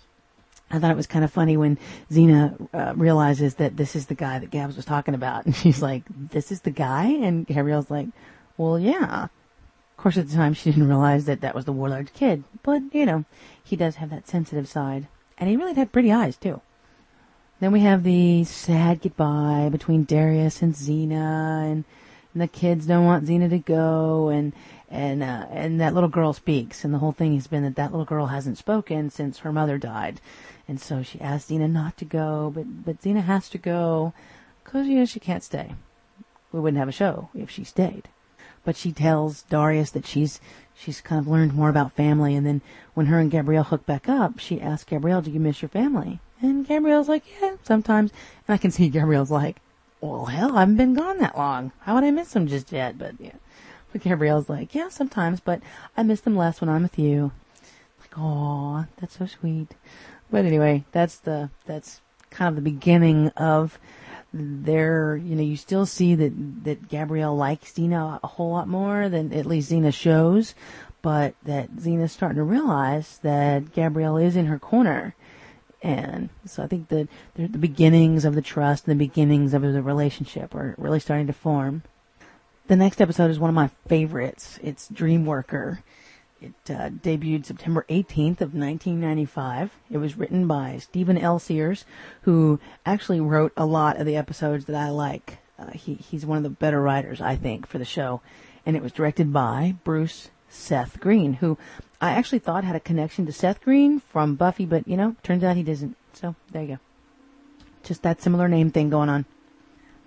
I 0.71 0.79
thought 0.79 0.93
it 0.93 0.97
was 0.97 1.09
kind 1.09 1.25
of 1.25 1.33
funny 1.33 1.57
when 1.57 1.79
Xena 2.11 2.69
uh, 2.73 2.95
realizes 2.95 3.57
that 3.57 3.77
this 3.77 3.97
is 3.97 4.07
the 4.07 4.15
guy 4.15 4.39
that 4.39 4.51
Gabs 4.51 4.77
was 4.77 4.85
talking 4.85 5.15
about, 5.15 5.45
and 5.47 5.55
she's 5.55 5.83
like, 5.83 6.05
"This 6.09 6.51
is 6.53 6.63
the 6.63 6.71
guy," 6.71 7.07
and 7.07 7.47
Gabrielle's 7.47 7.91
like, 7.91 8.09
"Well, 8.57 8.79
yeah." 8.79 9.25
Of 9.25 10.03
course, 10.03 10.17
at 10.17 10.29
the 10.29 10.35
time, 10.35 10.55
she 10.55 10.71
didn't 10.71 10.89
realize 10.89 11.27
that 11.27 11.43
that 11.43 11.55
was 11.55 11.67
the 11.67 11.73
warlord's 11.73 12.13
kid, 12.13 12.45
but 12.63 12.83
you 12.93 13.05
know, 13.05 13.27
he 13.63 13.77
does 13.77 13.97
have 13.97 14.09
that 14.11 14.29
sensitive 14.29 14.67
side, 14.67 15.09
and 15.37 15.51
he 15.51 15.57
really 15.57 15.75
had 15.75 15.93
pretty 15.93 16.11
eyes 16.11 16.37
too. 16.39 16.63
Then 17.61 17.73
we 17.73 17.81
have 17.81 18.05
the 18.05 18.45
sad 18.45 19.03
goodbye 19.03 19.69
between 19.71 20.05
Darius 20.05 20.63
and 20.63 20.73
Xena, 20.73 21.71
and, 21.71 21.85
and 22.33 22.43
the 22.43 22.49
kids 22.49 22.87
don't 22.87 23.05
want 23.05 23.27
Xena 23.27 23.51
to 23.51 23.59
go, 23.59 24.31
and 24.31 24.55
and 24.89 25.23
uh, 25.23 25.45
and 25.51 25.79
that 25.79 25.93
little 25.93 26.09
girl 26.09 26.33
speaks, 26.33 26.87
and 26.87 26.95
the 26.95 26.99
whole 27.01 27.13
thing 27.13 27.35
has 27.35 27.49
been 27.49 27.63
that 27.65 27.77
that 27.77 27.91
little 27.91 28.07
girl 28.07 28.29
hasn't 28.29 28.57
spoken 28.57 29.11
since 29.11 29.41
her 29.41 29.53
mother 29.53 29.77
died, 29.77 30.23
and 30.67 30.81
so 30.81 31.03
she 31.03 31.21
asked 31.21 31.51
Xena 31.51 31.71
not 31.71 31.99
to 31.99 32.07
go, 32.07 32.51
but 32.55 32.83
but 32.87 33.03
Xena 33.03 33.25
has 33.25 33.51
to 33.51 33.59
go, 33.59 34.15
cause 34.65 34.87
you 34.87 34.99
know 34.99 35.05
she 35.05 35.21
can't 35.21 35.45
stay. 35.45 35.75
We 36.53 36.61
wouldn't 36.61 36.79
have 36.79 36.89
a 36.89 36.93
show 36.93 37.29
if 37.35 37.51
she 37.51 37.65
stayed. 37.65 38.09
But 38.65 38.77
she 38.77 38.91
tells 38.91 39.43
Darius 39.43 39.91
that 39.91 40.07
she's 40.07 40.41
she's 40.75 41.03
kind 41.03 41.21
of 41.21 41.29
learned 41.29 41.53
more 41.53 41.69
about 41.69 41.93
family, 41.93 42.35
and 42.35 42.47
then 42.47 42.63
when 42.95 43.07
her 43.07 43.19
and 43.19 43.31
Gabrielle 43.31 43.65
hook 43.65 43.85
back 43.85 44.09
up, 44.09 44.39
she 44.39 44.63
asks 44.63 44.89
Gabrielle, 44.89 45.21
"Do 45.21 45.31
you 45.31 45.41
miss 45.41 45.61
your 45.61 45.69
family?" 45.69 46.21
And 46.41 46.67
Gabrielle's 46.67 47.09
like, 47.09 47.25
"Yeah, 47.41 47.57
sometimes." 47.63 48.13
And 48.47 48.55
I 48.55 48.59
can 48.59 48.71
see 48.71 48.89
Gabrielle's 48.89 49.31
like, 49.31 49.61
"Well, 50.01 50.27
hell, 50.27 50.57
I 50.57 50.61
haven't 50.61 50.77
been 50.77 50.95
gone 50.95 51.19
that 51.19 51.37
long. 51.37 51.73
How 51.81 51.95
would 51.95 52.05
I 52.05 52.11
miss 52.11 52.33
them 52.33 52.47
just 52.47 52.73
yet?" 52.73 52.99
But 52.99 53.15
yeah. 53.19 53.33
But 53.93 54.03
Gabrielle's 54.03 54.49
like, 54.49 54.75
yeah, 54.75 54.89
sometimes, 54.89 55.41
but 55.41 55.61
I 55.97 56.03
miss 56.03 56.21
them 56.21 56.37
less 56.37 56.61
when 56.61 56.71
I'm 56.71 56.83
with 56.83 56.99
you. 56.99 57.33
Like, 58.01 58.15
oh, 58.17 58.87
that's 59.01 59.19
so 59.19 59.27
sweet. 59.27 59.75
But 60.31 60.45
anyway, 60.45 60.85
that's 60.93 61.17
the, 61.17 61.51
that's 61.67 62.01
kind 62.31 62.49
of 62.49 62.55
the 62.55 62.71
beginning 62.71 63.29
of 63.31 63.79
their, 64.33 65.17
you 65.17 65.35
know, 65.35 65.43
you 65.43 65.57
still 65.57 65.87
see 65.87 66.15
that, 66.15 66.65
that 66.65 66.89
Gabrielle 66.89 67.37
likes 67.37 67.73
Xena 67.73 68.21
a 68.23 68.27
whole 68.29 68.53
lot 68.53 68.69
more 68.69 69.09
than 69.09 69.33
at 69.33 69.47
least 69.47 69.73
Xena 69.73 69.93
shows, 69.93 70.55
but 71.03 71.35
that 71.43 71.75
Xena's 71.77 72.13
starting 72.13 72.37
to 72.37 72.45
realize 72.45 73.19
that 73.23 73.73
Gabrielle 73.73 74.19
is 74.19 74.37
in 74.37 74.47
her 74.47 74.59
corner. 74.59 75.17
And 75.83 76.29
so 76.45 76.63
I 76.63 76.67
think 76.67 76.89
that 76.89 77.09
the 77.35 77.49
beginnings 77.49 78.25
of 78.25 78.35
the 78.35 78.43
trust 78.43 78.87
and 78.87 78.93
the 78.93 79.07
beginnings 79.07 79.55
of 79.55 79.63
the 79.63 79.83
relationship 79.83 80.55
are 80.55 80.75
really 80.77 81.01
starting 81.01 81.27
to 81.27 81.33
form. 81.33 81.83
The 82.67 82.77
next 82.77 83.01
episode 83.01 83.31
is 83.31 83.39
one 83.39 83.51
of 83.51 83.55
my 83.55 83.71
favorites. 83.89 84.59
It's 84.63 84.89
Dreamworker. 84.89 85.79
It 86.41 86.55
uh, 86.69 86.89
debuted 86.89 87.45
September 87.45 87.85
18th 87.89 88.41
of 88.41 88.55
1995. 88.55 89.73
It 89.91 89.99
was 89.99 90.17
written 90.17 90.47
by 90.47 90.79
Steven 90.79 91.19
L. 91.19 91.39
Sears, 91.39 91.85
who 92.23 92.61
actually 92.87 93.21
wrote 93.21 93.53
a 93.57 93.67
lot 93.67 93.99
of 93.99 94.07
the 94.07 94.17
episodes 94.17 94.67
that 94.67 94.77
I 94.77 94.89
like. 94.91 95.39
Uh, 95.59 95.71
he, 95.73 95.95
he's 95.95 96.25
one 96.25 96.39
of 96.39 96.43
the 96.43 96.51
better 96.51 96.81
writers, 96.81 97.21
I 97.21 97.37
think, 97.37 97.67
for 97.67 97.79
the 97.79 97.85
show. 97.85 98.23
And 98.65 98.77
it 98.77 98.83
was 98.83 98.93
directed 98.93 99.33
by 99.33 99.77
Bruce 99.85 100.31
Seth 100.49 101.01
Green, 101.01 101.35
who 101.35 101.59
I 102.01 102.13
actually 102.13 102.39
thought 102.39 102.65
had 102.65 102.77
a 102.77 102.81
connection 102.81 103.27
to 103.27 103.33
Seth 103.33 103.61
Green 103.61 104.01
from 104.01 104.35
Buffy, 104.35 104.65
but 104.65 104.89
you 104.89 104.97
know, 104.97 105.17
turns 105.23 105.45
out 105.45 105.57
he 105.57 105.63
doesn't. 105.63 105.97
So 106.15 106.35
there 106.51 106.63
you 106.63 106.69
go. 106.69 106.79
Just 107.83 108.03
that 108.03 108.23
similar 108.23 108.49
name 108.49 108.71
thing 108.71 108.91
going 108.91 109.09
on. 109.09 109.27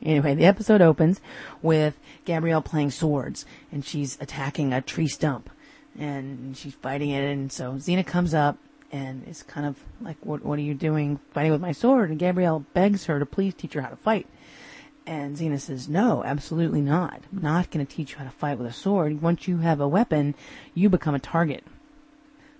Anyway, 0.01 0.35
the 0.35 0.45
episode 0.45 0.81
opens 0.81 1.21
with 1.61 1.97
Gabrielle 2.25 2.61
playing 2.61 2.91
swords 2.91 3.45
and 3.71 3.85
she's 3.85 4.17
attacking 4.19 4.73
a 4.73 4.81
tree 4.81 5.07
stump 5.07 5.49
and 5.97 6.57
she's 6.57 6.73
fighting 6.73 7.09
it. 7.09 7.23
And 7.23 7.51
so 7.51 7.73
Xena 7.73 8.05
comes 8.05 8.33
up 8.33 8.57
and 8.91 9.25
is 9.27 9.43
kind 9.43 9.65
of 9.65 9.79
like, 10.01 10.17
what, 10.21 10.43
what 10.43 10.59
are 10.59 10.63
you 10.63 10.73
doing 10.73 11.19
fighting 11.31 11.51
with 11.51 11.61
my 11.61 11.71
sword? 11.71 12.09
And 12.09 12.19
Gabrielle 12.19 12.65
begs 12.73 13.05
her 13.05 13.17
to 13.17 13.25
please 13.25 13.53
teach 13.53 13.73
her 13.73 13.81
how 13.81 13.89
to 13.89 13.95
fight. 13.95 14.27
And 15.05 15.35
Xena 15.35 15.59
says, 15.59 15.89
no, 15.89 16.23
absolutely 16.23 16.81
not. 16.81 17.21
I'm 17.31 17.41
not 17.41 17.71
going 17.71 17.85
to 17.85 17.95
teach 17.95 18.11
you 18.11 18.17
how 18.17 18.23
to 18.25 18.29
fight 18.29 18.57
with 18.57 18.67
a 18.67 18.73
sword. 18.73 19.21
Once 19.21 19.47
you 19.47 19.57
have 19.57 19.79
a 19.79 19.87
weapon, 19.87 20.35
you 20.73 20.89
become 20.89 21.15
a 21.15 21.19
target. 21.19 21.63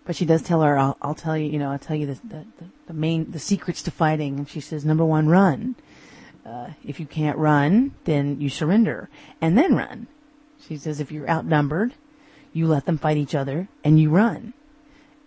But 0.05 0.15
she 0.15 0.25
does 0.25 0.41
tell 0.41 0.61
her, 0.61 0.77
I'll, 0.77 0.97
I'll 1.01 1.15
tell 1.15 1.37
you, 1.37 1.49
you 1.49 1.59
know, 1.59 1.71
I'll 1.71 1.79
tell 1.79 1.95
you 1.95 2.07
the, 2.07 2.19
the, 2.27 2.45
the 2.87 2.93
main, 2.93 3.31
the 3.31 3.39
secrets 3.39 3.81
to 3.83 3.91
fighting. 3.91 4.37
And 4.39 4.49
she 4.49 4.59
says, 4.59 4.83
number 4.83 5.05
one, 5.05 5.27
run. 5.27 5.75
Uh, 6.45 6.71
if 6.83 6.99
you 6.99 7.05
can't 7.05 7.37
run, 7.37 7.93
then 8.03 8.41
you 8.41 8.49
surrender 8.49 9.09
and 9.39 9.57
then 9.57 9.75
run. 9.75 10.07
She 10.67 10.77
says 10.77 10.99
if 10.99 11.11
you're 11.11 11.29
outnumbered, 11.29 11.93
you 12.51 12.67
let 12.67 12.85
them 12.85 12.97
fight 12.97 13.17
each 13.17 13.33
other 13.33 13.69
and 13.83 13.99
you 13.99 14.09
run. 14.09 14.53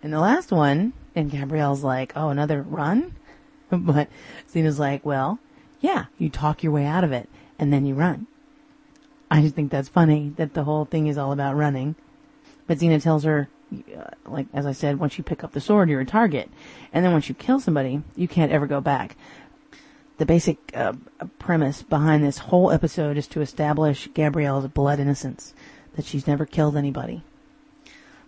And 0.03 0.13
the 0.13 0.19
last 0.19 0.51
one, 0.51 0.93
and 1.15 1.31
Gabrielle's 1.31 1.83
like, 1.83 2.13
oh, 2.15 2.29
another 2.29 2.61
run? 2.61 3.15
but 3.71 4.09
Xena's 4.51 4.79
like, 4.79 5.03
well, 5.05 5.39
yeah, 5.81 6.05
you 6.19 6.29
talk 6.29 6.61
your 6.61 6.71
way 6.71 6.85
out 6.85 7.03
of 7.03 7.11
it 7.11 7.27
and 7.57 7.73
then 7.73 7.85
you 7.85 7.95
run. 7.95 8.27
I 9.29 9.41
just 9.41 9.55
think 9.55 9.71
that's 9.71 9.89
funny 9.89 10.33
that 10.37 10.53
the 10.53 10.63
whole 10.63 10.85
thing 10.85 11.07
is 11.07 11.17
all 11.17 11.31
about 11.31 11.55
running. 11.55 11.95
But 12.67 12.77
Xena 12.77 13.01
tells 13.01 13.23
her, 13.23 13.49
like, 14.25 14.47
as 14.53 14.65
I 14.65 14.71
said, 14.71 14.99
once 14.99 15.17
you 15.17 15.23
pick 15.23 15.43
up 15.43 15.51
the 15.51 15.61
sword, 15.61 15.89
you're 15.89 16.01
a 16.01 16.05
target. 16.05 16.49
And 16.93 17.03
then 17.03 17.11
once 17.11 17.29
you 17.29 17.35
kill 17.35 17.59
somebody, 17.59 18.01
you 18.15 18.27
can't 18.27 18.51
ever 18.51 18.67
go 18.67 18.81
back 18.81 19.15
the 20.17 20.25
basic 20.25 20.57
uh, 20.75 20.93
premise 21.39 21.83
behind 21.83 22.23
this 22.23 22.39
whole 22.39 22.71
episode 22.71 23.17
is 23.17 23.27
to 23.27 23.41
establish 23.41 24.09
Gabrielle's 24.13 24.67
blood 24.67 24.99
innocence, 24.99 25.53
that 25.95 26.05
she's 26.05 26.27
never 26.27 26.45
killed 26.45 26.75
anybody. 26.75 27.21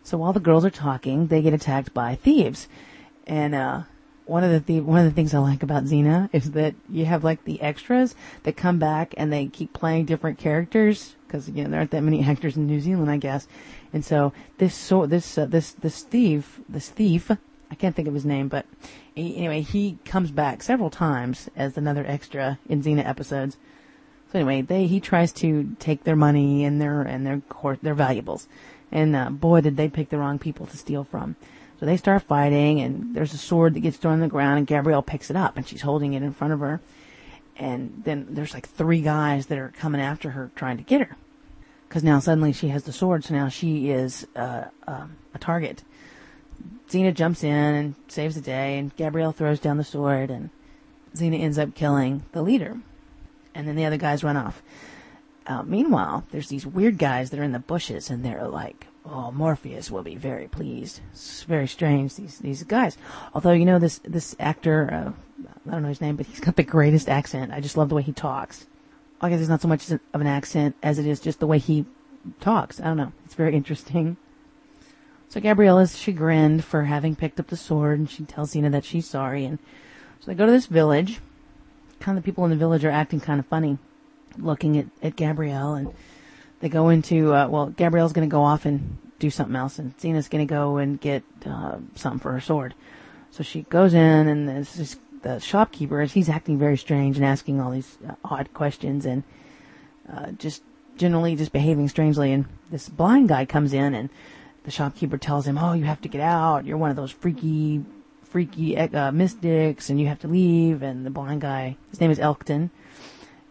So 0.03 0.17
while 0.17 0.33
the 0.33 0.39
girls 0.39 0.65
are 0.65 0.69
talking, 0.69 1.27
they 1.27 1.41
get 1.41 1.53
attacked 1.53 1.93
by 1.93 2.15
thieves, 2.15 2.67
and 3.27 3.53
uh, 3.53 3.83
one 4.25 4.43
of 4.43 4.51
the 4.51 4.59
th- 4.59 4.83
one 4.83 4.99
of 4.99 5.05
the 5.05 5.11
things 5.11 5.33
I 5.33 5.39
like 5.39 5.63
about 5.63 5.85
Xena 5.85 6.29
is 6.31 6.51
that 6.51 6.75
you 6.87 7.05
have 7.05 7.23
like 7.23 7.43
the 7.43 7.61
extras 7.61 8.15
that 8.43 8.55
come 8.55 8.79
back 8.79 9.13
and 9.17 9.33
they 9.33 9.47
keep 9.47 9.73
playing 9.73 10.05
different 10.05 10.37
characters 10.37 11.15
because 11.27 11.47
again 11.47 11.69
there 11.69 11.79
aren't 11.79 11.91
that 11.91 12.01
many 12.01 12.23
actors 12.27 12.55
in 12.55 12.65
New 12.65 12.79
Zealand, 12.79 13.09
I 13.11 13.17
guess, 13.17 13.47
and 13.93 14.05
so 14.05 14.33
this 14.57 14.75
so 14.75 15.05
this 15.05 15.37
uh, 15.37 15.45
this 15.45 15.71
this 15.71 16.03
thief 16.03 16.59
this 16.69 16.89
thief 16.89 17.31
I 17.71 17.75
can't 17.75 17.95
think 17.95 18.07
of 18.07 18.13
his 18.13 18.25
name, 18.25 18.47
but 18.47 18.65
he, 19.13 19.37
anyway, 19.37 19.61
he 19.61 19.99
comes 20.05 20.31
back 20.31 20.63
several 20.63 20.89
times 20.89 21.49
as 21.55 21.77
another 21.77 22.03
extra 22.07 22.57
in 22.67 22.81
Xena 22.81 23.05
episodes. 23.05 23.57
So 24.31 24.39
anyway, 24.39 24.61
they 24.61 24.87
he 24.87 24.99
tries 24.99 25.31
to 25.33 25.75
take 25.79 26.03
their 26.03 26.15
money 26.15 26.63
and 26.63 26.81
their 26.81 27.01
and 27.01 27.25
their 27.25 27.41
their 27.81 27.93
valuables, 27.93 28.47
and 28.91 29.15
uh, 29.15 29.29
boy 29.29 29.61
did 29.61 29.77
they 29.77 29.89
pick 29.89 30.09
the 30.09 30.17
wrong 30.17 30.39
people 30.39 30.65
to 30.67 30.77
steal 30.77 31.03
from. 31.03 31.35
So 31.79 31.85
they 31.85 31.97
start 31.97 32.23
fighting, 32.23 32.81
and 32.81 33.15
there's 33.15 33.33
a 33.33 33.37
sword 33.37 33.73
that 33.73 33.79
gets 33.79 33.97
thrown 33.97 34.15
on 34.15 34.19
the 34.19 34.27
ground, 34.27 34.57
and 34.57 34.67
Gabrielle 34.67 35.01
picks 35.01 35.29
it 35.29 35.35
up, 35.35 35.55
and 35.55 35.67
she's 35.67 35.81
holding 35.81 36.13
it 36.13 36.23
in 36.23 36.33
front 36.33 36.53
of 36.53 36.59
her. 36.59 36.81
And 37.55 38.01
then 38.03 38.27
there's 38.29 38.53
like 38.53 38.67
three 38.67 39.01
guys 39.01 39.47
that 39.47 39.57
are 39.57 39.73
coming 39.77 40.01
after 40.01 40.31
her, 40.31 40.51
trying 40.55 40.77
to 40.77 40.83
get 40.83 41.01
her, 41.01 41.15
because 41.89 42.03
now 42.03 42.19
suddenly 42.19 42.53
she 42.53 42.67
has 42.67 42.83
the 42.83 42.93
sword, 42.93 43.23
so 43.23 43.33
now 43.33 43.49
she 43.49 43.89
is 43.89 44.27
uh, 44.35 44.65
uh, 44.87 45.07
a 45.33 45.39
target. 45.39 45.83
Xena 46.87 47.11
jumps 47.13 47.43
in 47.43 47.51
and 47.51 47.95
saves 48.07 48.35
the 48.35 48.41
day, 48.41 48.77
and 48.77 48.95
Gabrielle 48.95 49.31
throws 49.31 49.59
down 49.59 49.77
the 49.77 49.83
sword, 49.83 50.29
and 50.29 50.51
Xena 51.15 51.39
ends 51.39 51.57
up 51.57 51.73
killing 51.73 52.23
the 52.31 52.43
leader. 52.43 52.77
And 53.55 53.67
then 53.67 53.75
the 53.75 53.85
other 53.85 53.97
guys 53.97 54.23
run 54.23 54.37
off. 54.37 54.61
Uh, 55.47 55.63
meanwhile, 55.63 56.25
there's 56.29 56.49
these 56.49 56.65
weird 56.65 56.99
guys 56.99 57.31
that 57.31 57.39
are 57.39 57.43
in 57.43 57.53
the 57.53 57.59
bushes, 57.59 58.11
and 58.11 58.23
they're 58.23 58.47
like, 58.47 58.85
"Oh, 59.03 59.31
Morpheus 59.31 59.89
will 59.89 60.03
be 60.03 60.15
very 60.15 60.47
pleased." 60.47 61.01
It's 61.11 61.41
very 61.43 61.67
strange 61.67 62.15
these 62.15 62.37
these 62.37 62.61
guys. 62.63 62.99
Although 63.33 63.53
you 63.53 63.65
know 63.65 63.79
this 63.79 63.99
this 64.03 64.35
actor, 64.39 64.89
uh, 64.93 65.47
I 65.67 65.71
don't 65.71 65.81
know 65.81 65.89
his 65.89 66.01
name, 66.01 66.17
but 66.17 66.27
he's 66.27 66.39
got 66.39 66.55
the 66.55 66.63
greatest 66.63 67.09
accent. 67.09 67.51
I 67.51 67.61
just 67.61 67.77
love 67.77 67.89
the 67.89 67.95
way 67.95 68.03
he 68.03 68.13
talks. 68.13 68.67
I 69.21 69.29
guess 69.29 69.39
it's 69.39 69.49
not 69.49 69.61
so 69.61 69.67
much 69.67 69.89
of 69.91 69.99
an 70.13 70.27
accent 70.27 70.75
as 70.81 70.99
it 70.99 71.05
is 71.05 71.19
just 71.19 71.39
the 71.39 71.47
way 71.47 71.57
he 71.57 71.85
talks. 72.39 72.79
I 72.79 72.85
don't 72.85 72.97
know. 72.97 73.11
It's 73.25 73.35
very 73.35 73.55
interesting. 73.55 74.17
So 75.27 75.39
Gabrielle 75.39 75.79
is 75.79 75.97
chagrined 75.97 76.63
for 76.63 76.85
having 76.85 77.15
picked 77.15 77.39
up 77.39 77.47
the 77.47 77.57
sword, 77.57 77.99
and 77.99 78.09
she 78.09 78.23
tells 78.23 78.53
Xena 78.53 78.71
that 78.71 78.85
she's 78.85 79.07
sorry. 79.07 79.45
And 79.45 79.59
so 80.19 80.31
they 80.31 80.35
go 80.35 80.45
to 80.45 80.51
this 80.51 80.65
village. 80.65 81.19
Kind 81.99 82.17
of 82.17 82.23
the 82.23 82.31
people 82.31 82.45
in 82.45 82.49
the 82.49 82.57
village 82.57 82.83
are 82.85 82.89
acting 82.89 83.19
kind 83.19 83.39
of 83.39 83.45
funny, 83.45 83.77
looking 84.37 84.77
at, 84.77 84.87
at 85.03 85.15
Gabrielle, 85.15 85.75
and 85.75 85.93
they 86.61 86.69
go 86.69 86.89
into, 86.89 87.33
uh, 87.33 87.47
well, 87.47 87.67
Gabrielle's 87.67 88.13
going 88.13 88.27
to 88.27 88.31
go 88.31 88.41
off 88.41 88.65
and 88.65 88.97
do 89.19 89.29
something 89.29 89.55
else, 89.55 89.77
and 89.77 89.95
Xena's 89.97 90.29
going 90.29 90.47
to 90.47 90.51
go 90.51 90.77
and 90.77 90.99
get 90.99 91.23
uh, 91.45 91.77
something 91.95 92.19
for 92.19 92.31
her 92.31 92.39
sword. 92.39 92.73
So 93.31 93.43
she 93.43 93.63
goes 93.63 93.93
in, 93.93 94.27
and 94.27 94.47
this 94.47 94.79
is 94.79 94.95
the 95.21 95.39
shopkeeper, 95.39 96.01
is 96.01 96.13
he's 96.13 96.29
acting 96.29 96.57
very 96.57 96.77
strange 96.77 97.17
and 97.17 97.25
asking 97.25 97.59
all 97.59 97.71
these 97.71 97.97
uh, 98.07 98.15
odd 98.23 98.53
questions 98.53 99.05
and 99.05 99.23
uh, 100.11 100.31
just 100.31 100.63
generally 100.97 101.35
just 101.35 101.51
behaving 101.51 101.89
strangely. 101.89 102.31
And 102.31 102.45
this 102.71 102.89
blind 102.89 103.29
guy 103.29 103.45
comes 103.45 103.73
in, 103.73 103.93
and 103.93 104.09
the 104.63 104.71
shopkeeper 104.71 105.17
tells 105.17 105.47
him, 105.47 105.57
"Oh, 105.57 105.73
you 105.73 105.85
have 105.85 106.01
to 106.01 106.09
get 106.09 106.21
out. 106.21 106.65
You're 106.65 106.77
one 106.77 106.89
of 106.89 106.95
those 106.95 107.11
freaky, 107.11 107.83
freaky 108.23 108.77
uh, 108.77 109.11
mystics, 109.11 109.89
and 109.89 109.99
you 109.99 110.07
have 110.07 110.19
to 110.19 110.27
leave." 110.27 110.81
And 110.81 111.05
the 111.05 111.09
blind 111.09 111.41
guy, 111.41 111.77
his 111.89 111.99
name 111.99 112.11
is 112.11 112.19
Elkton. 112.19 112.71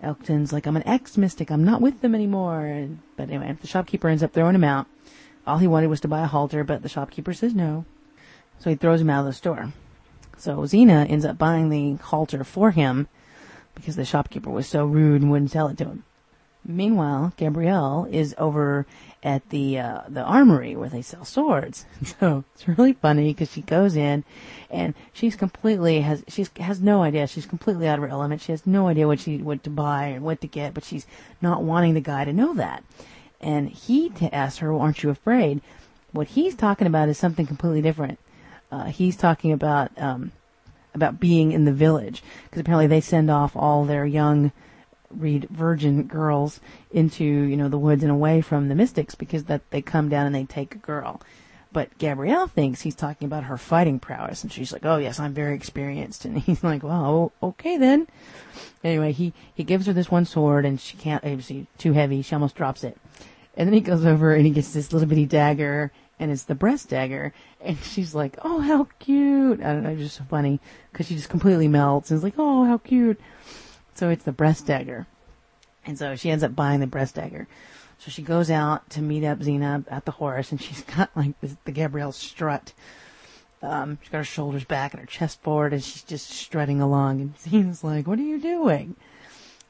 Elkton's 0.03 0.53
like, 0.53 0.67
"I'm 0.67 0.77
an 0.77 0.87
ex-mystic. 0.87 1.51
I'm 1.51 1.65
not 1.65 1.81
with 1.81 2.01
them 2.01 2.15
anymore." 2.15 2.67
And, 2.67 3.01
but 3.17 3.31
anyway, 3.31 3.57
the 3.61 3.67
shopkeeper 3.67 4.09
ends 4.09 4.23
up 4.23 4.33
throwing 4.33 4.55
him 4.55 4.65
out. 4.65 4.87
All 5.47 5.59
he 5.59 5.67
wanted 5.67 5.89
was 5.89 6.01
to 6.03 6.09
buy 6.09 6.23
a 6.23 6.27
halter, 6.27 6.63
but 6.63 6.83
the 6.83 6.89
shopkeeper 6.89 7.33
says 7.33 7.55
no. 7.55 7.85
So 8.59 8.71
he 8.71 8.77
throws 8.77 9.01
him 9.01 9.11
out 9.11 9.21
of 9.21 9.27
the 9.27 9.33
store. 9.33 9.73
So 10.39 10.59
Xena 10.59 11.09
ends 11.11 11.25
up 11.25 11.37
buying 11.37 11.69
the 11.69 12.03
halter 12.03 12.45
for 12.45 12.71
him 12.71 13.09
because 13.75 13.97
the 13.97 14.05
shopkeeper 14.05 14.51
was 14.51 14.67
so 14.67 14.85
rude 14.87 15.23
and 15.23 15.31
wouldn't 15.31 15.51
sell 15.51 15.69
it 15.69 15.79
to 15.79 15.85
him. 15.85 16.05
Meanwhile, 16.65 17.33
Gabrielle 17.37 18.07
is 18.11 18.35
over 18.37 18.87
at 19.23 19.49
the 19.49 19.79
uh, 19.79 20.01
the 20.09 20.23
armory 20.23 20.77
where 20.77 20.89
they 20.89 21.03
sell 21.03 21.25
swords. 21.25 21.87
So 22.21 22.45
it's 22.55 22.69
really 22.69 22.93
funny 22.93 23.33
because 23.33 23.51
she 23.51 23.63
goes 23.63 23.97
in, 23.97 24.25
and 24.71 24.95
she's 25.13 25.35
completely 25.35 26.01
has 26.03 26.25
she's 26.29 26.51
has 26.59 26.81
no 26.81 27.03
idea. 27.03 27.27
She's 27.27 27.47
completely 27.47 27.89
out 27.89 27.99
of 27.99 28.05
her 28.05 28.11
element. 28.11 28.43
She 28.43 28.53
has 28.53 28.67
no 28.67 28.89
idea 28.89 29.07
what 29.07 29.21
she 29.21 29.39
what 29.39 29.63
to 29.65 29.71
buy 29.71 30.07
and 30.07 30.25
what 30.25 30.41
to 30.43 30.47
get, 30.47 30.75
but 30.75 30.85
she's 30.85 31.07
not 31.41 31.63
wanting 31.63 31.95
the 31.95 32.01
guy 32.01 32.25
to 32.25 32.33
know 32.33 32.55
that. 32.55 32.85
And 33.41 33.71
he 33.71 34.11
t- 34.11 34.29
asks 34.33 34.59
her, 34.59 34.73
well, 34.73 34.83
"Aren't 34.83 35.03
you 35.03 35.11
afraid?" 35.11 35.63
What 36.13 36.29
he's 36.29 36.55
talking 36.55 36.87
about 36.87 37.09
is 37.09 37.19
something 37.19 37.47
completely 37.47 37.83
different. 37.83 38.19
Uh, 38.71 38.85
he's 38.85 39.17
talking 39.17 39.53
about 39.53 39.91
um, 39.99 40.33
about 40.95 41.21
being 41.21 41.53
in 41.53 41.65
the 41.65 41.73
village 41.73 42.23
because 42.45 42.61
apparently 42.61 42.87
they 42.87 43.01
send 43.01 43.31
off 43.31 43.57
all 43.57 43.85
their 43.85 44.05
young 44.05 44.53
read 45.11 45.49
virgin 45.49 46.03
girls 46.03 46.61
into 46.91 47.25
you 47.25 47.57
know 47.57 47.69
the 47.69 47.79
woods 47.79 48.03
and 48.03 48.13
away 48.13 48.41
from 48.41 48.69
the 48.69 48.75
mystics 48.75 49.15
because 49.15 49.45
that 49.45 49.63
they 49.71 49.81
come 49.81 50.09
down 50.09 50.27
and 50.27 50.35
they 50.35 50.45
take 50.45 50.75
a 50.75 50.79
girl. 50.79 51.21
But 51.71 51.99
Gabrielle 51.99 52.47
thinks 52.47 52.81
he's 52.81 52.95
talking 52.95 53.27
about 53.27 53.45
her 53.45 53.59
fighting 53.59 54.01
prowess, 54.01 54.43
and 54.43 54.51
she's 54.51 54.73
like, 54.73 54.87
"Oh 54.87 54.97
yes, 54.97 55.21
I'm 55.21 55.35
very 55.35 55.55
experienced." 55.55 56.25
And 56.27 56.39
he's 56.39 56.65
like, 56.65 56.83
"Well, 56.83 57.33
okay 57.43 57.77
then." 57.77 58.07
Anyway, 58.83 59.13
he 59.13 59.33
he 59.55 59.65
gives 59.65 59.87
her 59.87 59.93
this 59.93 60.11
one 60.11 60.25
sword, 60.25 60.65
and 60.65 60.81
she 60.81 60.97
can't. 60.97 61.25
Obviously, 61.25 61.67
too 61.77 61.93
heavy. 61.93 62.23
She 62.23 62.35
almost 62.35 62.57
drops 62.57 62.85
it. 62.85 62.97
And 63.57 63.67
then 63.67 63.75
he 63.75 63.81
goes 63.81 64.07
over 64.07 64.35
and 64.35 64.47
he 64.47 64.53
gets 64.53 64.73
this 64.73 64.93
little 64.93 65.09
bitty 65.09 65.27
dagger, 65.27 65.91
and 66.19 66.31
it's 66.31 66.45
the 66.45 66.55
breast 66.55 66.89
dagger. 66.89 67.33
And 67.61 67.79
she's 67.83 68.15
like, 68.15 68.37
"Oh, 68.43 68.61
how 68.61 68.89
cute!" 68.99 69.61
I 69.61 69.73
don't 69.73 69.83
know, 69.83 69.97
just 69.97 70.17
so 70.17 70.25
funny 70.25 70.61
because 70.93 71.07
she 71.07 71.15
just 71.15 71.29
completely 71.29 71.69
melts 71.69 72.11
and 72.11 72.19
is 72.19 72.25
like, 72.25 72.35
"Oh, 72.39 72.65
how 72.65 72.79
cute!" 72.79 73.21
So 73.95 74.11
it's 74.11 74.25
the 74.25 74.33
breast 74.33 74.67
dagger, 74.67 75.07
and 75.85 75.99
so 75.99 76.17
she 76.17 76.31
ends 76.31 76.45
up 76.45 76.55
buying 76.55 76.81
the 76.81 76.87
breast 76.87 77.17
dagger. 77.17 77.49
So 77.99 78.13
she 78.13 78.23
goes 78.23 78.49
out 78.51 78.89
to 78.91 79.03
meet 79.03 79.25
up 79.25 79.41
Xena 79.41 79.85
at 79.91 80.05
the 80.05 80.13
horse, 80.13 80.53
and 80.53 80.61
she's 80.61 80.83
got 80.97 81.11
like 81.17 81.39
this, 81.41 81.57
the 81.65 81.73
Gabrielle 81.73 82.13
strut. 82.13 82.73
Um, 83.61 83.99
she's 84.01 84.11
got 84.11 84.19
her 84.19 84.25
shoulders 84.25 84.65
back 84.65 84.93
and 84.93 85.01
her 85.01 85.07
chest 85.07 85.43
forward, 85.43 85.73
and 85.73 85.83
she's 85.83 86.03
just 86.03 86.31
strutting 86.31 86.81
along. 86.81 87.21
And 87.21 87.37
Xena's 87.39 87.83
like, 87.83 88.07
"What 88.07 88.19
are 88.19 88.23
you 88.23 88.41
doing?" 88.41 88.97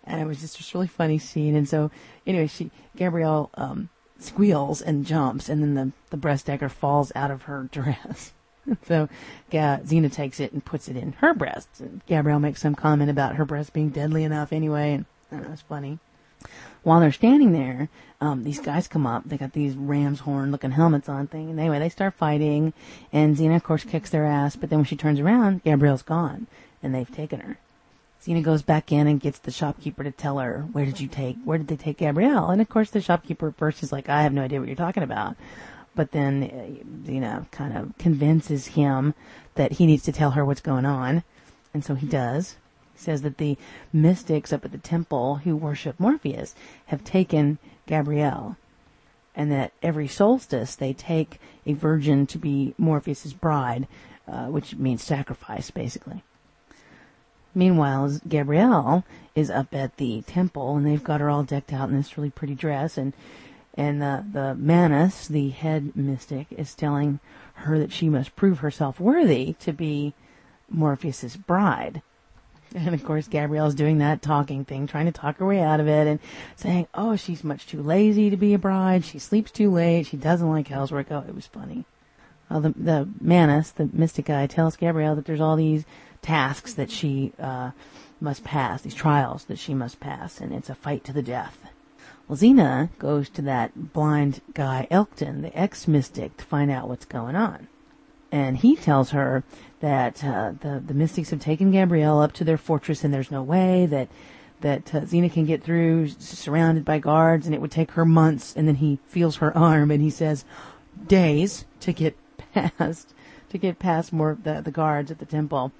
And 0.04 0.20
it 0.20 0.26
was 0.26 0.40
just 0.40 0.60
a 0.60 0.78
really 0.78 0.86
funny 0.86 1.18
scene. 1.18 1.54
And 1.54 1.68
so, 1.68 1.90
anyway, 2.26 2.46
she 2.46 2.70
Gabrielle 2.96 3.50
um, 3.54 3.88
squeals 4.18 4.80
and 4.82 5.06
jumps, 5.06 5.48
and 5.48 5.62
then 5.62 5.74
the, 5.74 5.92
the 6.10 6.16
breast 6.16 6.46
dagger 6.46 6.68
falls 6.68 7.12
out 7.14 7.30
of 7.30 7.42
her 7.42 7.68
dress. 7.72 8.32
so 8.86 9.08
Ga- 9.50 9.80
Xena 9.84 10.12
takes 10.12 10.40
it 10.40 10.52
and 10.52 10.64
puts 10.64 10.88
it 10.88 10.96
in 10.96 11.12
her 11.14 11.32
breast. 11.34 11.68
And 11.78 12.02
Gabrielle 12.06 12.40
makes 12.40 12.60
some 12.60 12.74
comment 12.74 13.10
about 13.10 13.36
her 13.36 13.44
breast 13.44 13.72
being 13.72 13.90
deadly 13.90 14.24
enough 14.24 14.52
anyway, 14.52 14.92
and 14.92 15.04
know, 15.30 15.52
it's 15.52 15.62
funny. 15.62 15.98
While 16.82 17.00
they're 17.00 17.12
standing 17.12 17.52
there, 17.52 17.88
um, 18.20 18.44
these 18.44 18.60
guys 18.60 18.88
come 18.88 19.06
up. 19.06 19.24
They 19.26 19.36
got 19.36 19.52
these 19.52 19.74
ram's 19.74 20.20
horn 20.20 20.50
looking 20.50 20.70
helmets 20.70 21.08
on 21.08 21.26
thing. 21.26 21.50
And 21.50 21.58
anyway, 21.58 21.78
they 21.78 21.88
start 21.88 22.14
fighting, 22.14 22.72
and 23.12 23.36
Xena, 23.36 23.56
of 23.56 23.64
course, 23.64 23.84
kicks 23.84 24.10
their 24.10 24.24
ass. 24.24 24.56
But 24.56 24.70
then 24.70 24.78
when 24.78 24.86
she 24.86 24.96
turns 24.96 25.20
around, 25.20 25.64
Gabrielle's 25.64 26.02
gone, 26.02 26.46
and 26.82 26.94
they've 26.94 27.10
taken 27.10 27.40
her. 27.40 27.58
Xena 28.24 28.42
goes 28.42 28.62
back 28.62 28.90
in 28.90 29.06
and 29.06 29.20
gets 29.20 29.38
the 29.38 29.50
shopkeeper 29.50 30.02
to 30.02 30.10
tell 30.10 30.38
her, 30.38 30.66
where 30.72 30.84
did 30.84 31.00
you 31.00 31.08
take, 31.08 31.36
where 31.44 31.58
did 31.58 31.68
they 31.68 31.76
take 31.76 31.98
Gabrielle? 31.98 32.50
And 32.50 32.60
of 32.60 32.68
course 32.68 32.90
the 32.90 33.00
shopkeeper 33.00 33.54
first 33.56 33.82
is 33.82 33.92
like, 33.92 34.08
I 34.08 34.22
have 34.22 34.32
no 34.32 34.42
idea 34.42 34.58
what 34.58 34.68
you're 34.68 34.76
talking 34.76 35.02
about. 35.02 35.36
But 35.94 36.12
then, 36.12 36.42
uh, 36.44 37.10
you 37.10 37.20
know, 37.20 37.46
kind 37.50 37.76
of 37.76 37.96
convinces 37.98 38.68
him 38.68 39.14
that 39.54 39.72
he 39.72 39.86
needs 39.86 40.02
to 40.04 40.12
tell 40.12 40.32
her 40.32 40.44
what's 40.44 40.60
going 40.60 40.86
on. 40.86 41.22
And 41.72 41.84
so 41.84 41.94
he 41.94 42.06
does. 42.06 42.56
He 42.94 43.00
says 43.00 43.22
that 43.22 43.38
the 43.38 43.56
mystics 43.92 44.52
up 44.52 44.64
at 44.64 44.72
the 44.72 44.78
temple 44.78 45.36
who 45.36 45.56
worship 45.56 45.98
Morpheus 45.98 46.54
have 46.86 47.04
taken 47.04 47.58
Gabrielle. 47.86 48.56
And 49.34 49.52
that 49.52 49.72
every 49.82 50.08
solstice 50.08 50.74
they 50.74 50.92
take 50.92 51.40
a 51.64 51.72
virgin 51.72 52.26
to 52.26 52.38
be 52.38 52.74
Morpheus's 52.78 53.32
bride, 53.32 53.86
uh, 54.26 54.46
which 54.46 54.74
means 54.74 55.02
sacrifice, 55.02 55.70
basically. 55.70 56.22
Meanwhile, 57.54 58.20
Gabrielle 58.28 59.04
is 59.34 59.50
up 59.50 59.74
at 59.74 59.96
the 59.96 60.22
temple, 60.22 60.76
and 60.76 60.86
they've 60.86 61.02
got 61.02 61.20
her 61.20 61.30
all 61.30 61.42
decked 61.42 61.72
out 61.72 61.88
in 61.88 61.96
this 61.96 62.16
really 62.16 62.30
pretty 62.30 62.54
dress, 62.54 62.98
and 62.98 63.12
and 63.74 64.02
the 64.02 64.24
the 64.30 64.54
Manus, 64.54 65.28
the 65.28 65.50
head 65.50 65.96
mystic, 65.96 66.48
is 66.50 66.74
telling 66.74 67.20
her 67.54 67.78
that 67.78 67.92
she 67.92 68.08
must 68.08 68.36
prove 68.36 68.58
herself 68.58 69.00
worthy 69.00 69.54
to 69.60 69.72
be 69.72 70.14
Morpheus's 70.70 71.36
bride. 71.36 72.02
And 72.74 72.94
of 72.94 73.02
course, 73.02 73.28
Gabrielle's 73.28 73.74
doing 73.74 73.98
that 73.98 74.20
talking 74.20 74.64
thing, 74.64 74.86
trying 74.86 75.06
to 75.06 75.12
talk 75.12 75.38
her 75.38 75.46
way 75.46 75.60
out 75.60 75.80
of 75.80 75.88
it, 75.88 76.06
and 76.06 76.20
saying, 76.54 76.86
"Oh, 76.94 77.16
she's 77.16 77.42
much 77.42 77.66
too 77.66 77.82
lazy 77.82 78.28
to 78.28 78.36
be 78.36 78.52
a 78.52 78.58
bride. 78.58 79.04
She 79.04 79.18
sleeps 79.18 79.50
too 79.50 79.70
late. 79.70 80.06
She 80.06 80.18
doesn't 80.18 80.50
like 80.50 80.68
housework." 80.68 81.10
Oh, 81.10 81.24
it 81.26 81.34
was 81.34 81.46
funny. 81.46 81.86
Well, 82.50 82.60
the 82.60 82.70
the 82.70 83.08
Manus, 83.20 83.70
the 83.70 83.88
mystic 83.92 84.26
guy, 84.26 84.46
tells 84.46 84.76
Gabrielle 84.76 85.16
that 85.16 85.24
there's 85.24 85.40
all 85.40 85.56
these 85.56 85.86
tasks 86.28 86.74
that 86.74 86.90
she 86.90 87.32
uh, 87.38 87.70
must 88.20 88.44
pass, 88.44 88.82
these 88.82 88.94
trials 88.94 89.44
that 89.44 89.58
she 89.58 89.72
must 89.72 89.98
pass, 89.98 90.42
and 90.42 90.52
it's 90.52 90.68
a 90.68 90.74
fight 90.74 91.02
to 91.04 91.12
the 91.12 91.22
death. 91.22 91.58
Well, 92.28 92.36
Xena 92.36 92.90
goes 92.98 93.30
to 93.30 93.42
that 93.42 93.94
blind 93.94 94.42
guy, 94.52 94.86
Elkton, 94.90 95.40
the 95.40 95.58
ex-mystic, 95.58 96.36
to 96.36 96.44
find 96.44 96.70
out 96.70 96.86
what's 96.86 97.06
going 97.06 97.34
on. 97.34 97.68
And 98.30 98.58
he 98.58 98.76
tells 98.76 99.12
her 99.12 99.42
that 99.80 100.22
uh, 100.22 100.52
the, 100.60 100.82
the 100.86 100.92
mystics 100.92 101.30
have 101.30 101.40
taken 101.40 101.70
Gabrielle 101.70 102.20
up 102.20 102.34
to 102.34 102.44
their 102.44 102.58
fortress 102.58 103.02
and 103.02 103.14
there's 103.14 103.30
no 103.30 103.42
way 103.42 103.86
that 103.86 104.08
that 104.60 104.94
uh, 104.94 105.00
Xena 105.02 105.32
can 105.32 105.46
get 105.46 105.62
through, 105.62 106.08
surrounded 106.08 106.84
by 106.84 106.98
guards, 106.98 107.46
and 107.46 107.54
it 107.54 107.60
would 107.60 107.70
take 107.70 107.92
her 107.92 108.04
months. 108.04 108.52
And 108.56 108.66
then 108.66 108.74
he 108.74 108.98
feels 109.06 109.36
her 109.36 109.56
arm 109.56 109.92
and 109.92 110.02
he 110.02 110.10
says, 110.10 110.44
days 111.06 111.64
to 111.80 111.92
get 111.92 112.18
past, 112.52 113.14
to 113.50 113.56
get 113.56 113.78
past 113.78 114.12
more 114.12 114.36
the, 114.42 114.60
the 114.60 114.72
guards 114.72 115.12
at 115.12 115.20
the 115.20 115.24
temple. 115.24 115.72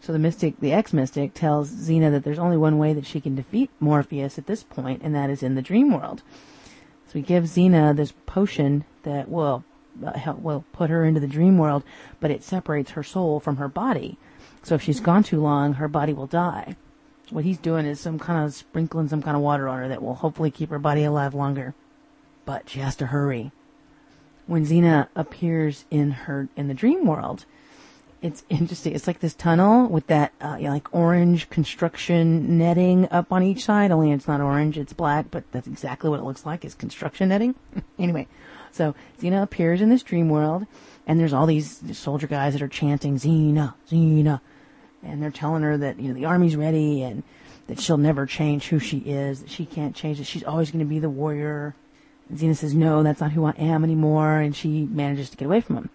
So 0.00 0.12
the 0.12 0.18
mystic, 0.18 0.60
the 0.60 0.72
ex-mystic, 0.72 1.34
tells 1.34 1.70
Xena 1.70 2.10
that 2.10 2.24
there's 2.24 2.38
only 2.38 2.56
one 2.56 2.78
way 2.78 2.92
that 2.92 3.06
she 3.06 3.20
can 3.20 3.34
defeat 3.34 3.70
Morpheus 3.80 4.38
at 4.38 4.46
this 4.46 4.62
point, 4.62 5.02
and 5.02 5.14
that 5.14 5.30
is 5.30 5.42
in 5.42 5.54
the 5.54 5.62
dream 5.62 5.92
world. 5.92 6.22
So 7.06 7.14
he 7.14 7.22
gives 7.22 7.56
Xena 7.56 7.96
this 7.96 8.12
potion 8.26 8.84
that 9.02 9.28
will 9.28 9.64
uh, 10.04 10.12
help, 10.12 10.40
will 10.40 10.64
put 10.72 10.90
her 10.90 11.04
into 11.04 11.20
the 11.20 11.26
dream 11.26 11.58
world, 11.58 11.82
but 12.20 12.30
it 12.30 12.44
separates 12.44 12.92
her 12.92 13.02
soul 13.02 13.40
from 13.40 13.56
her 13.56 13.68
body. 13.68 14.18
So 14.62 14.74
if 14.74 14.82
she's 14.82 15.00
gone 15.00 15.22
too 15.22 15.40
long, 15.40 15.74
her 15.74 15.88
body 15.88 16.12
will 16.12 16.26
die. 16.26 16.76
What 17.30 17.44
he's 17.44 17.58
doing 17.58 17.84
is 17.84 18.00
some 18.00 18.18
kind 18.18 18.44
of 18.44 18.54
sprinkling 18.54 19.08
some 19.08 19.22
kind 19.22 19.36
of 19.36 19.42
water 19.42 19.68
on 19.68 19.80
her 19.80 19.88
that 19.88 20.02
will 20.02 20.14
hopefully 20.14 20.50
keep 20.50 20.70
her 20.70 20.78
body 20.78 21.04
alive 21.04 21.34
longer. 21.34 21.74
But 22.44 22.68
she 22.70 22.80
has 22.80 22.96
to 22.96 23.06
hurry. 23.06 23.52
When 24.46 24.64
Xena 24.64 25.08
appears 25.14 25.84
in 25.90 26.10
her 26.10 26.48
in 26.56 26.68
the 26.68 26.74
dream 26.74 27.06
world, 27.06 27.44
it's 28.20 28.44
interesting. 28.48 28.94
It's 28.94 29.06
like 29.06 29.20
this 29.20 29.34
tunnel 29.34 29.88
with 29.88 30.06
that 30.08 30.32
uh, 30.40 30.56
you 30.58 30.64
know, 30.64 30.72
like 30.72 30.92
orange 30.92 31.48
construction 31.50 32.58
netting 32.58 33.08
up 33.10 33.32
on 33.32 33.42
each 33.42 33.64
side. 33.64 33.92
Only 33.92 34.10
it's 34.10 34.26
not 34.26 34.40
orange; 34.40 34.76
it's 34.76 34.92
black. 34.92 35.30
But 35.30 35.50
that's 35.52 35.68
exactly 35.68 36.10
what 36.10 36.18
it 36.18 36.24
looks 36.24 36.44
like. 36.44 36.64
Is 36.64 36.74
construction 36.74 37.28
netting. 37.28 37.54
anyway, 37.98 38.26
so 38.72 38.94
Xena 39.20 39.42
appears 39.42 39.80
in 39.80 39.88
this 39.88 40.02
dream 40.02 40.28
world, 40.28 40.66
and 41.06 41.20
there's 41.20 41.32
all 41.32 41.46
these 41.46 41.96
soldier 41.96 42.26
guys 42.26 42.54
that 42.54 42.62
are 42.62 42.68
chanting 42.68 43.16
Xena, 43.16 43.74
Xena, 43.88 44.40
and 45.02 45.22
they're 45.22 45.30
telling 45.30 45.62
her 45.62 45.76
that 45.76 46.00
you 46.00 46.08
know 46.08 46.14
the 46.14 46.24
army's 46.24 46.56
ready 46.56 47.02
and 47.02 47.22
that 47.68 47.78
she'll 47.78 47.98
never 47.98 48.26
change 48.26 48.68
who 48.68 48.80
she 48.80 48.98
is. 48.98 49.42
That 49.42 49.50
she 49.50 49.64
can't 49.64 49.94
change. 49.94 50.18
That 50.18 50.24
she's 50.24 50.44
always 50.44 50.72
going 50.72 50.84
to 50.84 50.88
be 50.88 50.98
the 50.98 51.10
warrior. 51.10 51.76
Xena 52.32 52.56
says, 52.56 52.74
"No, 52.74 53.04
that's 53.04 53.20
not 53.20 53.32
who 53.32 53.44
I 53.44 53.52
am 53.52 53.84
anymore," 53.84 54.38
and 54.38 54.56
she 54.56 54.88
manages 54.90 55.30
to 55.30 55.36
get 55.36 55.46
away 55.46 55.60
from 55.60 55.76
him. 55.76 55.90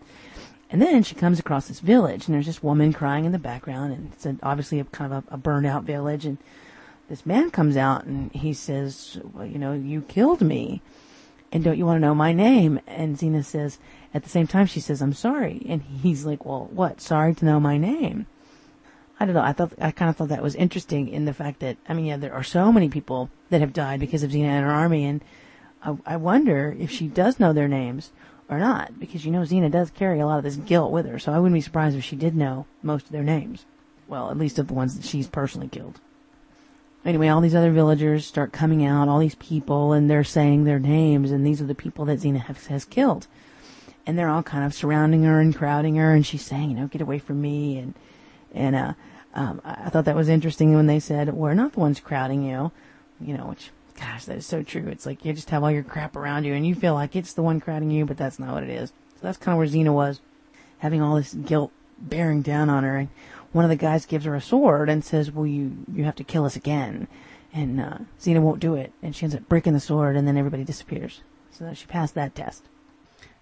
And 0.73 0.81
then 0.81 1.03
she 1.03 1.13
comes 1.13 1.37
across 1.37 1.67
this 1.67 1.79
village, 1.79 2.25
and 2.25 2.33
there's 2.33 2.47
this 2.47 2.63
woman 2.63 2.93
crying 2.93 3.25
in 3.25 3.31
the 3.31 3.37
background, 3.37 3.93
and 3.93 4.11
it's 4.11 4.25
an, 4.25 4.39
obviously 4.41 4.79
a 4.79 4.85
kind 4.85 5.13
of 5.13 5.23
a, 5.29 5.35
a 5.35 5.37
burned 5.37 5.67
out 5.67 5.83
village. 5.83 6.25
And 6.25 6.39
this 7.07 7.27
man 7.27 7.51
comes 7.51 7.77
out 7.77 8.05
and 8.05 8.31
he 8.31 8.55
says, 8.55 9.19
well, 9.33 9.45
you 9.45 9.59
know, 9.59 9.73
you 9.73 10.01
killed 10.01 10.41
me. 10.41 10.81
And 11.51 11.63
don't 11.63 11.77
you 11.77 11.85
want 11.85 11.97
to 11.97 12.07
know 12.07 12.15
my 12.15 12.33
name? 12.33 12.79
And 12.87 13.15
Xena 13.15 13.45
says, 13.45 13.77
at 14.15 14.23
the 14.23 14.29
same 14.29 14.47
time, 14.47 14.65
she 14.65 14.79
says, 14.79 14.99
I'm 14.99 15.13
sorry. 15.13 15.63
And 15.69 15.83
he's 15.83 16.25
like, 16.25 16.43
well, 16.43 16.67
what? 16.71 16.99
Sorry 16.99 17.35
to 17.35 17.45
know 17.45 17.59
my 17.59 17.77
name. 17.77 18.25
I 19.19 19.25
don't 19.25 19.35
know. 19.35 19.43
I 19.43 19.53
thought, 19.53 19.73
I 19.79 19.91
kind 19.91 20.09
of 20.09 20.17
thought 20.17 20.29
that 20.29 20.41
was 20.41 20.55
interesting 20.55 21.07
in 21.07 21.25
the 21.25 21.35
fact 21.35 21.59
that, 21.59 21.77
I 21.87 21.93
mean, 21.93 22.05
yeah, 22.05 22.17
there 22.17 22.33
are 22.33 22.43
so 22.43 22.71
many 22.71 22.89
people 22.89 23.29
that 23.51 23.61
have 23.61 23.73
died 23.73 23.99
because 23.99 24.23
of 24.23 24.31
Xena 24.31 24.45
and 24.45 24.65
her 24.65 24.71
army. 24.71 25.05
And 25.05 25.23
I, 25.83 25.97
I 26.03 26.17
wonder 26.17 26.75
if 26.79 26.89
she 26.89 27.07
does 27.07 27.39
know 27.39 27.53
their 27.53 27.67
names 27.67 28.11
or 28.49 28.59
not, 28.59 28.99
because 28.99 29.25
you 29.25 29.31
know 29.31 29.41
Xena 29.41 29.71
does 29.71 29.89
carry 29.91 30.19
a 30.19 30.25
lot 30.25 30.37
of 30.37 30.43
this 30.43 30.57
guilt 30.57 30.91
with 30.91 31.05
her. 31.05 31.19
So 31.19 31.31
I 31.31 31.39
wouldn't 31.39 31.53
be 31.53 31.61
surprised 31.61 31.97
if 31.97 32.03
she 32.03 32.15
did 32.15 32.35
know 32.35 32.65
most 32.81 33.05
of 33.05 33.11
their 33.11 33.23
names. 33.23 33.65
Well, 34.07 34.29
at 34.29 34.37
least 34.37 34.59
of 34.59 34.67
the 34.67 34.73
ones 34.73 34.95
that 34.95 35.05
she's 35.05 35.27
personally 35.27 35.67
killed. 35.69 35.99
Anyway, 37.05 37.27
all 37.27 37.41
these 37.41 37.55
other 37.55 37.71
villagers 37.71 38.25
start 38.25 38.53
coming 38.53 38.85
out, 38.85 39.09
all 39.09 39.19
these 39.19 39.35
people, 39.35 39.91
and 39.91 40.09
they're 40.09 40.23
saying 40.23 40.63
their 40.63 40.79
names, 40.79 41.31
and 41.31 41.45
these 41.45 41.61
are 41.61 41.65
the 41.65 41.75
people 41.75 42.05
that 42.05 42.19
Xena 42.19 42.39
has, 42.41 42.67
has 42.67 42.85
killed. 42.85 43.27
And 44.05 44.17
they're 44.17 44.29
all 44.29 44.43
kind 44.43 44.65
of 44.65 44.73
surrounding 44.73 45.23
her 45.23 45.39
and 45.39 45.55
crowding 45.55 45.95
her, 45.95 46.13
and 46.13 46.25
she's 46.25 46.45
saying, 46.45 46.71
you 46.71 46.77
know, 46.77 46.87
get 46.87 47.01
away 47.01 47.19
from 47.19 47.41
me, 47.41 47.77
and, 47.77 47.93
and, 48.53 48.75
uh, 48.75 48.93
um, 49.35 49.61
I 49.65 49.89
thought 49.89 50.05
that 50.05 50.15
was 50.15 50.29
interesting 50.29 50.75
when 50.75 50.85
they 50.85 50.99
said, 50.99 51.33
we're 51.33 51.55
not 51.55 51.73
the 51.73 51.79
ones 51.79 51.99
crowding 51.99 52.43
you, 52.43 52.71
you 53.19 53.35
know, 53.35 53.47
which, 53.47 53.71
gosh, 53.99 54.25
that 54.25 54.37
is 54.37 54.45
so 54.45 54.63
true. 54.63 54.87
It's 54.87 55.05
like 55.05 55.23
you 55.25 55.33
just 55.33 55.49
have 55.49 55.63
all 55.63 55.71
your 55.71 55.83
crap 55.83 56.15
around 56.15 56.43
you 56.45 56.53
and 56.53 56.65
you 56.65 56.75
feel 56.75 56.93
like 56.93 57.15
it's 57.15 57.33
the 57.33 57.41
one 57.41 57.59
crowding 57.59 57.91
you, 57.91 58.05
but 58.05 58.17
that's 58.17 58.39
not 58.39 58.53
what 58.53 58.63
it 58.63 58.69
is. 58.69 58.89
So 58.89 59.19
that's 59.21 59.37
kind 59.37 59.53
of 59.53 59.57
where 59.57 59.67
Xena 59.67 59.93
was, 59.93 60.21
having 60.79 61.01
all 61.01 61.15
this 61.15 61.33
guilt 61.33 61.71
bearing 61.97 62.41
down 62.41 62.69
on 62.69 62.83
her. 62.83 62.97
And 62.97 63.09
one 63.51 63.65
of 63.65 63.69
the 63.69 63.75
guys 63.75 64.05
gives 64.05 64.25
her 64.25 64.35
a 64.35 64.41
sword 64.41 64.89
and 64.89 65.03
says, 65.03 65.31
well, 65.31 65.45
you, 65.45 65.85
you 65.91 66.03
have 66.03 66.15
to 66.15 66.23
kill 66.23 66.45
us 66.45 66.55
again. 66.55 67.07
And, 67.53 67.79
uh, 67.79 67.97
Xena 68.19 68.41
won't 68.41 68.59
do 68.59 68.75
it. 68.75 68.91
And 69.01 69.15
she 69.15 69.25
ends 69.25 69.35
up 69.35 69.47
breaking 69.47 69.73
the 69.73 69.79
sword 69.79 70.15
and 70.15 70.27
then 70.27 70.37
everybody 70.37 70.63
disappears. 70.63 71.21
So 71.51 71.73
she 71.73 71.85
passed 71.85 72.15
that 72.15 72.35
test. 72.35 72.63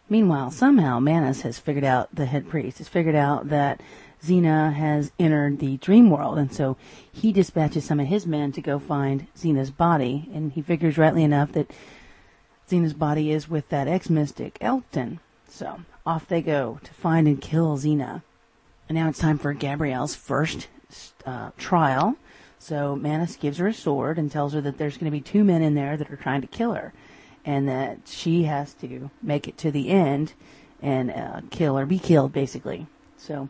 Meanwhile, 0.10 0.52
somehow 0.52 1.00
Manus 1.00 1.44
has 1.44 1.58
figured 1.58 1.86
out, 1.86 2.14
the 2.14 2.26
head 2.26 2.50
priest 2.50 2.80
has 2.80 2.90
figured 2.90 3.16
out 3.16 3.48
that 3.48 3.80
Xena 4.24 4.74
has 4.74 5.12
entered 5.18 5.60
the 5.60 5.78
dream 5.78 6.10
world, 6.10 6.38
and 6.38 6.54
so 6.54 6.78
he 7.12 7.32
dispatches 7.32 7.86
some 7.86 8.00
of 8.00 8.08
his 8.08 8.28
men 8.28 8.52
to 8.52 8.62
go 8.62 8.78
find 8.78 9.28
Xena's 9.36 9.72
body, 9.72 10.30
and 10.34 10.52
he 10.52 10.62
figures 10.62 10.98
rightly 10.98 11.24
enough 11.24 11.52
that 11.54 11.72
Xena's 12.70 12.94
body 12.94 13.32
is 13.32 13.50
with 13.50 13.68
that 13.70 13.88
ex-mystic 13.88 14.58
Elkton. 14.62 15.20
So 15.48 15.82
off 16.06 16.28
they 16.28 16.42
go 16.42 16.80
to 16.84 16.94
find 16.94 17.28
and 17.28 17.42
kill 17.42 17.78
Xena. 17.78 18.22
And 18.88 18.98
now 18.98 19.10
it's 19.10 19.20
time 19.20 19.38
for 19.38 19.54
Gabrielle's 19.54 20.16
first 20.16 20.68
uh, 21.26 21.52
trial. 21.58 22.16
So 22.60 22.96
Manus 22.96 23.36
gives 23.36 23.58
her 23.58 23.68
a 23.68 23.74
sword 23.74 24.18
and 24.20 24.32
tells 24.32 24.54
her 24.54 24.62
that 24.62 24.78
there's 24.78 24.98
going 24.98 25.12
to 25.12 25.18
be 25.18 25.22
two 25.22 25.44
men 25.44 25.62
in 25.62 25.76
there 25.76 25.98
that 25.98 26.12
are 26.12 26.16
trying 26.16 26.42
to 26.42 26.48
kill 26.48 26.74
her, 26.74 26.94
and 27.44 27.68
that 27.68 28.00
she 28.06 28.44
has 28.44 28.74
to 28.76 29.10
make 29.22 29.48
it 29.48 29.58
to 29.58 29.72
the 29.72 29.90
end 29.90 30.34
and 30.82 31.10
uh, 31.10 31.42
kill 31.50 31.78
or 31.78 31.86
be 31.86 31.98
killed, 31.98 32.34
basically. 32.34 32.86
So 33.18 33.50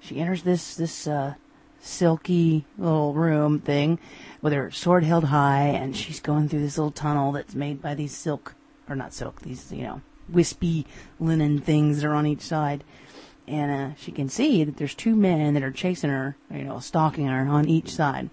she 0.00 0.20
enters 0.20 0.42
this 0.42 0.74
this 0.74 1.06
uh, 1.06 1.34
silky 1.80 2.64
little 2.78 3.14
room 3.14 3.60
thing 3.60 3.98
with 4.42 4.52
her 4.52 4.70
sword 4.70 5.04
held 5.04 5.24
high, 5.24 5.66
and 5.66 5.96
she's 5.96 6.20
going 6.20 6.48
through 6.48 6.60
this 6.60 6.78
little 6.78 6.90
tunnel 6.90 7.32
that's 7.32 7.54
made 7.54 7.80
by 7.80 7.94
these 7.94 8.16
silk 8.16 8.54
or 8.88 8.96
not 8.96 9.12
silk, 9.12 9.42
these 9.42 9.70
you 9.70 9.82
know 9.82 10.00
wispy 10.28 10.86
linen 11.18 11.60
things 11.60 12.00
that 12.00 12.08
are 12.08 12.14
on 12.14 12.26
each 12.26 12.42
side. 12.42 12.84
And 13.46 13.70
uh, 13.70 13.94
she 13.96 14.12
can 14.12 14.28
see 14.28 14.62
that 14.62 14.76
there's 14.76 14.94
two 14.94 15.16
men 15.16 15.54
that 15.54 15.62
are 15.62 15.72
chasing 15.72 16.10
her, 16.10 16.36
you 16.52 16.62
know, 16.62 16.78
stalking 16.78 17.26
her 17.26 17.48
on 17.48 17.68
each 17.68 17.90
side. 17.90 18.30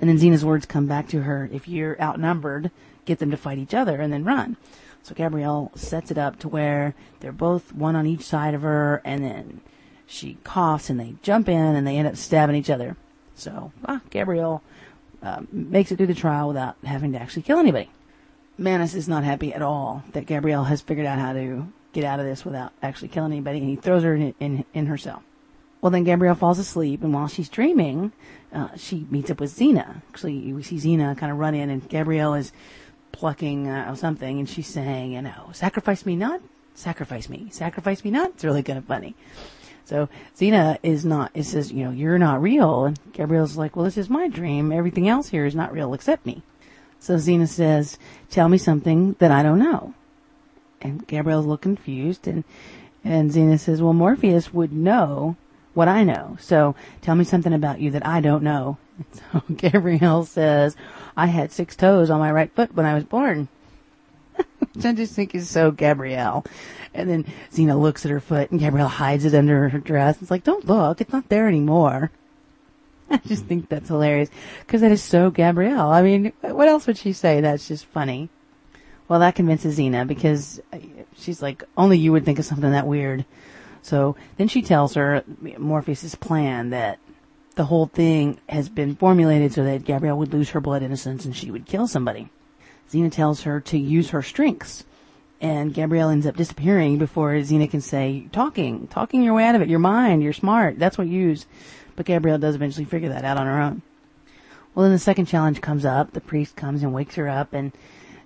And 0.00 0.08
then 0.08 0.18
Xena's 0.18 0.44
words 0.44 0.66
come 0.66 0.86
back 0.86 1.08
to 1.08 1.22
her: 1.22 1.48
"If 1.52 1.68
you're 1.68 2.00
outnumbered, 2.00 2.70
get 3.04 3.18
them 3.18 3.30
to 3.30 3.36
fight 3.36 3.58
each 3.58 3.74
other, 3.74 4.00
and 4.00 4.12
then 4.12 4.24
run." 4.24 4.56
So 5.02 5.14
Gabrielle 5.14 5.72
sets 5.74 6.12
it 6.12 6.18
up 6.18 6.38
to 6.40 6.48
where 6.48 6.94
they're 7.20 7.32
both 7.32 7.74
one 7.74 7.96
on 7.96 8.06
each 8.06 8.22
side 8.22 8.54
of 8.54 8.62
her, 8.62 9.02
and 9.04 9.24
then 9.24 9.60
she 10.06 10.38
coughs 10.44 10.90
and 10.90 10.98
they 10.98 11.14
jump 11.22 11.48
in 11.48 11.76
and 11.76 11.86
they 11.86 11.96
end 11.96 12.08
up 12.08 12.16
stabbing 12.16 12.56
each 12.56 12.70
other. 12.70 12.96
So, 13.34 13.72
ah, 13.86 14.00
Gabrielle 14.10 14.62
uh, 15.22 15.42
makes 15.50 15.90
it 15.90 15.96
through 15.96 16.08
the 16.08 16.14
trial 16.14 16.48
without 16.48 16.76
having 16.84 17.12
to 17.12 17.20
actually 17.20 17.42
kill 17.42 17.58
anybody. 17.58 17.90
Manus 18.58 18.94
is 18.94 19.08
not 19.08 19.24
happy 19.24 19.54
at 19.54 19.62
all 19.62 20.04
that 20.12 20.26
Gabrielle 20.26 20.64
has 20.64 20.80
figured 20.80 21.06
out 21.06 21.18
how 21.18 21.32
to 21.32 21.66
get 21.92 22.04
out 22.04 22.20
of 22.20 22.26
this 22.26 22.44
without 22.44 22.72
actually 22.82 23.08
killing 23.08 23.32
anybody, 23.32 23.58
and 23.58 23.68
he 23.68 23.76
throws 23.76 24.02
her 24.02 24.14
in, 24.14 24.34
in, 24.40 24.64
in 24.72 24.86
her 24.86 24.98
cell. 24.98 25.22
Well, 25.80 25.90
then 25.90 26.04
Gabrielle 26.04 26.34
falls 26.34 26.58
asleep, 26.58 27.02
and 27.02 27.12
while 27.12 27.28
she's 27.28 27.48
dreaming, 27.48 28.12
uh, 28.52 28.68
she 28.76 29.06
meets 29.10 29.30
up 29.30 29.40
with 29.40 29.56
Xena. 29.56 30.02
Actually, 30.08 30.52
we 30.52 30.62
see 30.62 30.76
Xena 30.76 31.16
kind 31.18 31.32
of 31.32 31.38
run 31.38 31.54
in, 31.54 31.70
and 31.70 31.88
Gabrielle 31.88 32.34
is 32.34 32.52
plucking 33.10 33.68
uh, 33.68 33.94
something, 33.94 34.38
and 34.38 34.48
she's 34.48 34.68
saying, 34.68 35.12
you 35.12 35.22
know, 35.22 35.50
sacrifice 35.52 36.06
me 36.06 36.16
not, 36.16 36.40
sacrifice 36.74 37.28
me, 37.28 37.48
sacrifice 37.50 38.04
me 38.04 38.10
not. 38.10 38.30
It's 38.30 38.44
really 38.44 38.62
kind 38.62 38.78
of 38.78 38.84
funny. 38.84 39.14
So 39.84 40.08
Xena 40.36 40.78
is 40.82 41.04
not, 41.04 41.30
it 41.34 41.44
says, 41.44 41.72
you 41.72 41.84
know, 41.84 41.90
you're 41.90 42.18
not 42.18 42.42
real. 42.42 42.86
And 42.86 42.98
Gabrielle's 43.12 43.56
like, 43.56 43.76
well, 43.76 43.84
this 43.84 43.98
is 43.98 44.08
my 44.08 44.28
dream. 44.28 44.72
Everything 44.72 45.08
else 45.08 45.28
here 45.28 45.44
is 45.44 45.54
not 45.54 45.72
real 45.72 45.94
except 45.94 46.24
me. 46.24 46.42
So 46.98 47.16
Xena 47.16 47.48
says, 47.48 47.98
tell 48.30 48.48
me 48.48 48.58
something 48.58 49.14
that 49.18 49.32
I 49.32 49.42
don't 49.42 49.58
know. 49.58 49.94
And 50.80 51.06
Gabrielle's 51.06 51.44
a 51.44 51.48
little 51.48 51.58
confused 51.58 52.26
and, 52.26 52.44
and 53.04 53.30
Xena 53.30 53.58
says, 53.58 53.82
well, 53.82 53.92
Morpheus 53.92 54.52
would 54.52 54.72
know 54.72 55.36
what 55.74 55.88
I 55.88 56.04
know. 56.04 56.36
So 56.40 56.74
tell 57.00 57.14
me 57.14 57.24
something 57.24 57.52
about 57.52 57.80
you 57.80 57.90
that 57.92 58.06
I 58.06 58.20
don't 58.20 58.42
know. 58.42 58.78
And 58.96 59.06
so 59.32 59.54
Gabrielle 59.54 60.24
says, 60.24 60.76
I 61.16 61.26
had 61.26 61.52
six 61.52 61.76
toes 61.76 62.10
on 62.10 62.20
my 62.20 62.30
right 62.30 62.52
foot 62.54 62.74
when 62.74 62.86
I 62.86 62.94
was 62.94 63.04
born. 63.04 63.48
Which 64.74 64.84
I 64.84 64.92
just 64.92 65.14
think 65.14 65.34
is 65.34 65.50
so 65.50 65.70
Gabrielle. 65.70 66.44
And 66.94 67.08
then 67.08 67.24
Xena 67.52 67.80
looks 67.80 68.04
at 68.04 68.10
her 68.10 68.20
foot 68.20 68.50
and 68.50 68.60
Gabrielle 68.60 68.88
hides 68.88 69.24
it 69.24 69.34
under 69.34 69.68
her 69.68 69.78
dress. 69.78 70.20
It's 70.20 70.30
like, 70.30 70.44
don't 70.44 70.66
look. 70.66 71.00
It's 71.00 71.12
not 71.12 71.28
there 71.28 71.48
anymore. 71.48 72.10
I 73.10 73.16
just 73.18 73.46
think 73.46 73.68
that's 73.68 73.88
hilarious 73.88 74.30
because 74.66 74.80
that 74.80 74.92
is 74.92 75.02
so 75.02 75.30
Gabrielle. 75.30 75.90
I 75.90 76.02
mean, 76.02 76.32
what 76.40 76.68
else 76.68 76.86
would 76.86 76.98
she 76.98 77.12
say? 77.12 77.40
That's 77.40 77.68
just 77.68 77.86
funny. 77.86 78.28
Well, 79.08 79.20
that 79.20 79.34
convinces 79.34 79.78
Xena 79.78 80.06
because 80.06 80.60
uh, 80.72 80.78
she's 81.18 81.42
like, 81.42 81.64
only 81.76 81.98
you 81.98 82.12
would 82.12 82.24
think 82.24 82.38
of 82.38 82.44
something 82.44 82.70
that 82.70 82.86
weird. 82.86 83.24
So 83.82 84.16
then 84.36 84.48
she 84.48 84.62
tells 84.62 84.94
her 84.94 85.24
Morpheus's 85.58 86.14
plan 86.14 86.70
that 86.70 86.98
the 87.56 87.66
whole 87.66 87.86
thing 87.86 88.38
has 88.48 88.68
been 88.68 88.96
formulated 88.96 89.52
so 89.52 89.64
that 89.64 89.84
Gabrielle 89.84 90.16
would 90.18 90.32
lose 90.32 90.50
her 90.50 90.60
blood 90.60 90.82
innocence 90.82 91.24
and 91.24 91.36
she 91.36 91.50
would 91.50 91.66
kill 91.66 91.86
somebody. 91.86 92.30
Xena 92.90 93.10
tells 93.10 93.42
her 93.42 93.60
to 93.60 93.78
use 93.78 94.10
her 94.10 94.22
strengths 94.22 94.84
and 95.42 95.74
Gabrielle 95.74 96.08
ends 96.08 96.24
up 96.24 96.36
disappearing 96.36 96.98
before 96.98 97.32
Xena 97.32 97.68
can 97.68 97.80
say, 97.80 98.28
talking, 98.30 98.86
talking 98.86 99.24
your 99.24 99.34
way 99.34 99.44
out 99.44 99.56
of 99.56 99.60
it. 99.60 99.68
You're 99.68 99.80
mind, 99.80 100.22
you're 100.22 100.32
smart. 100.32 100.78
That's 100.78 100.96
what 100.96 101.08
you 101.08 101.18
use. 101.18 101.46
But 101.96 102.06
Gabrielle 102.06 102.38
does 102.38 102.54
eventually 102.54 102.84
figure 102.84 103.08
that 103.08 103.24
out 103.24 103.36
on 103.36 103.46
her 103.46 103.60
own. 103.60 103.82
Well, 104.72 104.84
then 104.84 104.92
the 104.92 105.00
second 105.00 105.26
challenge 105.26 105.60
comes 105.60 105.84
up. 105.84 106.12
The 106.12 106.20
priest 106.20 106.54
comes 106.54 106.84
and 106.84 106.94
wakes 106.94 107.16
her 107.16 107.28
up 107.28 107.52
and 107.52 107.72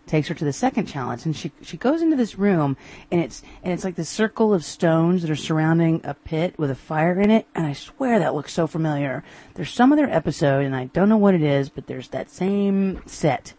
takes 0.06 0.28
her 0.28 0.34
to 0.34 0.44
the 0.44 0.52
second 0.52 0.86
challenge. 0.86 1.24
And 1.24 1.34
she, 1.34 1.52
she 1.62 1.78
goes 1.78 2.02
into 2.02 2.16
this 2.16 2.38
room 2.38 2.76
and 3.10 3.22
it's, 3.22 3.42
and 3.64 3.72
it's 3.72 3.82
like 3.82 3.96
this 3.96 4.10
circle 4.10 4.52
of 4.52 4.62
stones 4.62 5.22
that 5.22 5.30
are 5.30 5.36
surrounding 5.36 6.02
a 6.04 6.12
pit 6.12 6.56
with 6.58 6.70
a 6.70 6.76
fire 6.76 7.18
in 7.18 7.30
it. 7.30 7.46
And 7.54 7.66
I 7.66 7.72
swear 7.72 8.18
that 8.18 8.34
looks 8.34 8.52
so 8.52 8.66
familiar. 8.66 9.24
There's 9.54 9.72
some 9.72 9.90
other 9.90 10.08
episode 10.08 10.66
and 10.66 10.76
I 10.76 10.84
don't 10.84 11.08
know 11.08 11.16
what 11.16 11.34
it 11.34 11.42
is, 11.42 11.70
but 11.70 11.86
there's 11.86 12.08
that 12.08 12.30
same 12.30 13.02
set 13.06 13.54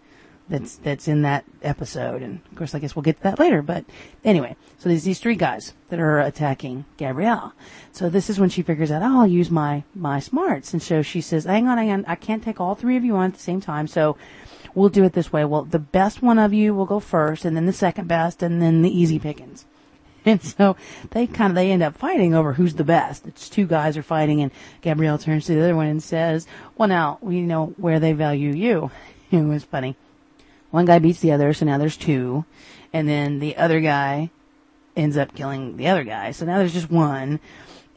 that's 0.49 0.77
that's 0.77 1.07
in 1.07 1.21
that 1.23 1.45
episode. 1.61 2.21
And 2.21 2.41
of 2.51 2.57
course, 2.57 2.73
I 2.73 2.79
guess 2.79 2.95
we'll 2.95 3.03
get 3.03 3.17
to 3.17 3.23
that 3.23 3.39
later. 3.39 3.61
But 3.61 3.85
anyway, 4.23 4.55
so 4.77 4.89
there's 4.89 5.03
these 5.03 5.19
three 5.19 5.35
guys 5.35 5.73
that 5.89 5.99
are 5.99 6.19
attacking 6.19 6.85
Gabrielle. 6.97 7.53
So 7.91 8.09
this 8.09 8.29
is 8.29 8.39
when 8.39 8.49
she 8.49 8.61
figures 8.61 8.91
out, 8.91 9.01
oh, 9.01 9.21
I'll 9.21 9.27
use 9.27 9.51
my 9.51 9.83
my 9.93 10.19
smarts. 10.19 10.73
And 10.73 10.81
so 10.81 11.01
she 11.01 11.21
says, 11.21 11.45
hang 11.45 11.67
on, 11.67 11.77
hang 11.77 11.91
on, 11.91 12.05
I 12.07 12.15
can't 12.15 12.43
take 12.43 12.59
all 12.59 12.75
three 12.75 12.97
of 12.97 13.03
you 13.03 13.15
on 13.15 13.25
at 13.25 13.33
the 13.33 13.39
same 13.39 13.61
time. 13.61 13.87
So 13.87 14.17
we'll 14.73 14.89
do 14.89 15.03
it 15.03 15.13
this 15.13 15.33
way. 15.33 15.43
Well, 15.43 15.63
the 15.63 15.79
best 15.79 16.21
one 16.21 16.39
of 16.39 16.53
you 16.53 16.73
will 16.73 16.85
go 16.85 16.99
first, 16.99 17.45
and 17.45 17.57
then 17.57 17.65
the 17.65 17.73
second 17.73 18.07
best, 18.07 18.43
and 18.43 18.61
then 18.61 18.81
the 18.81 18.95
easy 18.95 19.19
pickings. 19.19 19.65
And 20.25 20.43
so 20.43 20.75
they 21.11 21.25
kind 21.25 21.51
of 21.51 21.55
they 21.55 21.71
end 21.71 21.81
up 21.81 21.95
fighting 21.95 22.35
over 22.35 22.51
who's 22.51 22.73
the 22.73 22.83
best. 22.83 23.25
It's 23.25 23.47
two 23.47 23.65
guys 23.65 23.95
are 23.95 24.03
fighting, 24.03 24.41
and 24.41 24.51
Gabrielle 24.81 25.17
turns 25.17 25.45
to 25.45 25.53
the 25.53 25.61
other 25.63 25.75
one 25.75 25.87
and 25.87 26.03
says, 26.03 26.45
"Well, 26.75 26.89
now 26.89 27.17
we 27.21 27.39
know 27.39 27.67
where 27.77 28.01
they 28.01 28.11
value 28.11 28.51
you." 28.51 28.91
It 29.31 29.41
was 29.41 29.65
funny. 29.65 29.95
One 30.71 30.85
guy 30.85 30.99
beats 30.99 31.19
the 31.19 31.31
other, 31.31 31.53
so 31.53 31.65
now 31.65 31.77
there's 31.77 31.97
two. 31.97 32.45
And 32.93 33.07
then 33.07 33.39
the 33.39 33.57
other 33.57 33.79
guy 33.79 34.31
ends 34.95 35.17
up 35.17 35.35
killing 35.35 35.77
the 35.77 35.87
other 35.87 36.03
guy. 36.03 36.31
So 36.31 36.45
now 36.45 36.57
there's 36.57 36.73
just 36.73 36.91
one. 36.91 37.39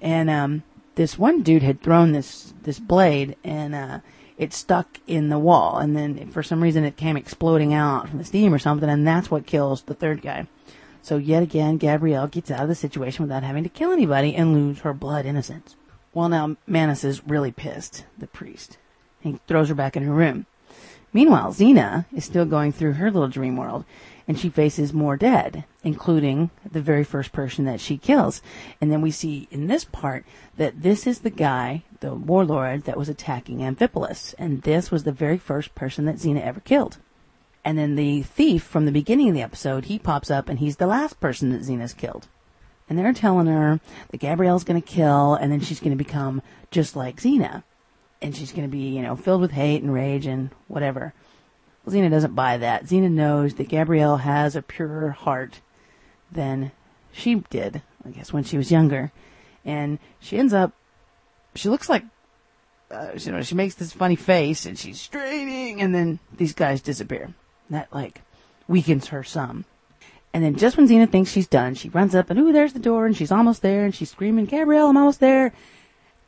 And, 0.00 0.30
um, 0.30 0.62
this 0.94 1.18
one 1.18 1.42
dude 1.42 1.62
had 1.62 1.82
thrown 1.82 2.12
this, 2.12 2.52
this 2.62 2.78
blade 2.78 3.36
and, 3.44 3.74
uh, 3.74 4.00
it 4.36 4.52
stuck 4.52 4.98
in 5.06 5.28
the 5.28 5.38
wall. 5.38 5.78
And 5.78 5.96
then 5.96 6.30
for 6.30 6.42
some 6.42 6.62
reason 6.62 6.84
it 6.84 6.96
came 6.96 7.16
exploding 7.16 7.74
out 7.74 8.08
from 8.08 8.18
the 8.18 8.24
steam 8.24 8.54
or 8.54 8.58
something. 8.58 8.88
And 8.88 9.06
that's 9.06 9.30
what 9.30 9.46
kills 9.46 9.82
the 9.82 9.94
third 9.94 10.22
guy. 10.22 10.46
So 11.02 11.16
yet 11.16 11.42
again, 11.42 11.76
Gabrielle 11.78 12.26
gets 12.26 12.50
out 12.50 12.62
of 12.62 12.68
the 12.68 12.74
situation 12.74 13.24
without 13.24 13.42
having 13.42 13.62
to 13.64 13.70
kill 13.70 13.92
anybody 13.92 14.34
and 14.34 14.52
lose 14.52 14.80
her 14.80 14.92
blood 14.92 15.26
innocence. 15.26 15.76
Well, 16.12 16.28
now 16.28 16.56
Manus 16.66 17.04
is 17.04 17.26
really 17.26 17.52
pissed, 17.52 18.04
the 18.18 18.26
priest. 18.26 18.78
He 19.20 19.38
throws 19.46 19.68
her 19.68 19.74
back 19.74 19.96
in 19.96 20.02
her 20.02 20.12
room. 20.12 20.46
Meanwhile, 21.12 21.52
Xena 21.52 22.06
is 22.14 22.24
still 22.24 22.44
going 22.44 22.72
through 22.72 22.92
her 22.92 23.10
little 23.10 23.28
dream 23.28 23.56
world 23.56 23.84
and 24.28 24.38
she 24.38 24.48
faces 24.48 24.92
more 24.92 25.16
dead, 25.16 25.64
including 25.82 26.50
the 26.70 26.80
very 26.80 27.02
first 27.02 27.32
person 27.32 27.64
that 27.64 27.80
she 27.80 27.98
kills. 27.98 28.40
And 28.80 28.92
then 28.92 29.00
we 29.00 29.10
see 29.10 29.48
in 29.50 29.66
this 29.66 29.84
part 29.84 30.24
that 30.56 30.82
this 30.82 31.04
is 31.04 31.20
the 31.20 31.30
guy, 31.30 31.82
the 31.98 32.14
warlord 32.14 32.84
that 32.84 32.96
was 32.96 33.08
attacking 33.08 33.58
Amphipolis. 33.58 34.36
And 34.38 34.62
this 34.62 34.92
was 34.92 35.02
the 35.02 35.10
very 35.10 35.36
first 35.36 35.74
person 35.74 36.04
that 36.04 36.16
Xena 36.16 36.40
ever 36.42 36.60
killed. 36.60 36.98
And 37.64 37.76
then 37.76 37.96
the 37.96 38.22
thief 38.22 38.62
from 38.62 38.86
the 38.86 38.92
beginning 38.92 39.28
of 39.30 39.34
the 39.34 39.42
episode, 39.42 39.86
he 39.86 39.98
pops 39.98 40.30
up 40.30 40.48
and 40.48 40.60
he's 40.60 40.76
the 40.76 40.86
last 40.86 41.18
person 41.18 41.50
that 41.50 41.62
Xena's 41.62 41.92
killed. 41.92 42.28
And 42.88 42.96
they're 42.96 43.12
telling 43.12 43.48
her 43.48 43.80
that 44.10 44.20
Gabrielle's 44.20 44.64
gonna 44.64 44.80
kill 44.80 45.34
and 45.34 45.50
then 45.50 45.60
she's 45.60 45.80
gonna 45.80 45.96
become 45.96 46.40
just 46.70 46.94
like 46.94 47.16
Xena. 47.16 47.64
And 48.22 48.36
she's 48.36 48.52
gonna 48.52 48.68
be, 48.68 48.88
you 48.88 49.02
know, 49.02 49.16
filled 49.16 49.40
with 49.40 49.52
hate 49.52 49.82
and 49.82 49.92
rage 49.92 50.26
and 50.26 50.50
whatever. 50.68 51.14
Well, 51.84 51.94
Xena 51.94 52.10
doesn't 52.10 52.34
buy 52.34 52.58
that. 52.58 52.84
Xena 52.84 53.10
knows 53.10 53.54
that 53.54 53.68
Gabrielle 53.68 54.18
has 54.18 54.54
a 54.54 54.62
purer 54.62 55.10
heart 55.10 55.60
than 56.30 56.72
she 57.12 57.36
did, 57.50 57.82
I 58.04 58.10
guess, 58.10 58.32
when 58.32 58.44
she 58.44 58.56
was 58.56 58.70
younger. 58.70 59.12
And 59.64 59.98
she 60.20 60.38
ends 60.38 60.52
up, 60.52 60.72
she 61.54 61.68
looks 61.68 61.88
like, 61.88 62.04
uh, 62.90 63.10
you 63.16 63.32
know, 63.32 63.42
she 63.42 63.54
makes 63.54 63.74
this 63.76 63.92
funny 63.92 64.16
face 64.16 64.66
and 64.66 64.78
she's 64.78 65.00
straining 65.00 65.80
and 65.80 65.94
then 65.94 66.18
these 66.36 66.54
guys 66.54 66.80
disappear. 66.80 67.32
That, 67.70 67.92
like, 67.92 68.20
weakens 68.66 69.08
her 69.08 69.22
some. 69.22 69.64
And 70.32 70.44
then 70.44 70.56
just 70.56 70.76
when 70.76 70.88
Xena 70.88 71.10
thinks 71.10 71.30
she's 71.30 71.46
done, 71.46 71.74
she 71.74 71.88
runs 71.88 72.14
up 72.14 72.30
and, 72.30 72.38
ooh, 72.38 72.52
there's 72.52 72.72
the 72.72 72.78
door 72.78 73.06
and 73.06 73.16
she's 73.16 73.32
almost 73.32 73.62
there 73.62 73.84
and 73.84 73.94
she's 73.94 74.10
screaming, 74.10 74.46
Gabrielle, 74.46 74.88
I'm 74.88 74.96
almost 74.96 75.20
there. 75.20 75.52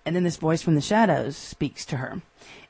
And 0.05 0.17
then 0.17 0.25
this 0.25 0.37
voice 0.37 0.63
from 0.63 0.75
the 0.75 0.81
shadows 0.81 1.37
speaks 1.37 1.85
to 1.87 1.99
her. 1.99 2.23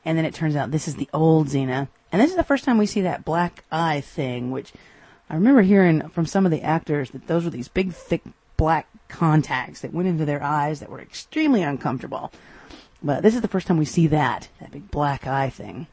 And 0.05 0.18
then 0.18 0.24
it 0.24 0.35
turns 0.35 0.57
out 0.57 0.70
this 0.70 0.89
is 0.89 0.97
the 0.97 1.09
old 1.12 1.49
Xena. 1.49 1.89
And 2.11 2.20
this 2.20 2.30
is 2.30 2.37
the 2.37 2.45
first 2.45 2.64
time 2.64 2.78
we 2.78 2.87
see 2.87 3.01
that 3.03 3.24
black 3.24 3.64
eye 3.70 4.01
thing, 4.01 4.51
which 4.51 4.72
I 5.30 5.35
remember 5.35 5.62
hearing 5.62 6.09
from 6.11 6.26
some 6.26 6.45
of 6.45 6.53
the 6.53 6.62
actors 6.62 7.11
that 7.11 7.26
those 7.26 7.45
were 7.45 7.51
these 7.51 7.68
big, 7.68 7.93
thick 7.93 8.22
black 8.57 8.87
contacts 9.09 9.80
that 9.80 9.95
went 9.95 10.09
into 10.09 10.24
their 10.24 10.43
eyes 10.43 10.80
that 10.80 10.91
were 10.91 11.01
extremely 11.01 11.62
uncomfortable. 11.62 12.30
But 13.03 13.22
this 13.22 13.35
is 13.35 13.41
the 13.41 13.49
first 13.49 13.66
time 13.66 13.78
we 13.78 13.85
see 13.85 14.07
that, 14.09 14.49
that 14.61 14.70
big 14.70 14.91
black 14.91 15.26
eye 15.26 15.51
thing. 15.51 15.87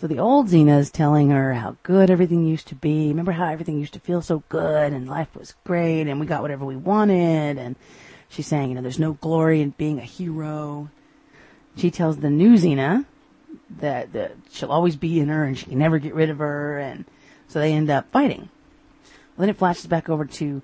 So 0.00 0.06
the 0.06 0.18
old 0.18 0.48
Xena 0.48 0.78
is 0.78 0.90
telling 0.90 1.30
her 1.30 1.54
how 1.54 1.76
good 1.82 2.10
everything 2.10 2.46
used 2.46 2.68
to 2.68 2.74
be. 2.74 3.08
Remember 3.08 3.32
how 3.32 3.46
everything 3.46 3.78
used 3.78 3.92
to 3.92 4.00
feel 4.00 4.22
so 4.22 4.42
good 4.48 4.92
and 4.92 5.06
life 5.08 5.36
was 5.36 5.54
great 5.64 6.08
and 6.08 6.18
we 6.18 6.26
got 6.26 6.42
whatever 6.42 6.64
we 6.64 6.76
wanted 6.76 7.58
and 7.58 7.76
she's 8.30 8.46
saying, 8.46 8.70
you 8.70 8.74
know, 8.74 8.82
there's 8.82 8.98
no 8.98 9.12
glory 9.14 9.60
in 9.60 9.70
being 9.70 9.98
a 9.98 10.04
hero. 10.04 10.88
She 11.76 11.90
tells 11.90 12.18
the 12.18 12.30
new 12.30 12.54
Xena, 12.54 13.04
that, 13.78 14.12
that 14.12 14.32
she'll 14.50 14.72
always 14.72 14.96
be 14.96 15.20
in 15.20 15.28
her 15.28 15.44
and 15.44 15.58
she 15.58 15.66
can 15.66 15.78
never 15.78 15.98
get 15.98 16.14
rid 16.14 16.30
of 16.30 16.38
her 16.38 16.78
and 16.78 17.04
so 17.48 17.58
they 17.58 17.72
end 17.72 17.90
up 17.90 18.10
fighting. 18.10 18.48
Well, 19.36 19.46
then 19.46 19.48
it 19.48 19.58
flashes 19.58 19.86
back 19.86 20.08
over 20.08 20.24
to 20.24 20.62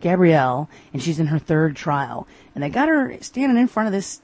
Gabrielle 0.00 0.68
and 0.92 1.02
she's 1.02 1.20
in 1.20 1.28
her 1.28 1.38
third 1.38 1.76
trial 1.76 2.26
and 2.54 2.62
they 2.62 2.68
got 2.68 2.88
her 2.88 3.16
standing 3.20 3.58
in 3.58 3.68
front 3.68 3.86
of 3.86 3.92
this 3.92 4.20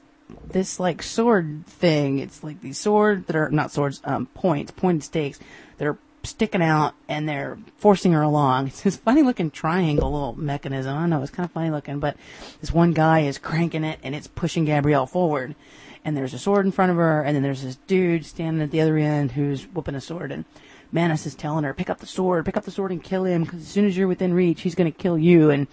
this 0.47 0.79
like 0.79 1.03
sword 1.03 1.65
thing. 1.67 2.19
It's 2.19 2.43
like 2.43 2.61
these 2.61 2.77
swords 2.77 3.27
that 3.27 3.35
are 3.35 3.49
not 3.49 3.71
swords, 3.71 4.01
um, 4.05 4.27
points, 4.27 4.71
pointed 4.71 5.03
stakes 5.03 5.39
that 5.77 5.87
are 5.87 5.97
sticking 6.23 6.61
out 6.61 6.93
and 7.07 7.27
they're 7.27 7.57
forcing 7.77 8.13
her 8.13 8.21
along. 8.21 8.67
It's 8.71 8.81
this 8.81 8.97
funny 8.97 9.21
looking 9.21 9.51
triangle 9.51 10.11
little 10.11 10.33
mechanism. 10.33 10.95
I 10.95 11.01
don't 11.01 11.09
know, 11.09 11.21
it's 11.21 11.31
kind 11.31 11.45
of 11.45 11.51
funny 11.51 11.69
looking, 11.69 11.99
but 11.99 12.17
this 12.59 12.71
one 12.71 12.93
guy 12.93 13.21
is 13.21 13.37
cranking 13.37 13.83
it 13.83 13.99
and 14.03 14.15
it's 14.15 14.27
pushing 14.27 14.65
Gabrielle 14.65 15.07
forward 15.07 15.55
and 16.03 16.17
there's 16.17 16.33
a 16.33 16.39
sword 16.39 16.65
in 16.65 16.71
front 16.71 16.91
of 16.91 16.97
her, 16.97 17.21
and 17.21 17.35
then 17.35 17.43
there's 17.43 17.63
this 17.63 17.77
dude 17.87 18.25
standing 18.25 18.63
at 18.63 18.71
the 18.71 18.81
other 18.81 18.97
end 18.97 19.33
who's 19.33 19.63
whooping 19.67 19.95
a 19.95 20.01
sword, 20.01 20.31
and 20.31 20.45
Manus 20.91 21.25
is 21.25 21.35
telling 21.35 21.63
her, 21.63 21.73
pick 21.73 21.89
up 21.89 21.99
the 21.99 22.05
sword, 22.05 22.45
pick 22.45 22.57
up 22.57 22.63
the 22.63 22.71
sword 22.71 22.91
and 22.91 23.03
kill 23.03 23.23
him, 23.23 23.43
because 23.43 23.61
as 23.61 23.67
soon 23.67 23.85
as 23.85 23.95
you're 23.95 24.07
within 24.07 24.33
reach, 24.33 24.61
he's 24.61 24.75
going 24.75 24.91
to 24.91 24.97
kill 24.97 25.17
you, 25.17 25.49
and 25.49 25.67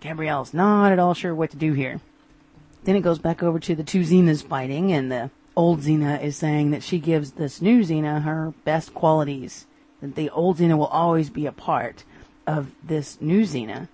Gabrielle's 0.00 0.52
not 0.52 0.92
at 0.92 0.98
all 0.98 1.14
sure 1.14 1.34
what 1.34 1.50
to 1.50 1.56
do 1.56 1.72
here. 1.72 2.00
Then 2.84 2.96
it 2.96 3.00
goes 3.00 3.18
back 3.18 3.42
over 3.42 3.58
to 3.60 3.74
the 3.74 3.82
two 3.82 4.02
Xenas 4.02 4.44
fighting, 4.44 4.92
and 4.92 5.10
the 5.10 5.30
old 5.56 5.80
Xena 5.80 6.22
is 6.22 6.36
saying 6.36 6.70
that 6.72 6.82
she 6.82 6.98
gives 6.98 7.32
this 7.32 7.62
new 7.62 7.80
Xena 7.80 8.22
her 8.22 8.52
best 8.64 8.92
qualities, 8.92 9.66
that 10.04 10.16
the 10.16 10.30
old 10.30 10.58
Xena 10.58 10.76
will 10.76 10.86
always 10.86 11.30
be 11.30 11.46
a 11.46 11.52
part 11.52 12.04
of 12.46 12.70
this 12.82 13.20
new 13.20 13.42
Xena. 13.42 13.88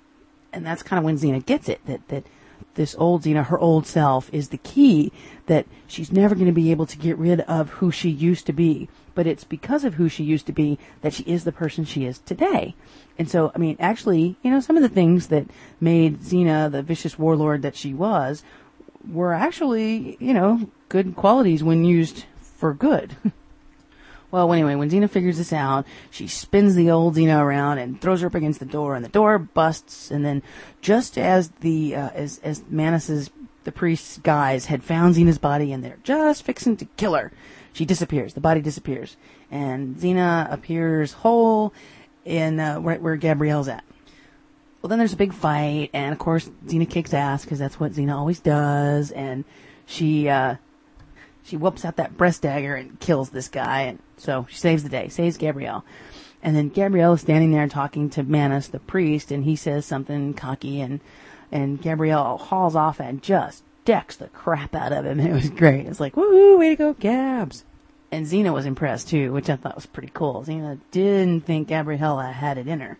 And 0.52 0.66
that's 0.66 0.82
kind 0.82 0.98
of 0.98 1.04
when 1.04 1.16
Xena 1.16 1.44
gets 1.44 1.68
it, 1.68 1.84
that, 1.86 2.08
that 2.08 2.24
this 2.74 2.96
old 2.98 3.22
Xena, 3.22 3.46
her 3.46 3.58
old 3.58 3.86
self, 3.86 4.32
is 4.32 4.48
the 4.48 4.58
key 4.58 5.12
that 5.46 5.66
she's 5.86 6.10
never 6.10 6.34
going 6.34 6.46
to 6.46 6.52
be 6.52 6.70
able 6.70 6.86
to 6.86 6.98
get 6.98 7.16
rid 7.16 7.40
of 7.42 7.70
who 7.70 7.90
she 7.90 8.10
used 8.10 8.46
to 8.46 8.52
be. 8.52 8.88
But 9.14 9.26
it's 9.26 9.44
because 9.44 9.84
of 9.84 9.94
who 9.94 10.08
she 10.08 10.24
used 10.24 10.46
to 10.46 10.52
be 10.52 10.78
that 11.02 11.14
she 11.14 11.22
is 11.24 11.44
the 11.44 11.52
person 11.52 11.84
she 11.84 12.04
is 12.04 12.18
today. 12.18 12.74
And 13.18 13.28
so, 13.28 13.52
I 13.54 13.58
mean, 13.58 13.76
actually, 13.78 14.36
you 14.42 14.50
know, 14.50 14.60
some 14.60 14.76
of 14.76 14.82
the 14.82 14.88
things 14.88 15.28
that 15.28 15.46
made 15.80 16.20
Xena 16.20 16.70
the 16.70 16.82
vicious 16.82 17.18
warlord 17.18 17.62
that 17.62 17.76
she 17.76 17.94
was 17.94 18.42
were 19.08 19.32
actually, 19.32 20.16
you 20.20 20.34
know, 20.34 20.70
good 20.88 21.16
qualities 21.16 21.62
when 21.62 21.84
used 21.84 22.24
for 22.40 22.74
good. 22.74 23.16
Well, 24.30 24.52
anyway, 24.52 24.76
when 24.76 24.90
Xena 24.90 25.10
figures 25.10 25.38
this 25.38 25.52
out, 25.52 25.86
she 26.10 26.28
spins 26.28 26.74
the 26.76 26.90
old 26.90 27.16
Xena 27.16 27.40
around 27.40 27.78
and 27.78 28.00
throws 28.00 28.20
her 28.20 28.28
up 28.28 28.34
against 28.34 28.60
the 28.60 28.66
door, 28.66 28.94
and 28.94 29.04
the 29.04 29.08
door 29.08 29.38
busts. 29.38 30.10
And 30.10 30.24
then, 30.24 30.42
just 30.80 31.18
as 31.18 31.50
the 31.60 31.96
uh, 31.96 32.10
as 32.10 32.40
as 32.44 32.62
Manus's 32.68 33.30
the 33.64 33.72
priest's 33.72 34.18
guys 34.18 34.66
had 34.66 34.84
found 34.84 35.16
Xena's 35.16 35.38
body, 35.38 35.72
and 35.72 35.84
they're 35.84 35.98
just 36.04 36.44
fixing 36.44 36.76
to 36.76 36.84
kill 36.96 37.14
her, 37.14 37.32
she 37.72 37.84
disappears. 37.84 38.34
The 38.34 38.40
body 38.40 38.60
disappears, 38.60 39.16
and 39.50 39.96
Xena 39.96 40.50
appears 40.52 41.12
whole 41.12 41.72
in 42.24 42.60
uh, 42.60 42.78
right 42.80 43.02
where 43.02 43.16
Gabrielle's 43.16 43.68
at. 43.68 43.84
Well, 44.80 44.88
then 44.88 44.98
there's 44.98 45.12
a 45.12 45.16
big 45.16 45.34
fight, 45.34 45.90
and 45.92 46.12
of 46.12 46.18
course 46.18 46.48
Xena 46.66 46.88
kicks 46.88 47.12
ass 47.12 47.44
because 47.44 47.58
that's 47.58 47.78
what 47.78 47.92
Xena 47.92 48.16
always 48.16 48.40
does, 48.40 49.10
and 49.10 49.44
she 49.86 50.28
uh, 50.28 50.54
she 51.42 51.56
whoops 51.56 51.84
out 51.84 51.96
that 51.96 52.16
breast 52.16 52.42
dagger 52.42 52.74
and 52.74 52.98
kills 53.00 53.30
this 53.30 53.48
guy, 53.48 53.82
and 53.82 53.98
so 54.16 54.46
she 54.48 54.56
saves 54.56 54.82
the 54.82 54.88
day, 54.88 55.08
saves 55.08 55.36
Gabrielle. 55.36 55.84
And 56.42 56.56
then 56.56 56.68
Gabrielle 56.68 57.14
is 57.14 57.20
standing 57.20 57.52
there 57.52 57.68
talking 57.68 58.08
to 58.10 58.22
Manus, 58.22 58.68
the 58.68 58.80
priest, 58.80 59.30
and 59.30 59.44
he 59.44 59.56
says 59.56 59.84
something 59.84 60.34
cocky, 60.34 60.80
and 60.80 61.00
and 61.52 61.82
Gabrielle 61.82 62.38
hauls 62.38 62.76
off 62.76 63.00
and 63.00 63.22
just 63.22 63.64
decks 63.84 64.16
the 64.16 64.28
crap 64.28 64.74
out 64.74 64.92
of 64.92 65.04
him. 65.04 65.20
It 65.20 65.32
was 65.32 65.50
great. 65.50 65.86
It's 65.86 66.00
like, 66.00 66.16
woo, 66.16 66.58
way 66.58 66.70
to 66.70 66.76
go, 66.76 66.92
Gabs. 66.94 67.64
And 68.12 68.26
Xena 68.26 68.52
was 68.52 68.66
impressed 68.66 69.08
too, 69.08 69.32
which 69.32 69.50
I 69.50 69.56
thought 69.56 69.74
was 69.74 69.86
pretty 69.86 70.10
cool. 70.12 70.44
Xena 70.46 70.78
didn't 70.90 71.42
think 71.42 71.68
Gabriella 71.68 72.26
had 72.26 72.58
it 72.58 72.68
in 72.68 72.80
her. 72.80 72.98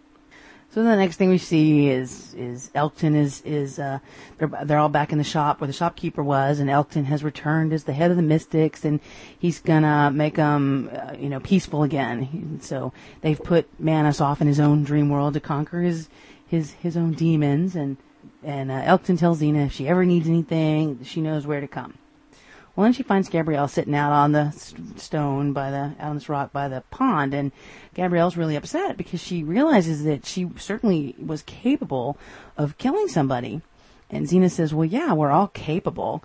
So 0.73 0.85
the 0.85 0.95
next 0.95 1.17
thing 1.17 1.31
we 1.31 1.39
see 1.39 1.89
is 1.89 2.33
is 2.35 2.71
Elkton 2.77 3.17
is 3.17 3.43
is 3.45 3.81
uh, 3.81 3.99
they're 4.39 4.51
they're 4.65 4.79
all 4.79 4.89
back 4.89 5.11
in 5.11 5.19
the 5.19 5.25
shop 5.25 5.61
where 5.61 5.67
the 5.67 5.73
shopkeeper 5.73 6.23
was, 6.23 6.61
and 6.61 6.71
Elkton 6.71 7.07
has 7.07 7.25
returned 7.25 7.73
as 7.73 7.85
the 7.85 7.93
head 7.93 8.13
of 8.13 8.17
the 8.17 8.23
Mystics, 8.23 8.85
and 8.85 9.01
he's 9.37 9.59
gonna 9.59 10.13
make 10.13 10.37
them 10.37 10.89
uh, 10.93 11.15
you 11.19 11.29
know 11.29 11.41
peaceful 11.41 11.83
again. 11.83 12.61
So 12.63 12.93
they've 13.21 13.43
put 13.43 13.69
Manus 13.81 14.21
off 14.21 14.41
in 14.41 14.47
his 14.47 14.61
own 14.61 14.85
dream 14.85 15.09
world 15.09 15.35
to 15.35 15.41
conquer 15.41 15.81
his 15.81 16.09
his 16.47 16.75
his 16.75 16.97
own 16.97 17.15
demons, 17.15 17.75
and 17.75 17.97
and 18.45 18.71
uh, 18.71 18.83
Elkton 18.85 19.17
tells 19.17 19.41
Xena 19.41 19.67
if 19.67 19.73
she 19.73 19.89
ever 19.89 20.05
needs 20.05 20.29
anything, 20.29 21.03
she 21.03 21.21
knows 21.21 21.49
where 21.49 21.61
to 21.61 21.69
come. 21.69 21.95
Well, 22.75 22.85
then 22.85 22.93
she 22.93 23.03
finds 23.03 23.29
Gabrielle 23.29 23.69
sitting 23.69 23.95
out 23.95 24.13
on 24.13 24.33
the 24.33 24.53
stone 24.97 25.53
by 25.53 25.71
the 25.71 25.95
out 25.99 26.11
on 26.11 26.15
this 26.15 26.29
rock 26.29 26.53
by 26.53 26.69
the 26.69 26.83
pond, 26.91 27.35
and 27.35 27.53
Gabrielle's 27.95 28.37
really 28.37 28.57
upset 28.57 28.97
because 28.97 29.21
she 29.21 29.43
realizes 29.43 30.05
that 30.05 30.25
she 30.25 30.49
certainly 30.57 31.17
was 31.19 31.43
capable 31.43 32.17
of 32.57 32.79
killing 32.79 33.09
somebody. 33.09 33.61
And 34.09 34.27
Xena 34.27 34.51
says, 34.51 34.73
"Well, 34.73 34.87
yeah, 34.87 35.13
we're 35.13 35.31
all 35.31 35.49
capable. 35.49 36.23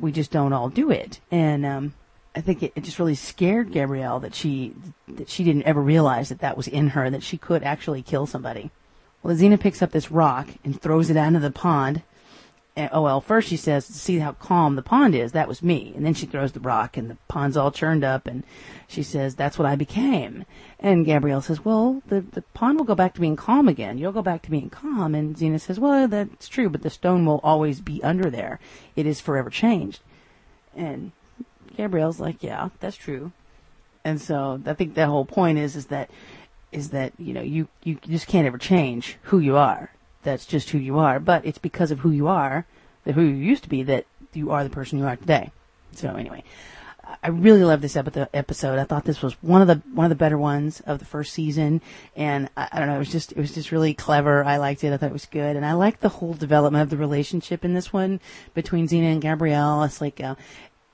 We 0.00 0.10
just 0.10 0.30
don't 0.30 0.52
all 0.52 0.68
do 0.68 0.90
it." 0.90 1.20
And 1.30 1.66
um, 1.66 1.94
I 2.34 2.40
think 2.40 2.62
it, 2.62 2.72
it 2.74 2.84
just 2.84 2.98
really 2.98 3.14
scared 3.14 3.72
Gabrielle 3.72 4.20
that 4.20 4.34
she 4.34 4.74
that 5.06 5.28
she 5.28 5.44
didn't 5.44 5.64
ever 5.64 5.82
realize 5.82 6.30
that 6.30 6.40
that 6.40 6.56
was 6.56 6.68
in 6.68 6.88
her 6.88 7.10
that 7.10 7.22
she 7.22 7.36
could 7.36 7.62
actually 7.62 8.02
kill 8.02 8.26
somebody. 8.26 8.70
Well, 9.22 9.36
Xena 9.36 9.60
picks 9.60 9.82
up 9.82 9.90
this 9.90 10.10
rock 10.10 10.48
and 10.64 10.80
throws 10.80 11.10
it 11.10 11.16
out 11.16 11.28
into 11.28 11.40
the 11.40 11.50
pond 11.50 12.02
oh 12.92 13.02
well, 13.02 13.20
first 13.20 13.48
she 13.48 13.56
says, 13.56 13.84
see 13.84 14.18
how 14.18 14.32
calm 14.32 14.76
the 14.76 14.82
pond 14.82 15.14
is. 15.14 15.32
That 15.32 15.48
was 15.48 15.62
me. 15.62 15.92
And 15.96 16.06
then 16.06 16.14
she 16.14 16.26
throws 16.26 16.52
the 16.52 16.60
rock 16.60 16.96
and 16.96 17.10
the 17.10 17.16
pond's 17.26 17.56
all 17.56 17.72
churned 17.72 18.04
up 18.04 18.26
and 18.26 18.44
she 18.86 19.02
says, 19.02 19.34
that's 19.34 19.58
what 19.58 19.66
I 19.66 19.74
became. 19.74 20.44
And 20.78 21.04
Gabrielle 21.04 21.40
says, 21.40 21.64
well, 21.64 22.02
the, 22.06 22.20
the 22.20 22.42
pond 22.54 22.78
will 22.78 22.84
go 22.84 22.94
back 22.94 23.14
to 23.14 23.20
being 23.20 23.36
calm 23.36 23.68
again. 23.68 23.98
You'll 23.98 24.12
go 24.12 24.22
back 24.22 24.42
to 24.42 24.50
being 24.50 24.70
calm. 24.70 25.14
And 25.14 25.36
Xena 25.36 25.60
says, 25.60 25.80
well, 25.80 26.06
that's 26.06 26.48
true, 26.48 26.68
but 26.68 26.82
the 26.82 26.90
stone 26.90 27.26
will 27.26 27.40
always 27.42 27.80
be 27.80 28.02
under 28.02 28.30
there. 28.30 28.60
It 28.94 29.06
is 29.06 29.20
forever 29.20 29.50
changed. 29.50 30.00
And 30.76 31.12
Gabrielle's 31.76 32.20
like, 32.20 32.42
yeah, 32.42 32.68
that's 32.80 32.96
true. 32.96 33.32
And 34.04 34.20
so 34.20 34.60
I 34.64 34.74
think 34.74 34.94
the 34.94 35.06
whole 35.06 35.24
point 35.24 35.58
is, 35.58 35.74
is 35.74 35.86
that, 35.86 36.10
is 36.70 36.90
that, 36.90 37.12
you 37.18 37.32
know, 37.32 37.42
you, 37.42 37.66
you 37.82 37.98
just 38.06 38.28
can't 38.28 38.46
ever 38.46 38.58
change 38.58 39.16
who 39.22 39.40
you 39.40 39.56
are 39.56 39.90
that's 40.28 40.46
just 40.46 40.70
who 40.70 40.78
you 40.78 40.98
are, 40.98 41.18
but 41.18 41.44
it's 41.46 41.58
because 41.58 41.90
of 41.90 42.00
who 42.00 42.10
you 42.10 42.28
are, 42.28 42.66
that 43.04 43.14
who 43.14 43.22
you 43.22 43.34
used 43.34 43.62
to 43.62 43.68
be, 43.68 43.82
that 43.84 44.04
you 44.34 44.50
are 44.50 44.62
the 44.62 44.70
person 44.70 44.98
you 44.98 45.06
are 45.06 45.16
today. 45.16 45.50
So 45.92 46.14
anyway, 46.14 46.44
uh, 47.02 47.16
I 47.22 47.28
really 47.28 47.64
love 47.64 47.80
this 47.80 47.96
epi- 47.96 48.26
episode. 48.34 48.78
I 48.78 48.84
thought 48.84 49.04
this 49.04 49.22
was 49.22 49.32
one 49.42 49.62
of 49.62 49.68
the 49.68 49.82
one 49.94 50.04
of 50.04 50.10
the 50.10 50.16
better 50.16 50.36
ones 50.36 50.80
of 50.80 50.98
the 50.98 51.06
first 51.06 51.32
season, 51.32 51.80
and 52.14 52.50
I, 52.56 52.68
I 52.72 52.78
don't 52.78 52.88
know, 52.88 52.96
it 52.96 52.98
was 52.98 53.10
just 53.10 53.32
it 53.32 53.38
was 53.38 53.54
just 53.54 53.72
really 53.72 53.94
clever. 53.94 54.44
I 54.44 54.58
liked 54.58 54.84
it. 54.84 54.92
I 54.92 54.98
thought 54.98 55.10
it 55.10 55.14
was 55.14 55.26
good, 55.26 55.56
and 55.56 55.64
I 55.64 55.72
liked 55.72 56.02
the 56.02 56.10
whole 56.10 56.34
development 56.34 56.82
of 56.82 56.90
the 56.90 56.98
relationship 56.98 57.64
in 57.64 57.72
this 57.72 57.90
one 57.92 58.20
between 58.52 58.86
Xena 58.86 59.12
and 59.12 59.22
Gabrielle. 59.22 59.82
It's 59.84 60.02
like 60.02 60.20
uh, 60.20 60.34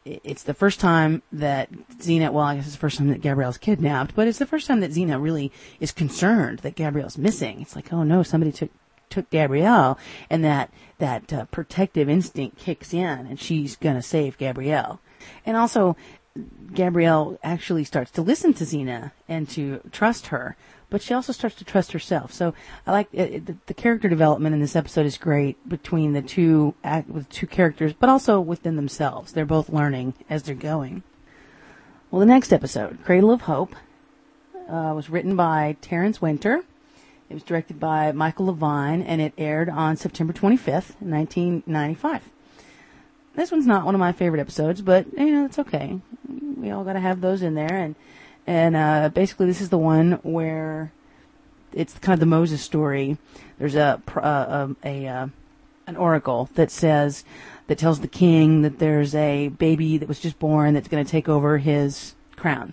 it's 0.05 0.45
the 0.45 0.55
first 0.55 0.79
time 0.81 1.23
that 1.33 1.73
Xena, 1.99 2.33
well, 2.33 2.45
I 2.45 2.57
guess 2.57 2.67
it's 2.67 2.75
the 2.75 2.81
first 2.81 2.99
time 2.99 3.09
that 3.09 3.23
Gabrielle's 3.23 3.59
kidnapped, 3.59 4.15
but 4.15 4.29
it's 4.29 4.39
the 4.39 4.47
first 4.47 4.69
time 4.69 4.81
that 4.81 4.93
Xena 4.93 5.21
really 5.21 5.51
is 5.81 5.93
concerned 5.93 6.61
that 6.61 6.77
Gabrielle's 6.77 7.19
missing. 7.19 7.61
It's 7.61 7.75
like, 7.75 7.93
oh 7.93 8.05
no, 8.05 8.23
somebody 8.23 8.53
took 8.53 8.71
took 9.15 9.31
Gabrielle, 9.31 9.99
and 10.29 10.45
that 10.45 10.71
that 10.99 11.33
uh, 11.33 11.45
protective 11.47 12.09
instinct 12.09 12.59
kicks 12.59 12.93
in, 12.93 13.27
and 13.27 13.41
she's 13.41 13.77
gonna 13.77 14.03
save 14.03 14.39
Gabrielle. 14.39 15.01
And 15.47 15.57
also, 15.57 15.97
Gabrielle 16.75 17.39
actually 17.43 17.85
starts 17.85 18.11
to 18.13 18.23
listen 18.23 18.53
to 18.55 18.65
Xena 18.65 19.13
and 19.29 19.49
to 19.51 19.81
trust 19.93 20.27
her, 20.29 20.57
but 20.91 21.01
she 21.01 21.15
also 21.15 21.33
starts 21.33 21.57
to 21.57 21.65
trust 21.65 21.93
herself. 21.93 22.33
So 22.33 22.55
I 22.87 22.93
like 22.93 23.09
it- 23.13 23.47
the, 23.47 23.57
the 23.67 23.75
character 23.75 24.09
development 24.09 24.55
in 24.55 24.61
this 24.61 24.77
episode 24.77 25.07
is 25.07 25.17
great 25.17 25.57
between 25.69 26.13
the 26.13 26.23
two 26.23 26.75
act 26.83 27.09
with 27.09 27.29
two 27.29 27.47
characters, 27.47 27.93
but 27.93 28.09
also 28.09 28.41
within 28.41 28.77
themselves. 28.77 29.33
They're 29.33 29.47
both 29.47 29.69
learning 29.71 30.15
as 30.29 30.43
they're 30.43 30.55
going. 30.55 31.03
Well, 32.11 32.21
the 32.21 32.27
next 32.27 32.53
episode, 32.53 32.99
Cradle 33.05 33.31
of 33.31 33.43
Hope, 33.43 33.75
uh, 34.69 34.93
was 34.95 35.11
written 35.11 35.37
by 35.37 35.77
Terence 35.81 36.21
Winter. 36.23 36.65
It 37.29 37.35
was 37.35 37.43
directed 37.43 37.81
by 37.81 38.13
Michael 38.13 38.47
Levine, 38.47 39.03
and 39.03 39.21
it 39.21 39.33
aired 39.39 39.69
on 39.69 39.97
September 39.97 40.33
25th, 40.33 40.95
1995. 41.01 42.23
This 43.35 43.51
one's 43.51 43.67
not 43.67 43.85
one 43.85 43.95
of 43.95 43.99
my 43.99 44.13
favorite 44.13 44.41
episodes, 44.41 44.83
but 44.83 45.07
you 45.17 45.33
know 45.33 45.45
it's 45.45 45.59
okay. 45.59 45.99
We 46.57 46.71
all 46.71 46.85
got 46.85 46.93
to 46.93 47.01
have 47.01 47.21
those 47.21 47.43
in 47.43 47.55
there, 47.55 47.75
and 47.75 47.97
and 48.47 48.77
uh, 48.77 49.09
basically 49.09 49.47
this 49.47 49.61
is 49.61 49.71
the 49.71 49.79
one 49.79 50.13
where 50.23 50.93
it's 51.73 51.99
kind 51.99 52.15
of 52.15 52.21
the 52.21 52.27
Moses 52.27 52.63
story. 52.63 53.19
There's 53.59 53.75
a 53.75 54.01
uh, 54.15 54.47
um, 54.49 54.77
a 54.85 55.09
uh, 55.09 55.29
an 55.87 55.97
oracle 55.97 56.49
that 56.55 56.71
says 56.71 57.25
that 57.67 57.79
tells 57.79 58.01
the 58.01 58.09
king 58.09 58.63
that 58.63 58.79
there's 58.79 59.15
a 59.15 59.49
baby 59.49 59.99
that 59.99 60.09
was 60.09 60.21
just 60.21 60.39
born 60.39 60.75
that's 60.75 60.89
going 60.89 61.05
to 61.05 61.11
take 61.11 61.29
over 61.29 61.59
his 61.59 62.15
crown, 62.37 62.73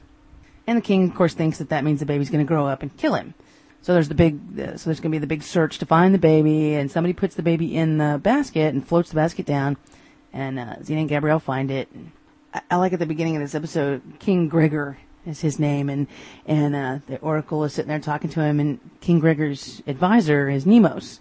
and 0.67 0.77
the 0.77 0.81
king, 0.81 1.09
of 1.09 1.15
course, 1.15 1.33
thinks 1.33 1.57
that 1.57 1.69
that 1.69 1.83
means 1.83 2.01
the 2.01 2.05
baby's 2.05 2.29
going 2.29 2.45
to 2.45 2.47
grow 2.47 2.67
up 2.67 2.83
and 2.83 2.95
kill 2.97 3.15
him. 3.15 3.33
So 3.82 3.93
there's 3.93 4.09
the 4.09 4.15
big, 4.15 4.39
uh, 4.59 4.77
so 4.77 4.89
there's 4.89 4.99
going 4.99 5.11
to 5.11 5.15
be 5.15 5.17
the 5.17 5.27
big 5.27 5.41
search 5.41 5.79
to 5.79 5.86
find 5.86 6.13
the 6.13 6.19
baby, 6.19 6.75
and 6.75 6.91
somebody 6.91 7.13
puts 7.13 7.36
the 7.36 7.41
baby 7.41 7.75
in 7.75 7.97
the 7.97 8.19
basket 8.21 8.73
and 8.73 8.88
floats 8.88 9.09
the 9.09 9.15
basket 9.15 9.45
down, 9.45 9.77
and 10.32 10.59
uh, 10.59 10.75
Xena 10.82 11.01
and 11.01 11.09
Gabrielle 11.09 11.39
find 11.39 11.71
it. 11.71 11.89
I, 12.53 12.61
I 12.71 12.75
like 12.75 12.93
at 12.93 12.99
the 12.99 13.07
beginning 13.07 13.36
of 13.36 13.41
this 13.41 13.55
episode, 13.55 14.01
King 14.19 14.47
Gregor 14.47 14.97
is 15.25 15.41
his 15.41 15.57
name, 15.57 15.89
and 15.89 16.07
and 16.45 16.75
uh, 16.75 16.99
the 17.07 17.17
Oracle 17.19 17.63
is 17.63 17.73
sitting 17.73 17.89
there 17.89 17.99
talking 17.99 18.29
to 18.32 18.41
him, 18.41 18.59
and 18.59 18.79
King 18.99 19.19
Gregor's 19.19 19.82
advisor 19.88 20.47
is 20.47 20.65
Nemos. 20.65 21.19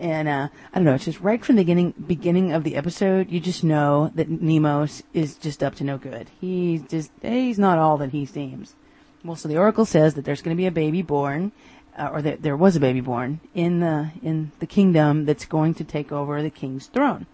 And 0.00 0.28
uh, 0.28 0.48
I 0.72 0.78
don't 0.78 0.86
know, 0.86 0.94
it's 0.94 1.04
just 1.04 1.20
right 1.20 1.44
from 1.44 1.56
the 1.56 1.62
beginning 1.62 1.94
beginning 2.06 2.52
of 2.52 2.64
the 2.64 2.74
episode, 2.74 3.30
you 3.30 3.38
just 3.38 3.62
know 3.62 4.10
that 4.14 4.30
Nemos 4.30 5.02
is 5.12 5.36
just 5.36 5.62
up 5.62 5.74
to 5.76 5.84
no 5.84 5.98
good. 5.98 6.28
He's 6.40 6.82
just 6.82 7.12
he's 7.22 7.58
not 7.58 7.78
all 7.78 7.98
that 7.98 8.10
he 8.10 8.24
seems. 8.24 8.74
Well, 9.22 9.36
so 9.36 9.48
the 9.48 9.58
Oracle 9.58 9.84
says 9.84 10.14
that 10.14 10.24
there's 10.24 10.40
going 10.40 10.56
to 10.56 10.60
be 10.60 10.66
a 10.66 10.70
baby 10.70 11.02
born, 11.02 11.52
uh, 11.96 12.10
or 12.12 12.22
that 12.22 12.42
there 12.42 12.56
was 12.56 12.76
a 12.76 12.80
baby 12.80 13.00
born 13.00 13.40
in 13.54 13.80
the 13.80 14.10
in 14.22 14.52
the 14.58 14.66
kingdom 14.66 15.24
that's 15.24 15.44
going 15.44 15.74
to 15.74 15.84
take 15.84 16.12
over 16.12 16.42
the 16.42 16.50
king's 16.50 16.86
throne. 16.86 17.26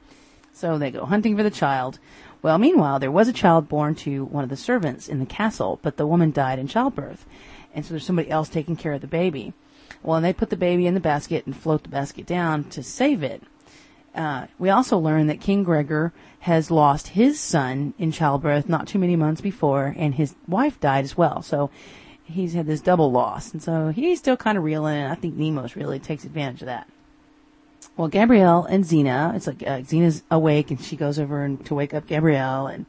So 0.53 0.79
they 0.79 0.91
go 0.91 1.05
hunting 1.05 1.37
for 1.37 1.43
the 1.43 1.51
child. 1.51 1.99
Well, 2.43 2.59
meanwhile, 2.59 2.99
there 2.99 3.11
was 3.11 3.29
a 3.29 3.33
child 3.33 3.69
born 3.69 3.95
to 3.97 4.25
one 4.25 4.45
of 4.45 4.51
the 4.51 4.57
servants 4.57 5.09
in 5.09 5.19
the 5.19 5.27
castle, 5.27 5.81
but 5.83 5.97
the 5.97 6.07
woman 6.07 6.31
died 6.31 6.59
in 6.59 6.69
childbirth, 6.69 7.27
and 7.75 7.85
so 7.85 7.91
there's 7.91 8.07
somebody 8.07 8.31
else 8.31 8.49
taking 8.49 8.77
care 8.77 8.93
of 8.93 9.01
the 9.01 9.07
baby. 9.07 9.53
Well, 10.03 10.17
and 10.17 10.25
they 10.25 10.33
put 10.33 10.51
the 10.51 10.57
baby 10.57 10.87
in 10.87 10.95
the 10.95 11.01
basket 11.01 11.47
and 11.47 11.57
float 11.57 11.83
the 11.83 11.89
basket 11.89 12.27
down 12.27 12.65
to 12.71 12.83
save 12.83 13.23
it. 13.23 13.43
Uh, 14.15 14.47
we 14.59 14.71
also 14.71 14.97
learn 14.97 15.27
that 15.27 15.41
King 15.41 15.63
Gregor 15.63 16.13
has 16.41 16.71
lost 16.71 17.09
his 17.09 17.39
son 17.39 17.93
in 17.99 18.13
childbirth 18.13 18.69
not 18.69 18.87
too 18.87 18.99
many 18.99 19.17
months 19.17 19.41
before, 19.41 19.95
and 19.97 20.15
his 20.15 20.35
wife 20.49 20.81
died 20.81 21.05
as 21.05 21.19
well. 21.19 21.43
So 21.43 21.71
he's 22.27 22.55
had 22.55 22.66
this 22.66 22.81
double 22.81 23.11
loss, 23.11 23.53
and 23.53 23.62
so 23.62 23.89
he's 23.89 24.18
still 24.18 24.37
kind 24.37 24.59
of 24.59 24.64
reeling. 24.64 24.97
And 24.97 25.12
I 25.12 25.14
think 25.14 25.35
Nemos 25.37 25.77
really 25.77 25.99
takes 25.99 26.24
advantage 26.24 26.62
of 26.62 26.66
that. 26.66 26.89
Well, 27.97 28.09
Gabrielle 28.09 28.64
and 28.64 28.85
Xena, 28.85 29.35
it's 29.35 29.47
like 29.47 29.62
uh, 29.62 29.81
Xena's 29.81 30.22
awake, 30.31 30.70
and 30.70 30.81
she 30.81 30.97
goes 30.97 31.18
over 31.18 31.43
and 31.43 31.64
to 31.66 31.74
wake 31.74 31.95
up 31.95 32.07
Gabrielle, 32.07 32.66
and 32.66 32.87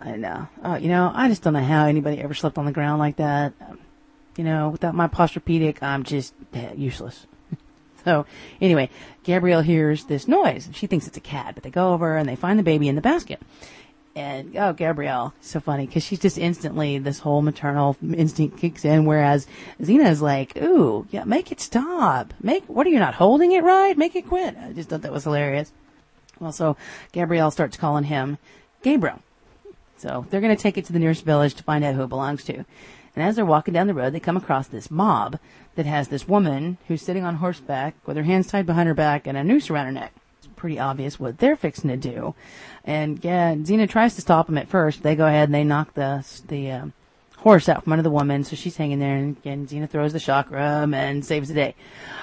I 0.00 0.16
know, 0.16 0.48
uh, 0.62 0.78
you 0.80 0.88
know, 0.88 1.10
I 1.14 1.28
just 1.28 1.42
don't 1.42 1.54
know 1.54 1.62
how 1.62 1.86
anybody 1.86 2.20
ever 2.20 2.34
slept 2.34 2.58
on 2.58 2.66
the 2.66 2.72
ground 2.72 2.98
like 2.98 3.16
that. 3.16 3.54
Um, 3.60 3.78
you 4.36 4.44
know, 4.44 4.68
without 4.70 4.94
my 4.94 5.06
posturepedic, 5.06 5.82
I'm 5.82 6.02
just 6.02 6.34
useless. 6.76 7.26
So 8.04 8.26
anyway, 8.60 8.90
Gabrielle 9.22 9.62
hears 9.62 10.04
this 10.04 10.28
noise. 10.28 10.66
And 10.66 10.76
she 10.76 10.86
thinks 10.86 11.06
it's 11.06 11.16
a 11.16 11.22
cat, 11.22 11.54
but 11.54 11.64
they 11.64 11.70
go 11.70 11.94
over 11.94 12.18
and 12.18 12.28
they 12.28 12.36
find 12.36 12.58
the 12.58 12.62
baby 12.62 12.86
in 12.86 12.96
the 12.96 13.00
basket. 13.00 13.40
And 14.16 14.56
oh, 14.56 14.72
Gabrielle, 14.72 15.34
so 15.40 15.58
funny 15.58 15.86
because 15.86 16.04
she's 16.04 16.20
just 16.20 16.38
instantly 16.38 16.98
this 16.98 17.18
whole 17.18 17.42
maternal 17.42 17.96
instinct 18.00 18.58
kicks 18.58 18.84
in, 18.84 19.06
whereas 19.06 19.48
Xena 19.80 20.08
is 20.08 20.22
like, 20.22 20.56
"Ooh, 20.56 21.06
yeah, 21.10 21.24
make 21.24 21.50
it 21.50 21.60
stop. 21.60 22.32
Make 22.40 22.64
what 22.66 22.86
are 22.86 22.90
you 22.90 23.00
not 23.00 23.14
holding 23.14 23.50
it 23.50 23.64
right? 23.64 23.98
Make 23.98 24.14
it 24.14 24.28
quit." 24.28 24.56
I 24.56 24.72
just 24.72 24.88
thought 24.88 25.02
that 25.02 25.12
was 25.12 25.24
hilarious. 25.24 25.72
Well, 26.38 26.52
so 26.52 26.76
Gabrielle 27.10 27.50
starts 27.50 27.76
calling 27.76 28.04
him 28.04 28.38
Gabriel. 28.82 29.20
So 29.96 30.26
they're 30.30 30.40
going 30.40 30.56
to 30.56 30.62
take 30.62 30.78
it 30.78 30.84
to 30.86 30.92
the 30.92 30.98
nearest 30.98 31.24
village 31.24 31.54
to 31.54 31.62
find 31.64 31.84
out 31.84 31.94
who 31.94 32.02
it 32.04 32.08
belongs 32.08 32.44
to. 32.44 32.64
And 33.16 33.24
as 33.24 33.36
they're 33.36 33.44
walking 33.44 33.74
down 33.74 33.86
the 33.86 33.94
road, 33.94 34.12
they 34.12 34.20
come 34.20 34.36
across 34.36 34.66
this 34.66 34.90
mob 34.90 35.38
that 35.76 35.86
has 35.86 36.08
this 36.08 36.28
woman 36.28 36.78
who's 36.88 37.02
sitting 37.02 37.24
on 37.24 37.36
horseback 37.36 37.94
with 38.06 38.16
her 38.16 38.24
hands 38.24 38.48
tied 38.48 38.66
behind 38.66 38.88
her 38.88 38.94
back 38.94 39.26
and 39.26 39.38
a 39.38 39.44
noose 39.44 39.70
around 39.70 39.86
her 39.86 39.92
neck. 39.92 40.12
Pretty 40.64 40.80
obvious 40.80 41.20
what 41.20 41.36
they're 41.36 41.56
fixing 41.56 41.90
to 41.90 41.96
do. 41.98 42.34
And 42.86 43.22
yeah, 43.22 43.54
Xena 43.54 43.86
tries 43.86 44.14
to 44.14 44.22
stop 44.22 44.46
them 44.46 44.56
at 44.56 44.66
first. 44.66 45.02
They 45.02 45.14
go 45.14 45.26
ahead 45.26 45.48
and 45.48 45.54
they 45.54 45.62
knock 45.62 45.92
the 45.92 46.26
the 46.48 46.70
um, 46.70 46.94
horse 47.36 47.68
out 47.68 47.84
from 47.84 47.92
under 47.92 48.02
the 48.02 48.08
woman, 48.08 48.44
so 48.44 48.56
she's 48.56 48.78
hanging 48.78 48.98
there. 48.98 49.14
And 49.14 49.36
again, 49.36 49.66
Xena 49.66 49.90
throws 49.90 50.14
the 50.14 50.18
chakram 50.18 50.94
and 50.94 51.22
saves 51.22 51.48
the 51.48 51.54
day. 51.54 51.74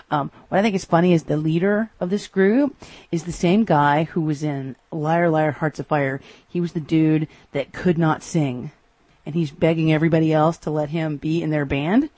Um, 0.09 0.31
what 0.49 0.57
I 0.57 0.63
think 0.63 0.73
is 0.73 0.85
funny 0.85 1.13
is 1.13 1.25
the 1.25 1.37
leader 1.37 1.91
of 1.99 2.09
this 2.09 2.27
group 2.27 2.75
is 3.11 3.25
the 3.25 3.31
same 3.31 3.63
guy 3.63 4.05
who 4.05 4.21
was 4.21 4.41
in 4.41 4.75
Lyre 4.91 5.29
Lyre 5.29 5.51
Hearts 5.51 5.79
of 5.79 5.85
Fire. 5.85 6.19
He 6.49 6.59
was 6.59 6.73
the 6.73 6.79
dude 6.79 7.27
that 7.51 7.73
could 7.73 7.99
not 7.99 8.23
sing 8.23 8.71
and 9.23 9.35
he's 9.35 9.51
begging 9.51 9.93
everybody 9.93 10.33
else 10.33 10.57
to 10.57 10.71
let 10.71 10.89
him 10.89 11.17
be 11.17 11.43
in 11.43 11.51
their 11.51 11.65
band. 11.65 12.09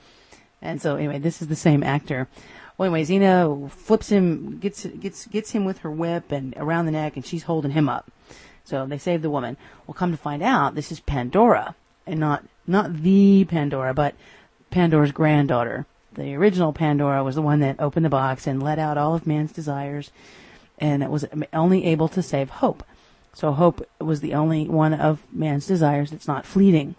And 0.62 0.80
so 0.80 0.96
anyway, 0.96 1.18
this 1.18 1.42
is 1.42 1.48
the 1.48 1.54
same 1.54 1.82
actor. 1.82 2.28
Well, 2.76 2.92
anyway, 2.92 3.04
Xena 3.04 3.70
flips 3.70 4.08
him, 4.08 4.58
gets 4.58 4.84
gets 4.84 5.26
gets 5.26 5.50
him 5.50 5.64
with 5.64 5.78
her 5.78 5.90
whip 5.90 6.32
and 6.32 6.54
around 6.56 6.86
the 6.86 6.92
neck, 6.92 7.16
and 7.16 7.24
she's 7.24 7.44
holding 7.44 7.70
him 7.70 7.88
up. 7.88 8.10
So 8.64 8.86
they 8.86 8.98
save 8.98 9.22
the 9.22 9.30
woman. 9.30 9.56
Well, 9.86 9.94
come 9.94 10.10
to 10.10 10.16
find 10.16 10.42
out, 10.42 10.74
this 10.74 10.90
is 10.90 11.00
Pandora, 11.00 11.76
and 12.06 12.18
not 12.18 12.44
not 12.66 13.02
the 13.02 13.44
Pandora, 13.44 13.94
but 13.94 14.14
Pandora's 14.70 15.12
granddaughter. 15.12 15.86
The 16.12 16.34
original 16.34 16.72
Pandora 16.72 17.22
was 17.22 17.34
the 17.34 17.42
one 17.42 17.60
that 17.60 17.80
opened 17.80 18.06
the 18.06 18.10
box 18.10 18.46
and 18.46 18.62
let 18.62 18.78
out 18.78 18.98
all 18.98 19.14
of 19.14 19.26
man's 19.26 19.52
desires, 19.52 20.10
and 20.78 21.02
it 21.02 21.10
was 21.10 21.24
only 21.52 21.84
able 21.84 22.08
to 22.08 22.22
save 22.22 22.50
Hope. 22.50 22.84
So 23.34 23.52
hope 23.52 23.86
was 24.00 24.20
the 24.20 24.34
only 24.34 24.68
one 24.68 24.94
of 24.94 25.20
man's 25.32 25.66
desires 25.66 26.10
that's 26.10 26.28
not 26.28 26.46
fleeting. 26.46 26.94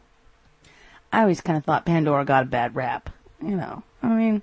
I 1.11 1.21
always 1.21 1.39
kind 1.39 1.57
of 1.57 1.63
thought 1.63 1.85
Pandora 1.85 2.25
got 2.25 2.43
a 2.43 2.47
bad 2.47 2.75
rap. 2.75 3.09
You 3.41 3.55
know, 3.55 3.83
I 4.03 4.07
mean, 4.09 4.41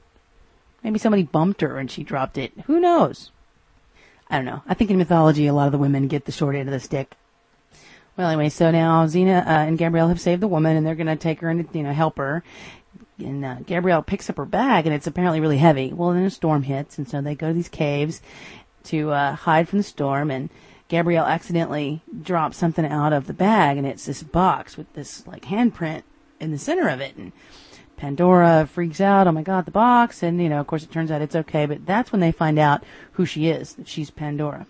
maybe 0.82 0.98
somebody 0.98 1.22
bumped 1.22 1.60
her 1.60 1.78
and 1.78 1.90
she 1.90 2.02
dropped 2.02 2.38
it. 2.38 2.52
Who 2.66 2.80
knows? 2.80 3.30
I 4.28 4.36
don't 4.36 4.44
know. 4.44 4.62
I 4.66 4.74
think 4.74 4.90
in 4.90 4.98
mythology, 4.98 5.46
a 5.46 5.52
lot 5.52 5.66
of 5.66 5.72
the 5.72 5.78
women 5.78 6.08
get 6.08 6.24
the 6.24 6.32
short 6.32 6.56
end 6.56 6.68
of 6.68 6.72
the 6.72 6.80
stick. 6.80 7.14
Well, 8.16 8.28
anyway, 8.28 8.50
so 8.50 8.70
now 8.70 9.06
Xena 9.06 9.46
uh, 9.46 9.50
and 9.50 9.78
Gabrielle 9.78 10.08
have 10.08 10.20
saved 10.20 10.42
the 10.42 10.48
woman, 10.48 10.76
and 10.76 10.86
they're 10.86 10.94
going 10.94 11.06
to 11.06 11.16
take 11.16 11.40
her 11.40 11.48
and 11.48 11.66
you 11.72 11.82
know 11.82 11.92
help 11.92 12.18
her. 12.18 12.42
And 13.18 13.44
uh, 13.44 13.56
Gabrielle 13.66 14.02
picks 14.02 14.28
up 14.28 14.36
her 14.36 14.44
bag, 14.44 14.86
and 14.86 14.94
it's 14.94 15.06
apparently 15.06 15.40
really 15.40 15.58
heavy. 15.58 15.92
Well, 15.92 16.12
then 16.12 16.24
a 16.24 16.30
storm 16.30 16.62
hits, 16.64 16.98
and 16.98 17.08
so 17.08 17.20
they 17.20 17.34
go 17.34 17.48
to 17.48 17.54
these 17.54 17.68
caves 17.68 18.20
to 18.84 19.10
uh, 19.10 19.34
hide 19.34 19.68
from 19.68 19.78
the 19.78 19.84
storm. 19.84 20.30
And 20.30 20.50
Gabrielle 20.88 21.24
accidentally 21.24 22.02
drops 22.22 22.58
something 22.58 22.84
out 22.84 23.12
of 23.12 23.26
the 23.26 23.32
bag, 23.32 23.78
and 23.78 23.86
it's 23.86 24.06
this 24.06 24.22
box 24.22 24.76
with 24.76 24.92
this 24.92 25.26
like 25.26 25.44
handprint 25.44 26.02
in 26.38 26.50
the 26.50 26.58
center 26.58 26.88
of 26.88 27.00
it. 27.00 27.16
And 27.16 27.32
Pandora 28.02 28.66
freaks 28.66 29.00
out. 29.00 29.28
Oh 29.28 29.32
my 29.32 29.44
God, 29.44 29.64
the 29.64 29.70
box! 29.70 30.24
And 30.24 30.42
you 30.42 30.48
know, 30.48 30.58
of 30.58 30.66
course, 30.66 30.82
it 30.82 30.90
turns 30.90 31.12
out 31.12 31.22
it's 31.22 31.36
okay. 31.36 31.66
But 31.66 31.86
that's 31.86 32.10
when 32.10 32.20
they 32.20 32.32
find 32.32 32.58
out 32.58 32.82
who 33.12 33.24
she 33.24 33.46
is. 33.46 33.74
That 33.74 33.86
she's 33.86 34.10
Pandora. 34.10 34.66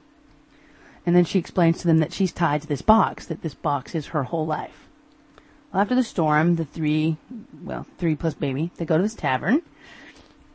And 1.06 1.16
then 1.16 1.24
she 1.24 1.38
explains 1.38 1.78
to 1.78 1.86
them 1.86 1.96
that 2.00 2.12
she's 2.12 2.30
tied 2.30 2.60
to 2.60 2.68
this 2.68 2.82
box. 2.82 3.24
That 3.24 3.40
this 3.40 3.54
box 3.54 3.94
is 3.94 4.08
her 4.08 4.24
whole 4.24 4.44
life. 4.44 4.86
Well, 5.72 5.80
after 5.80 5.94
the 5.94 6.04
storm, 6.04 6.56
the 6.56 6.66
three, 6.66 7.16
well, 7.64 7.86
three 7.96 8.16
plus 8.16 8.34
baby, 8.34 8.70
they 8.76 8.84
go 8.84 8.98
to 8.98 9.02
this 9.02 9.14
tavern. 9.14 9.62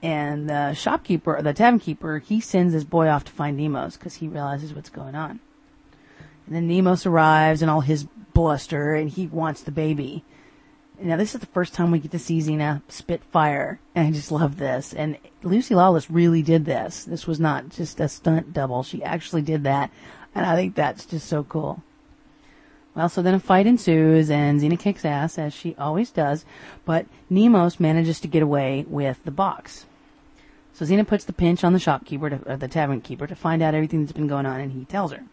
And 0.03 0.47
the 0.47 0.75
shopkeeper, 0.75 1.41
the 1.41 1.55
tavern 1.55 1.80
keeper, 1.80 2.19
he 2.19 2.39
sends 2.39 2.75
his 2.75 2.86
boy 2.86 3.07
off 3.07 3.23
to 3.23 3.32
find 3.32 3.57
Nemos 3.57 3.97
because 3.97 4.13
he 4.13 4.28
realizes 4.28 4.75
what's 4.75 4.91
going 4.91 5.15
on. 5.15 5.39
And 6.45 6.55
then 6.55 6.67
Nemos 6.67 7.07
arrives 7.07 7.63
in 7.63 7.69
all 7.69 7.82
his 7.82 8.03
bluster 8.36 8.93
and 8.93 9.09
he 9.09 9.25
wants 9.25 9.63
the 9.63 9.71
baby. 9.71 10.23
Now 11.00 11.16
this 11.16 11.36
is 11.36 11.41
the 11.41 11.48
first 11.48 11.74
time 11.74 11.91
we 11.91 12.00
get 12.00 12.12
to 12.12 12.20
see 12.20 12.39
Xena 12.39 12.82
spit 12.88 13.24
fire, 13.26 13.80
and 13.93 14.08
I 14.08 14.12
just 14.12 14.32
love 14.32 14.58
this. 14.58 14.93
And 14.93 15.18
Lucy 15.43 15.76
Lawless 15.76 16.10
really 16.10 16.41
did 16.41 16.66
this. 16.66 17.04
This 17.04 17.28
was 17.28 17.39
not 17.39 17.70
just 17.70 18.00
a 18.00 18.10
stunt 18.10 18.52
double; 18.52 18.82
she 18.82 19.04
actually 19.04 19.43
did 19.43 19.64
that, 19.64 19.91
and 20.34 20.45
I 20.45 20.56
think 20.56 20.74
that's 20.74 21.06
just 21.06 21.28
so 21.28 21.43
cool. 21.43 21.84
Well, 22.95 23.10
so 23.10 23.22
then 23.22 23.36
a 23.36 23.39
fight 23.39 23.68
ensues, 23.68 24.32
and 24.32 24.60
Xena 24.60 24.80
kicks 24.80 25.06
ass 25.06 25.38
as 25.38 25.54
she 25.54 25.76
always 25.78 26.10
does, 26.10 26.45
but 26.84 27.06
Nemos 27.30 27.80
manages 27.80 28.20
to 28.22 28.28
get 28.28 28.41
away 28.41 28.84
with 28.88 29.24
the 29.24 29.30
box. 29.30 29.86
So 30.74 30.84
Xena 30.84 31.06
puts 31.06 31.24
the 31.24 31.34
pinch 31.34 31.64
on 31.64 31.74
the 31.74 31.80
shopkeeper, 31.80 32.32
to, 32.32 32.52
or 32.52 32.58
the 32.58 32.68
tavern 32.68 33.02
keeper, 33.02 33.28
to 33.28 33.36
find 33.36 33.62
out 33.62 33.76
everything 33.76 34.02
that's 34.02 34.14
been 34.14 34.26
going 34.26 34.48
on, 34.48 34.60
and 34.60 34.72
he 34.72 34.86
tells 34.86 35.12
her. 35.12 35.24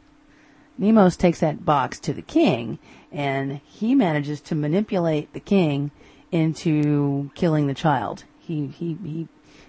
Nemos 0.76 1.16
takes 1.16 1.40
that 1.40 1.64
box 1.64 1.98
to 2.00 2.12
the 2.12 2.22
king, 2.22 2.78
and 3.12 3.60
he 3.64 3.94
manages 3.94 4.40
to 4.42 4.54
manipulate 4.54 5.32
the 5.32 5.40
king 5.40 5.90
into 6.32 7.30
killing 7.34 7.66
the 7.66 7.74
child. 7.74 8.24
He, 8.40 8.66
he, 8.66 8.98
he 9.04 9.28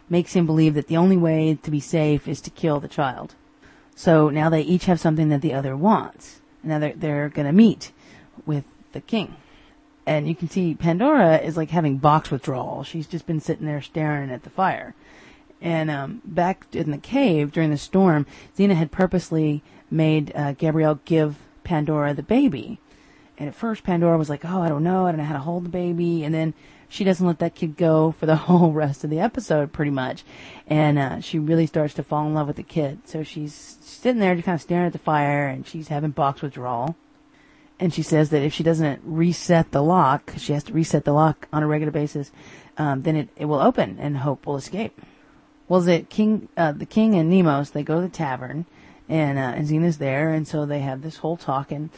makes 0.10 0.34
him 0.34 0.45
believe 0.45 0.74
that 0.74 0.88
the 0.88 0.97
only 0.97 1.18
way 1.18 1.58
to 1.62 1.72
be 1.72 1.80
safe 1.80 2.28
is 2.28 2.41
to 2.41 2.49
kill 2.49 2.80
the 2.80 2.88
child. 2.88 3.36
So 3.95 4.30
now 4.30 4.49
they 4.49 4.62
each 4.62 4.86
have 4.86 4.99
something 4.99 5.30
that 5.30 5.41
the 5.41 5.53
other 5.53 5.78
wants. 5.78 6.41
Now 6.64 6.80
they're, 6.80 6.93
they're 6.95 7.30
gonna 7.30 7.53
meet 7.53 7.91
with 8.45 8.66
the 8.91 9.01
king. 9.01 9.36
And 10.06 10.28
you 10.28 10.36
can 10.36 10.49
see 10.49 10.76
Pandora 10.76 11.38
is 11.38 11.58
like 11.58 11.72
having 11.72 11.97
box 11.97 12.30
withdrawal. 12.30 12.84
She's 12.84 13.08
just 13.08 13.26
been 13.26 13.39
sitting 13.39 13.66
there 13.66 13.82
staring 13.82 14.30
at 14.30 14.43
the 14.43 14.49
fire. 14.49 14.93
And 15.62 15.89
um, 15.89 16.22
back 16.26 16.68
in 16.74 16.91
the 16.91 16.97
cave 16.97 17.51
during 17.51 17.72
the 17.72 17.78
storm, 17.78 18.28
Xena 18.58 18.76
had 18.76 18.91
purposely 18.91 19.64
made 19.89 20.31
uh, 20.36 20.53
Gabrielle 20.53 20.99
give 21.05 21.38
Pandora 21.63 22.13
the 22.13 22.23
baby. 22.23 22.79
And 23.38 23.49
at 23.49 23.55
first, 23.55 23.83
Pandora 23.83 24.17
was 24.17 24.29
like, 24.29 24.45
"Oh, 24.45 24.61
I 24.61 24.69
don't 24.69 24.83
know, 24.83 25.05
I 25.05 25.11
don't 25.11 25.19
know 25.19 25.25
how 25.25 25.33
to 25.33 25.39
hold 25.39 25.65
the 25.65 25.69
baby," 25.69 26.23
and 26.23 26.33
then 26.33 26.53
she 26.88 27.03
doesn't 27.03 27.25
let 27.25 27.39
that 27.39 27.55
kid 27.55 27.77
go 27.77 28.11
for 28.11 28.25
the 28.25 28.36
whole 28.47 28.71
rest 28.71 29.03
of 29.03 29.09
the 29.09 29.19
episode, 29.19 29.73
pretty 29.73 29.91
much. 29.91 30.23
And 30.67 30.97
uh, 30.97 31.19
she 31.19 31.39
really 31.39 31.65
starts 31.65 31.93
to 31.95 32.03
fall 32.03 32.25
in 32.27 32.33
love 32.33 32.47
with 32.47 32.55
the 32.55 32.63
kid. 32.63 32.99
So 33.05 33.23
she's 33.23 33.53
sitting 33.81 34.19
there, 34.19 34.36
just 34.36 34.45
kind 34.45 34.55
of 34.55 34.61
staring 34.61 34.88
at 34.88 34.93
the 34.93 34.99
fire, 34.99 35.47
and 35.47 35.67
she's 35.67 35.89
having 35.89 36.11
box 36.11 36.41
withdrawal. 36.41 36.95
And 37.79 37.93
she 37.93 38.03
says 38.03 38.29
that 38.29 38.41
if 38.41 38.53
she 38.53 38.63
doesn't 38.63 39.01
reset 39.03 39.71
the 39.71 39.83
lock, 39.83 40.33
she 40.38 40.53
has 40.53 40.63
to 40.65 40.73
reset 40.73 41.03
the 41.03 41.11
lock 41.11 41.47
on 41.51 41.61
a 41.61 41.67
regular 41.67 41.91
basis, 41.91 42.31
um, 42.77 43.01
then 43.01 43.17
it, 43.17 43.29
it 43.36 43.45
will 43.45 43.59
open 43.59 43.97
and 43.99 44.17
Hope 44.17 44.45
will 44.45 44.55
escape. 44.55 45.01
Well, 45.67 45.81
the 45.81 46.01
king, 46.01 46.47
uh, 46.55 46.71
the 46.71 46.86
king 46.86 47.15
and 47.15 47.29
Nemos, 47.29 47.71
they 47.71 47.83
go 47.83 47.95
to 47.95 48.01
the 48.01 48.09
tavern, 48.09 48.65
and 49.08 49.38
uh, 49.38 49.53
and 49.56 49.68
Xena's 49.68 49.97
there, 49.97 50.32
and 50.32 50.47
so 50.47 50.66
they 50.66 50.80
have 50.80 51.01
this 51.01 51.18
whole 51.18 51.38
talk, 51.38 51.72
and 51.72 51.89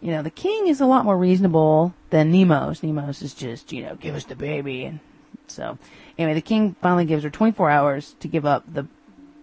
you 0.00 0.10
know 0.10 0.22
the 0.22 0.30
king 0.30 0.66
is 0.66 0.80
a 0.80 0.86
lot 0.86 1.04
more 1.04 1.16
reasonable 1.16 1.94
than 2.10 2.32
Nemos. 2.32 2.82
Nemos 2.82 3.22
is 3.22 3.34
just 3.34 3.72
you 3.72 3.82
know 3.82 3.96
give 3.96 4.14
us 4.14 4.24
the 4.24 4.36
baby, 4.36 4.84
and 4.84 5.00
so 5.46 5.78
anyway, 6.16 6.34
the 6.34 6.40
king 6.40 6.76
finally 6.80 7.04
gives 7.04 7.24
her 7.24 7.30
24 7.30 7.70
hours 7.70 8.14
to 8.20 8.28
give 8.28 8.44
up 8.44 8.64
the 8.72 8.86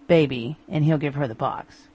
baby, 0.08 0.58
and 0.68 0.84
he'll 0.84 0.98
give 0.98 1.16
her 1.16 1.28
the 1.28 1.36
box. 1.36 1.88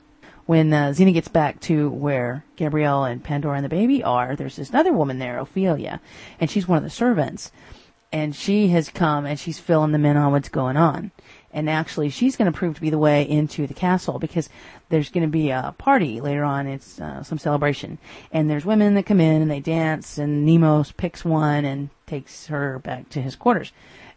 When 0.47 0.73
uh, 0.73 0.89
Xena 0.89 1.13
gets 1.13 1.29
back 1.29 1.61
to 1.61 1.91
where 1.91 2.45
Gabrielle 2.57 3.05
and 3.05 3.23
Pandora 3.23 3.57
and 3.57 3.65
the 3.65 3.69
baby 3.69 4.03
are, 4.03 4.35
there's 4.35 4.57
this 4.57 4.75
other 4.75 4.93
woman 4.93 5.21
there, 5.21 5.39
Ophelia, 5.39 6.01
and 6.41 6.51
she's 6.51 6.67
one 6.67 6.79
of 6.79 6.83
the 6.83 6.91
servants, 6.91 7.53
and 8.11 8.35
she 8.35 8.69
has 8.69 8.89
come 8.89 9.27
and 9.27 9.39
she's 9.39 9.61
filling 9.61 9.93
them 9.93 10.05
in 10.05 10.17
on 10.17 10.33
what's 10.33 10.49
going 10.49 10.77
on 10.77 11.13
and 11.53 11.69
actually 11.69 12.09
she's 12.09 12.37
going 12.37 12.51
to 12.51 12.57
prove 12.57 12.75
to 12.75 12.81
be 12.81 12.91
the 12.91 12.99
way 12.99 13.23
into 13.29 13.67
the 13.67 13.75
castle 13.75 14.19
because 14.19 14.49
there's 14.89 15.11
going 15.11 15.23
to 15.23 15.29
be 15.29 15.51
a 15.51 15.75
party 15.79 16.21
later 16.21 16.45
on. 16.45 16.67
It's 16.67 17.01
uh, 17.01 17.23
some 17.23 17.39
celebration, 17.39 17.99
and 18.33 18.49
there's 18.49 18.65
women 18.65 18.95
that 18.95 19.07
come 19.07 19.21
in 19.21 19.43
and 19.43 19.51
they 19.51 19.61
dance, 19.61 20.19
and 20.19 20.47
Nemos 20.47 20.93
picks 20.93 21.25
one 21.25 21.65
and 21.65 21.91
takes 22.07 22.47
her 22.47 22.79
back 22.79 23.09
to 23.11 23.23
his 23.23 23.37
quarters. 23.37 23.73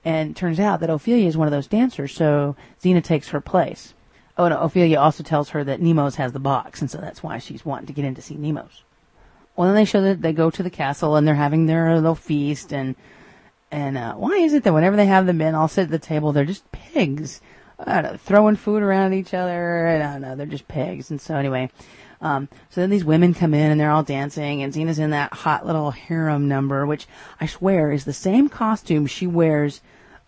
And 0.06 0.36
turns 0.36 0.60
out 0.60 0.82
that 0.82 0.90
Ophelia 0.90 1.28
is 1.28 1.38
one 1.38 1.48
of 1.48 1.54
those 1.54 1.68
dancers, 1.68 2.14
so 2.14 2.58
Xena 2.82 3.02
takes 3.02 3.30
her 3.30 3.40
place. 3.40 3.94
Oh, 4.38 4.46
and 4.46 4.54
Ophelia 4.54 5.00
also 5.00 5.24
tells 5.24 5.50
her 5.50 5.64
that 5.64 5.82
Nemos 5.82 6.16
has 6.16 6.34
the 6.34 6.40
box, 6.40 6.82
and 6.82 6.92
so 6.92 6.98
that's 6.98 7.24
why 7.24 7.38
she's 7.38 7.66
wanting 7.66 7.88
to 7.88 7.94
get 7.94 8.04
in 8.04 8.16
to 8.16 8.22
see 8.22 8.36
Nemos. 8.36 8.84
Well, 9.56 9.68
then 9.68 9.76
they 9.76 9.86
show 9.86 10.02
that 10.02 10.22
they 10.22 10.34
go 10.34 10.50
to 10.50 10.64
the 10.64 10.70
castle 10.70 11.16
and 11.16 11.28
they're 11.28 11.36
having 11.36 11.68
their 11.68 11.96
little 11.96 12.16
feast, 12.16 12.74
and 12.74 12.96
and 13.74 13.98
uh, 13.98 14.14
why 14.14 14.34
is 14.38 14.54
it 14.54 14.64
that 14.64 14.74
whenever 14.74 14.96
they 14.96 15.08
have 15.08 15.26
the 15.26 15.34
men 15.34 15.56
all 15.56 15.68
sit 15.68 15.86
at 15.86 15.90
the 15.90 15.98
table, 15.98 16.32
they're 16.32 16.46
just 16.46 16.72
pigs? 16.72 17.42
Know, 17.86 18.18
throwing 18.18 18.56
food 18.56 18.84
around 18.84 19.14
at 19.14 19.18
each 19.18 19.34
other. 19.34 19.88
I 19.88 19.98
don't 19.98 20.22
know, 20.22 20.36
they're 20.36 20.46
just 20.46 20.68
pigs. 20.68 21.10
And 21.10 21.20
so 21.20 21.36
anyway, 21.36 21.72
um, 22.22 22.48
so 22.70 22.82
then 22.82 22.92
these 22.92 23.04
women 23.04 23.34
come 23.34 23.54
in 23.56 23.72
and 23.72 23.82
they're 23.82 23.90
all 23.90 24.04
dancing, 24.04 24.62
and 24.62 24.72
Xena's 24.72 25.00
in 25.00 25.10
that 25.10 25.34
hot 25.34 25.66
little 25.66 25.90
harem 25.90 26.48
number, 26.48 26.86
which 26.86 27.08
I 27.42 27.48
swear 27.48 27.92
is 27.92 28.06
the 28.06 28.14
same 28.14 28.48
costume 28.48 29.08
she 29.08 29.26
wears 29.26 29.82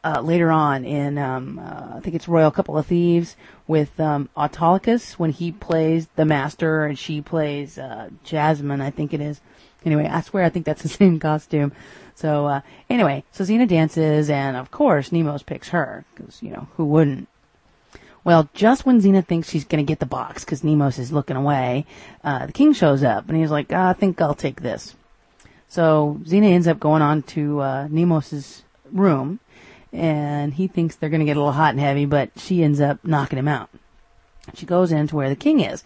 uh, 0.04 0.22
later 0.22 0.52
on 0.52 0.84
in 0.84 1.20
um, 1.20 1.60
uh, 1.60 1.98
I 1.98 2.00
think 2.00 2.16
it's 2.16 2.28
Royal 2.28 2.52
Couple 2.52 2.78
of 2.78 2.88
Thieves 2.88 3.36
with 3.68 4.00
um, 4.00 4.28
Autolycus 4.36 5.20
when 5.20 5.32
he 5.32 5.52
plays 5.52 6.08
the 6.16 6.26
master 6.26 6.86
and 6.86 6.98
she 6.98 7.22
plays 7.22 7.78
uh, 7.78 8.10
Jasmine, 8.24 8.82
I 8.82 8.90
think 8.90 9.14
it 9.14 9.22
is. 9.22 9.40
Anyway, 9.86 10.08
I 10.08 10.22
swear 10.22 10.44
I 10.44 10.50
think 10.50 10.66
that's 10.66 10.82
the 10.84 10.90
same 10.90 11.20
costume. 11.20 11.72
So 12.16 12.48
uh, 12.48 12.62
anyway, 12.90 13.24
so 13.32 13.44
Xena 13.44 13.68
dances, 13.68 14.30
and 14.30 14.58
of 14.58 14.72
course 14.72 15.12
Nemos 15.12 15.44
picks 15.44 15.70
her 15.70 16.06
because 16.16 16.42
you 16.42 16.50
know 16.50 16.68
who 16.76 16.86
wouldn't. 16.86 17.28
Well, 18.24 18.50
just 18.56 18.88
when 18.88 19.00
Xena 19.00 19.24
thinks 19.24 19.50
she's 19.50 19.66
to 19.66 19.84
get 19.84 20.00
the 20.00 20.08
box 20.08 20.44
because 20.44 20.64
Nemos 20.64 20.98
is 20.98 21.12
looking 21.12 21.36
away, 21.36 21.86
uh, 22.24 22.48
the 22.48 22.54
king 22.54 22.74
shows 22.74 23.04
up 23.04 23.30
and 23.30 23.38
he's 23.38 23.52
like, 23.52 23.68
ah, 23.72 23.90
I 23.90 23.94
think 23.94 24.20
I'll 24.20 24.34
take 24.34 24.62
this. 24.62 24.96
So 25.68 26.20
Xena 26.24 26.52
ends 26.52 26.68
up 26.68 26.80
going 26.80 27.04
on 27.04 27.22
to 27.24 27.60
uh, 27.60 27.88
room 28.92 29.40
and 29.94 30.56
he 30.56 30.68
thinks 30.68 30.96
they're 30.96 31.10
to 31.20 31.26
get 31.26 31.38
a 31.38 31.40
little 31.40 31.52
hot 31.52 31.72
and 31.72 31.80
heavy, 31.80 32.06
but 32.06 32.32
she 32.36 32.64
ends 32.64 32.82
up 32.82 33.04
knocking 33.04 33.38
him 33.38 33.48
out. 33.48 33.70
She 34.56 34.66
goes 34.66 34.92
into 34.92 35.16
where 35.16 35.30
the 35.30 35.36
king 35.36 35.60
is 35.60 35.84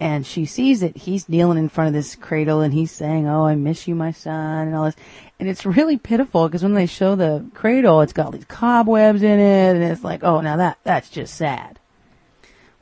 and 0.00 0.26
she 0.26 0.46
sees 0.46 0.80
that 0.80 0.96
he's 0.96 1.28
kneeling 1.28 1.58
in 1.58 1.68
front 1.68 1.88
of 1.88 1.94
this 1.94 2.16
cradle 2.16 2.62
and 2.62 2.72
he's 2.72 2.90
saying, 2.90 3.28
"Oh, 3.28 3.44
I 3.44 3.54
miss 3.54 3.86
you, 3.86 3.94
my 3.94 4.12
son," 4.12 4.68
and 4.68 4.74
all 4.74 4.86
this. 4.86 4.96
And 5.38 5.48
it's 5.48 5.66
really 5.66 5.98
pitiful 5.98 6.48
because 6.48 6.62
when 6.62 6.74
they 6.74 6.86
show 6.86 7.14
the 7.14 7.44
cradle, 7.54 8.00
it's 8.00 8.14
got 8.14 8.26
all 8.26 8.32
these 8.32 8.44
cobwebs 8.46 9.22
in 9.22 9.38
it, 9.38 9.76
and 9.76 9.84
it's 9.84 10.02
like, 10.02 10.24
"Oh, 10.24 10.40
now 10.40 10.56
that 10.56 10.78
that's 10.84 11.10
just 11.10 11.34
sad." 11.34 11.78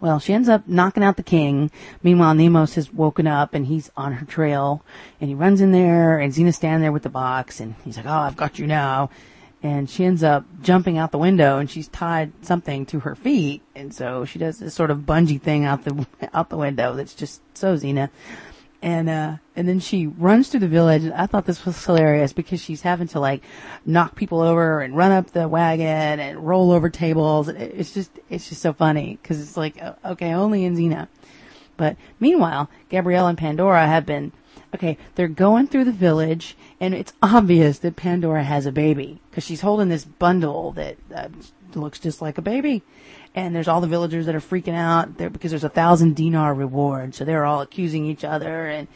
Well, 0.01 0.21
she 0.21 0.33
ends 0.33 0.49
up 0.49 0.69
knocking 0.69 1.03
out 1.03 1.17
the 1.17 1.25
king. 1.25 1.73
Meanwhile, 2.05 2.35
Nemos 2.35 2.77
has 2.77 2.93
woken 2.95 3.27
up 3.27 3.53
and 3.53 3.67
he's 3.67 3.91
on 3.97 4.13
her 4.13 4.25
trail, 4.25 4.85
and 5.21 5.29
he 5.29 5.35
runs 5.35 5.61
in 5.61 5.73
there, 5.73 6.21
and 6.21 6.33
Xena's 6.33 6.55
standing 6.55 6.83
there 6.83 6.93
with 6.93 7.03
the 7.03 7.09
box, 7.09 7.59
and 7.59 7.75
he's 7.85 7.97
like, 7.97 8.07
"Oh, 8.07 8.11
I've 8.11 8.37
got 8.37 8.61
you 8.61 8.67
now." 8.69 9.11
And 9.63 9.91
she 9.91 10.05
ends 10.05 10.23
up 10.23 10.45
jumping 10.63 10.99
out 10.99 11.11
the 11.11 11.19
window 11.19 11.59
and 11.59 11.71
she's 11.71 11.89
tied 11.89 12.33
something 12.43 12.87
to 12.87 13.01
her 13.01 13.15
feet 13.15 13.63
and 13.75 13.93
so 13.93 14.25
she 14.25 14.39
does 14.39 14.59
this 14.59 14.75
sort 14.75 14.91
of 14.91 14.99
bungee 14.99 15.41
thing 15.41 15.65
out 15.65 15.85
the 15.85 16.07
out 16.33 16.49
the 16.49 16.57
window 16.57 16.95
that's 16.95 17.15
just 17.15 17.41
so 17.57 17.75
Xena. 17.77 18.11
And 18.81 19.09
uh 19.09 19.37
and 19.57 19.69
then 19.69 19.81
she 19.81 20.07
runs 20.07 20.49
through 20.49 20.61
the 20.61 20.69
village 20.69 21.03
and 21.03 21.13
I 21.13 21.27
thought 21.27 21.47
this 21.47 21.65
was 21.65 21.85
hilarious 21.85 22.33
because 22.33 22.61
she's 22.61 22.83
having 22.83 23.09
to 23.09 23.21
like 23.21 23.43
knock 23.85 24.15
people 24.15 24.41
over 24.41 24.81
and 24.81 24.97
run 24.97 25.11
up 25.11 25.33
the 25.33 25.49
wagon 25.49 26.21
and 26.21 26.47
roll 26.47 26.71
over 26.71 26.89
tables 26.89 27.49
it's 27.49 27.93
just 27.93 28.13
it's 28.31 28.49
just 28.49 28.63
so 28.63 28.73
funny 28.73 29.19
because 29.21 29.41
it's 29.41 29.57
like 29.57 29.83
okay 30.05 30.33
only 30.33 30.65
in 30.65 30.77
Xena. 30.77 31.09
But 31.77 31.97
meanwhile 32.21 32.71
Gabrielle 32.89 33.27
and 33.27 33.39
Pandora 33.39 33.87
have 33.89 34.07
been 34.07 34.31
okay, 34.75 34.99
they're 35.15 35.29
going 35.29 35.67
through 35.67 35.85
the 35.85 35.93
village, 35.93 36.57
and 36.81 36.95
it's 36.95 37.13
obvious 37.23 37.79
that 37.81 37.97
Pandora 37.97 38.45
has 38.45 38.67
a 38.67 38.73
baby 38.73 39.21
because 39.31 39.45
she's 39.45 39.61
holding 39.61 39.89
this 39.89 40.05
bundle 40.05 40.73
that 40.73 40.97
uh, 41.15 41.29
looks 41.75 41.99
just 41.99 42.23
like 42.23 42.39
a 42.39 42.43
baby. 42.43 42.83
And 43.35 43.55
there's 43.55 43.69
all 43.69 43.81
the 43.81 43.87
villagers 43.87 44.27
that 44.27 44.35
are 44.35 44.41
freaking 44.41 44.75
out 44.75 45.19
there 45.19 45.31
because 45.31 45.51
there's 45.51 45.65
a 45.65 45.69
thousand 45.69 46.17
dinar 46.17 46.55
reward, 46.55 47.15
so 47.15 47.25
they're 47.25 47.45
all 47.45 47.61
accusing 47.61 48.07
each 48.07 48.25
other. 48.25 48.67
And 48.67 48.89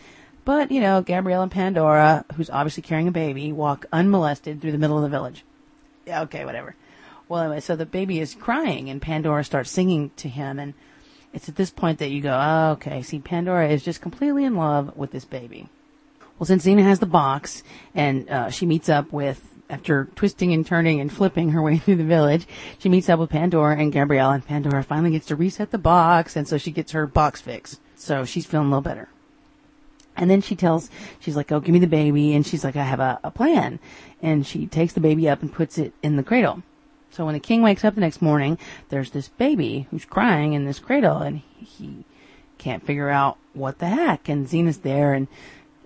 but 0.45 0.73
you 0.73 0.81
know, 0.81 1.03
Gabrielle 1.03 1.43
and 1.43 1.53
Pandora, 1.53 2.25
who's 2.35 2.51
obviously 2.51 2.83
carrying 2.83 3.09
a 3.09 3.13
baby, 3.13 3.53
walk 3.53 3.87
unmolested 3.93 4.61
through 4.61 4.73
the 4.73 4.79
middle 4.79 4.97
of 4.97 5.03
the 5.03 5.09
village. 5.09 5.45
Yeah, 6.07 6.23
okay, 6.23 6.45
whatever. 6.45 6.75
Well, 7.29 7.43
anyway, 7.45 7.61
so 7.61 7.77
the 7.77 7.87
baby 7.87 8.19
is 8.21 8.35
crying, 8.35 8.91
and 8.91 9.01
Pandora 9.01 9.45
starts 9.45 9.71
singing 9.71 10.11
to 10.17 10.29
him, 10.29 10.59
and 10.59 10.75
it's 11.33 11.49
at 11.49 11.57
this 11.57 11.71
point 11.71 11.99
that 11.99 12.11
you 12.11 12.21
go, 12.21 12.39
oh, 12.39 12.73
okay, 12.73 13.03
see, 13.03 13.19
Pandora 13.19 13.69
is 13.69 13.83
just 13.83 14.01
completely 14.01 14.45
in 14.45 14.57
love 14.57 14.97
with 14.97 15.11
this 15.11 15.25
baby. 15.25 15.69
Well, 16.39 16.47
since 16.47 16.67
Xena 16.67 16.83
has 16.83 16.99
the 16.99 17.07
box 17.07 17.63
and 17.95 18.29
uh, 18.29 18.51
she 18.51 18.67
meets 18.67 18.89
up 18.89 19.13
with, 19.13 19.49
after 19.71 20.07
twisting 20.15 20.53
and 20.53 20.67
turning 20.67 21.01
and 21.01 21.13
flipping 21.13 21.51
her 21.51 21.63
way 21.63 21.79
through 21.79 21.97
the 21.97 22.05
village, 22.05 22.47
she 22.79 22.89
meets 22.89 23.09
up 23.09 23.19
with 23.19 23.31
Pandora 23.31 23.77
and 23.77 23.93
Gabrielle, 23.93 24.33
and 24.33 24.47
Pandora 24.47 24.83
finally 24.83 25.13
gets 25.13 25.27
to 25.27 25.37
reset 25.37 25.71
the 25.71 25.79
box, 25.79 26.37
and 26.37 26.47
so 26.47 26.59
she 26.59 26.71
gets 26.71 26.93
her 26.93 27.07
box 27.07 27.41
fixed. 27.41 27.81
So 27.97 28.25
she's 28.25 28.47
feeling 28.47 28.67
a 28.67 28.71
little 28.71 28.83
better. 28.83 29.09
And 30.17 30.31
then 30.31 30.43
she 30.43 30.57
tells, 30.57 30.91
she's 31.21 31.37
like, 31.37 31.51
oh, 31.53 31.61
give 31.61 31.73
me 31.73 31.79
the 31.79 31.87
baby. 31.87 32.35
And 32.35 32.47
she's 32.47 32.65
like, 32.65 32.77
I 32.77 32.85
have 32.85 33.01
a, 33.01 33.19
a 33.25 33.31
plan. 33.31 33.79
And 34.21 34.47
she 34.47 34.67
takes 34.67 34.93
the 34.93 35.01
baby 35.01 35.29
up 35.29 35.41
and 35.41 35.53
puts 35.53 35.79
it 35.79 35.95
in 36.03 36.17
the 36.17 36.23
cradle. 36.23 36.63
So 37.13 37.27
when 37.27 37.35
the 37.35 37.41
king 37.41 37.61
wakes 37.61 37.85
up 37.85 37.95
the 37.95 38.01
next 38.01 38.23
morning, 38.23 38.59
there's 38.89 39.11
this 39.11 39.29
baby 39.29 39.87
who's 39.91 40.07
crying 40.07 40.55
in 40.55 40.65
this 40.65 40.79
cradle 40.79 41.19
and 41.19 41.43
he 41.59 42.05
can't 42.57 42.85
figure 42.85 43.11
out 43.11 43.37
what 43.53 43.79
the 43.79 43.87
heck. 43.87 44.29
And 44.29 44.47
Xena's 44.47 44.79
there 44.79 45.13
and, 45.13 45.29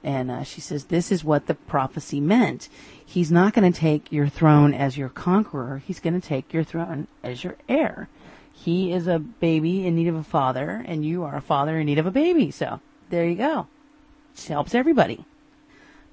And 0.05 0.31
uh, 0.31 0.45
she 0.45 0.61
says, 0.61 0.85
This 0.85 1.11
is 1.11 1.25
what 1.25 1.47
the 1.47 1.55
prophecy 1.55 2.21
meant. 2.21 2.69
He's 3.05 3.33
not 3.33 3.55
going 3.55 3.71
to 3.71 3.79
take 3.79 4.13
your 4.13 4.29
throne 4.29 4.73
as 4.73 4.97
your 4.97 5.09
conqueror, 5.09 5.83
he's 5.85 6.01
going 6.01 6.19
to 6.19 6.27
take 6.27 6.53
your 6.53 6.65
throne 6.65 7.09
as 7.25 7.43
your 7.43 7.57
heir. 7.69 8.09
He 8.53 8.93
is 8.93 9.07
a 9.07 9.19
baby 9.19 9.87
in 9.87 9.97
need 9.97 10.09
of 10.09 10.15
a 10.15 10.23
father, 10.23 10.83
and 10.87 11.05
you 11.05 11.25
are 11.25 11.37
a 11.37 11.43
father 11.43 11.79
in 11.79 11.87
need 11.87 11.99
of 11.99 12.07
a 12.07 12.11
baby. 12.11 12.51
So 12.51 12.81
there 13.11 13.27
you 13.27 13.35
go. 13.35 13.67
She 14.35 14.53
helps 14.53 14.75
everybody. 14.75 15.25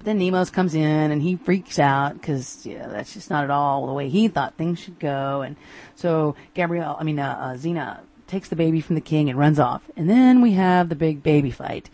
Then 0.04 0.18
Nemos 0.18 0.52
comes 0.52 0.74
in 0.74 1.10
and 1.10 1.22
he 1.22 1.36
freaks 1.36 1.78
out 1.78 2.14
because 2.14 2.64
you 2.66 2.78
know 2.78 2.90
that's 2.90 3.14
just 3.14 3.30
not 3.30 3.44
at 3.44 3.50
all 3.50 3.86
the 3.86 3.92
way 3.92 4.08
he 4.08 4.28
thought 4.28 4.54
things 4.54 4.78
should 4.78 4.98
go. 4.98 5.40
And 5.42 5.56
so 5.94 6.36
Gabrielle, 6.52 6.96
I 6.98 7.04
mean 7.04 7.18
uh, 7.18 7.36
uh, 7.40 7.54
Xena, 7.54 8.00
takes 8.26 8.48
the 8.50 8.56
baby 8.56 8.80
from 8.80 8.94
the 8.96 9.00
king 9.00 9.30
and 9.30 9.38
runs 9.38 9.58
off. 9.58 9.82
And 9.96 10.08
then 10.08 10.42
we 10.42 10.52
have 10.52 10.88
the 10.88 10.94
big 10.94 11.22
baby 11.22 11.50
fight. 11.50 11.88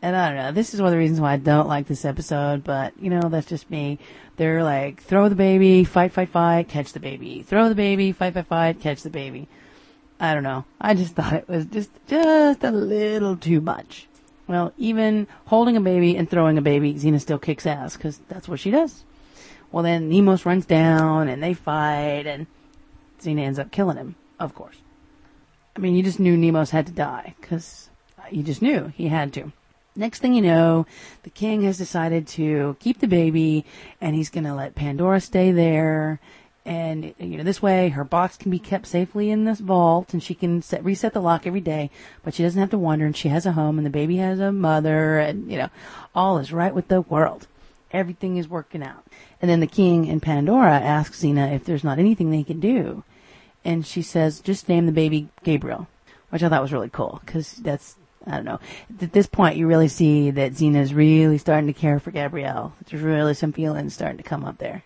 And 0.00 0.14
I 0.14 0.28
don't 0.28 0.36
know. 0.36 0.52
This 0.52 0.74
is 0.74 0.80
one 0.80 0.88
of 0.88 0.92
the 0.92 0.98
reasons 0.98 1.20
why 1.20 1.32
I 1.32 1.38
don't 1.38 1.66
like 1.66 1.88
this 1.88 2.04
episode, 2.04 2.62
but 2.62 2.92
you 3.00 3.10
know 3.10 3.28
that's 3.28 3.48
just 3.48 3.70
me. 3.70 3.98
They're 4.36 4.62
like 4.62 5.02
throw 5.02 5.28
the 5.28 5.34
baby, 5.34 5.84
fight, 5.84 6.12
fight, 6.12 6.28
fight, 6.28 6.68
catch 6.68 6.92
the 6.92 7.00
baby. 7.00 7.42
Throw 7.42 7.68
the 7.68 7.74
baby, 7.74 8.12
fight, 8.12 8.34
fight, 8.34 8.46
fight, 8.46 8.80
catch 8.80 9.02
the 9.02 9.10
baby. 9.10 9.48
I 10.20 10.34
don't 10.34 10.42
know. 10.42 10.64
I 10.80 10.94
just 10.94 11.14
thought 11.14 11.32
it 11.32 11.48
was 11.48 11.64
just 11.66 11.90
just 12.06 12.62
a 12.62 12.70
little 12.70 13.36
too 13.36 13.60
much. 13.60 14.06
Well, 14.48 14.72
even 14.78 15.28
holding 15.46 15.76
a 15.76 15.80
baby 15.80 16.16
and 16.16 16.28
throwing 16.28 16.56
a 16.56 16.62
baby, 16.62 16.94
Xena 16.94 17.20
still 17.20 17.38
kicks 17.38 17.66
ass 17.66 17.96
because 17.96 18.18
that's 18.28 18.48
what 18.48 18.58
she 18.58 18.70
does. 18.70 19.04
Well, 19.70 19.84
then 19.84 20.08
Nemos 20.08 20.46
runs 20.46 20.64
down 20.64 21.28
and 21.28 21.42
they 21.42 21.52
fight, 21.52 22.26
and 22.26 22.46
Xena 23.20 23.42
ends 23.42 23.58
up 23.58 23.70
killing 23.70 23.98
him, 23.98 24.16
of 24.40 24.54
course. 24.54 24.76
I 25.76 25.80
mean, 25.80 25.94
you 25.94 26.02
just 26.02 26.18
knew 26.18 26.36
Nemos 26.36 26.70
had 26.70 26.86
to 26.86 26.92
die 26.92 27.34
because 27.40 27.90
uh, 28.18 28.22
you 28.30 28.42
just 28.42 28.62
knew 28.62 28.90
he 28.96 29.08
had 29.08 29.34
to. 29.34 29.52
Next 29.94 30.20
thing 30.20 30.32
you 30.32 30.42
know, 30.42 30.86
the 31.24 31.30
king 31.30 31.62
has 31.62 31.76
decided 31.76 32.26
to 32.28 32.76
keep 32.80 33.00
the 33.00 33.06
baby 33.06 33.64
and 34.00 34.16
he's 34.16 34.30
going 34.30 34.44
to 34.44 34.54
let 34.54 34.74
Pandora 34.74 35.20
stay 35.20 35.50
there 35.50 36.20
and 36.68 37.14
you 37.18 37.38
know 37.38 37.42
this 37.42 37.62
way 37.62 37.88
her 37.88 38.04
box 38.04 38.36
can 38.36 38.50
be 38.50 38.58
kept 38.58 38.86
safely 38.86 39.30
in 39.30 39.46
this 39.46 39.58
vault 39.58 40.12
and 40.12 40.22
she 40.22 40.34
can 40.34 40.60
set, 40.60 40.84
reset 40.84 41.14
the 41.14 41.20
lock 41.20 41.46
every 41.46 41.62
day 41.62 41.90
but 42.22 42.34
she 42.34 42.42
doesn't 42.42 42.60
have 42.60 42.68
to 42.68 42.78
wonder 42.78 43.06
and 43.06 43.16
she 43.16 43.30
has 43.30 43.46
a 43.46 43.52
home 43.52 43.78
and 43.78 43.86
the 43.86 43.90
baby 43.90 44.18
has 44.18 44.38
a 44.38 44.52
mother 44.52 45.18
and 45.18 45.50
you 45.50 45.56
know 45.56 45.70
all 46.14 46.36
is 46.36 46.52
right 46.52 46.74
with 46.74 46.88
the 46.88 47.00
world 47.00 47.46
everything 47.90 48.36
is 48.36 48.46
working 48.46 48.82
out 48.82 49.02
and 49.40 49.50
then 49.50 49.60
the 49.60 49.66
king 49.66 50.06
and 50.10 50.22
pandora 50.22 50.72
ask 50.72 51.14
xena 51.14 51.54
if 51.54 51.64
there's 51.64 51.84
not 51.84 51.98
anything 51.98 52.30
they 52.30 52.44
can 52.44 52.60
do 52.60 53.02
and 53.64 53.86
she 53.86 54.02
says 54.02 54.38
just 54.38 54.68
name 54.68 54.84
the 54.84 54.92
baby 54.92 55.26
gabriel 55.42 55.88
which 56.28 56.42
i 56.42 56.50
thought 56.50 56.60
was 56.62 56.72
really 56.72 56.90
cool 56.90 57.22
because 57.24 57.52
that's 57.54 57.96
I 58.26 58.32
don't 58.32 58.44
know. 58.44 58.60
At 59.00 59.12
this 59.12 59.26
point, 59.26 59.56
you 59.56 59.66
really 59.66 59.88
see 59.88 60.30
that 60.32 60.52
Xena's 60.52 60.92
really 60.92 61.38
starting 61.38 61.68
to 61.68 61.72
care 61.72 61.98
for 61.98 62.10
Gabrielle. 62.10 62.74
There's 62.84 63.02
really 63.02 63.32
some 63.32 63.52
feelings 63.52 63.94
starting 63.94 64.18
to 64.18 64.22
come 64.22 64.44
up 64.44 64.58
there. 64.58 64.82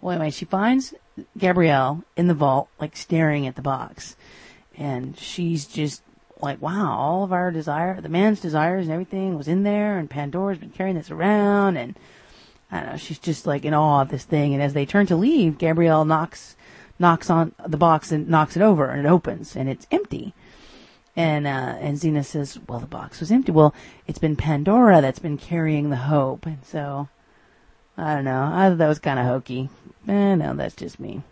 Well, 0.00 0.12
anyway, 0.12 0.30
she 0.30 0.44
finds 0.44 0.94
Gabrielle 1.36 2.04
in 2.16 2.26
the 2.26 2.34
vault, 2.34 2.68
like 2.80 2.96
staring 2.96 3.46
at 3.46 3.56
the 3.56 3.62
box. 3.62 4.16
And 4.76 5.18
she's 5.18 5.66
just 5.66 6.02
like, 6.40 6.62
wow, 6.62 6.96
all 6.96 7.24
of 7.24 7.32
our 7.32 7.50
desire, 7.50 8.00
the 8.00 8.08
man's 8.08 8.40
desires 8.40 8.86
and 8.86 8.92
everything 8.92 9.36
was 9.36 9.48
in 9.48 9.62
there, 9.62 9.98
and 9.98 10.08
Pandora's 10.08 10.58
been 10.58 10.70
carrying 10.70 10.96
this 10.96 11.10
around, 11.10 11.76
and 11.76 11.98
I 12.70 12.80
don't 12.80 12.90
know, 12.90 12.96
she's 12.96 13.18
just 13.18 13.46
like 13.46 13.64
in 13.64 13.74
awe 13.74 14.02
of 14.02 14.08
this 14.08 14.24
thing. 14.24 14.54
And 14.54 14.62
as 14.62 14.72
they 14.72 14.86
turn 14.86 15.06
to 15.06 15.16
leave, 15.16 15.58
Gabrielle 15.58 16.04
knocks, 16.04 16.56
knocks 16.98 17.28
on 17.28 17.52
the 17.66 17.76
box 17.76 18.10
and 18.10 18.28
knocks 18.28 18.56
it 18.56 18.62
over, 18.62 18.86
and 18.86 19.04
it 19.04 19.08
opens, 19.08 19.54
and 19.54 19.68
it's 19.68 19.86
empty. 19.90 20.34
And, 21.16 21.46
uh, 21.46 21.76
and 21.80 21.98
Xena 21.98 22.24
says, 22.24 22.58
well, 22.68 22.78
the 22.78 22.86
box 22.86 23.20
was 23.20 23.32
empty. 23.32 23.52
Well, 23.52 23.74
it's 24.06 24.20
been 24.20 24.36
Pandora 24.36 25.02
that's 25.02 25.18
been 25.18 25.36
carrying 25.36 25.90
the 25.90 25.96
hope. 25.96 26.46
And 26.46 26.64
so, 26.64 27.08
I 27.96 28.14
don't 28.14 28.24
know. 28.24 28.50
I 28.52 28.68
thought 28.68 28.78
that 28.78 28.88
was 28.88 28.98
kind 28.98 29.18
of 29.18 29.26
hokey. 29.26 29.68
Eh, 30.08 30.34
no, 30.34 30.54
that's 30.54 30.76
just 30.76 30.98
me. 30.98 31.22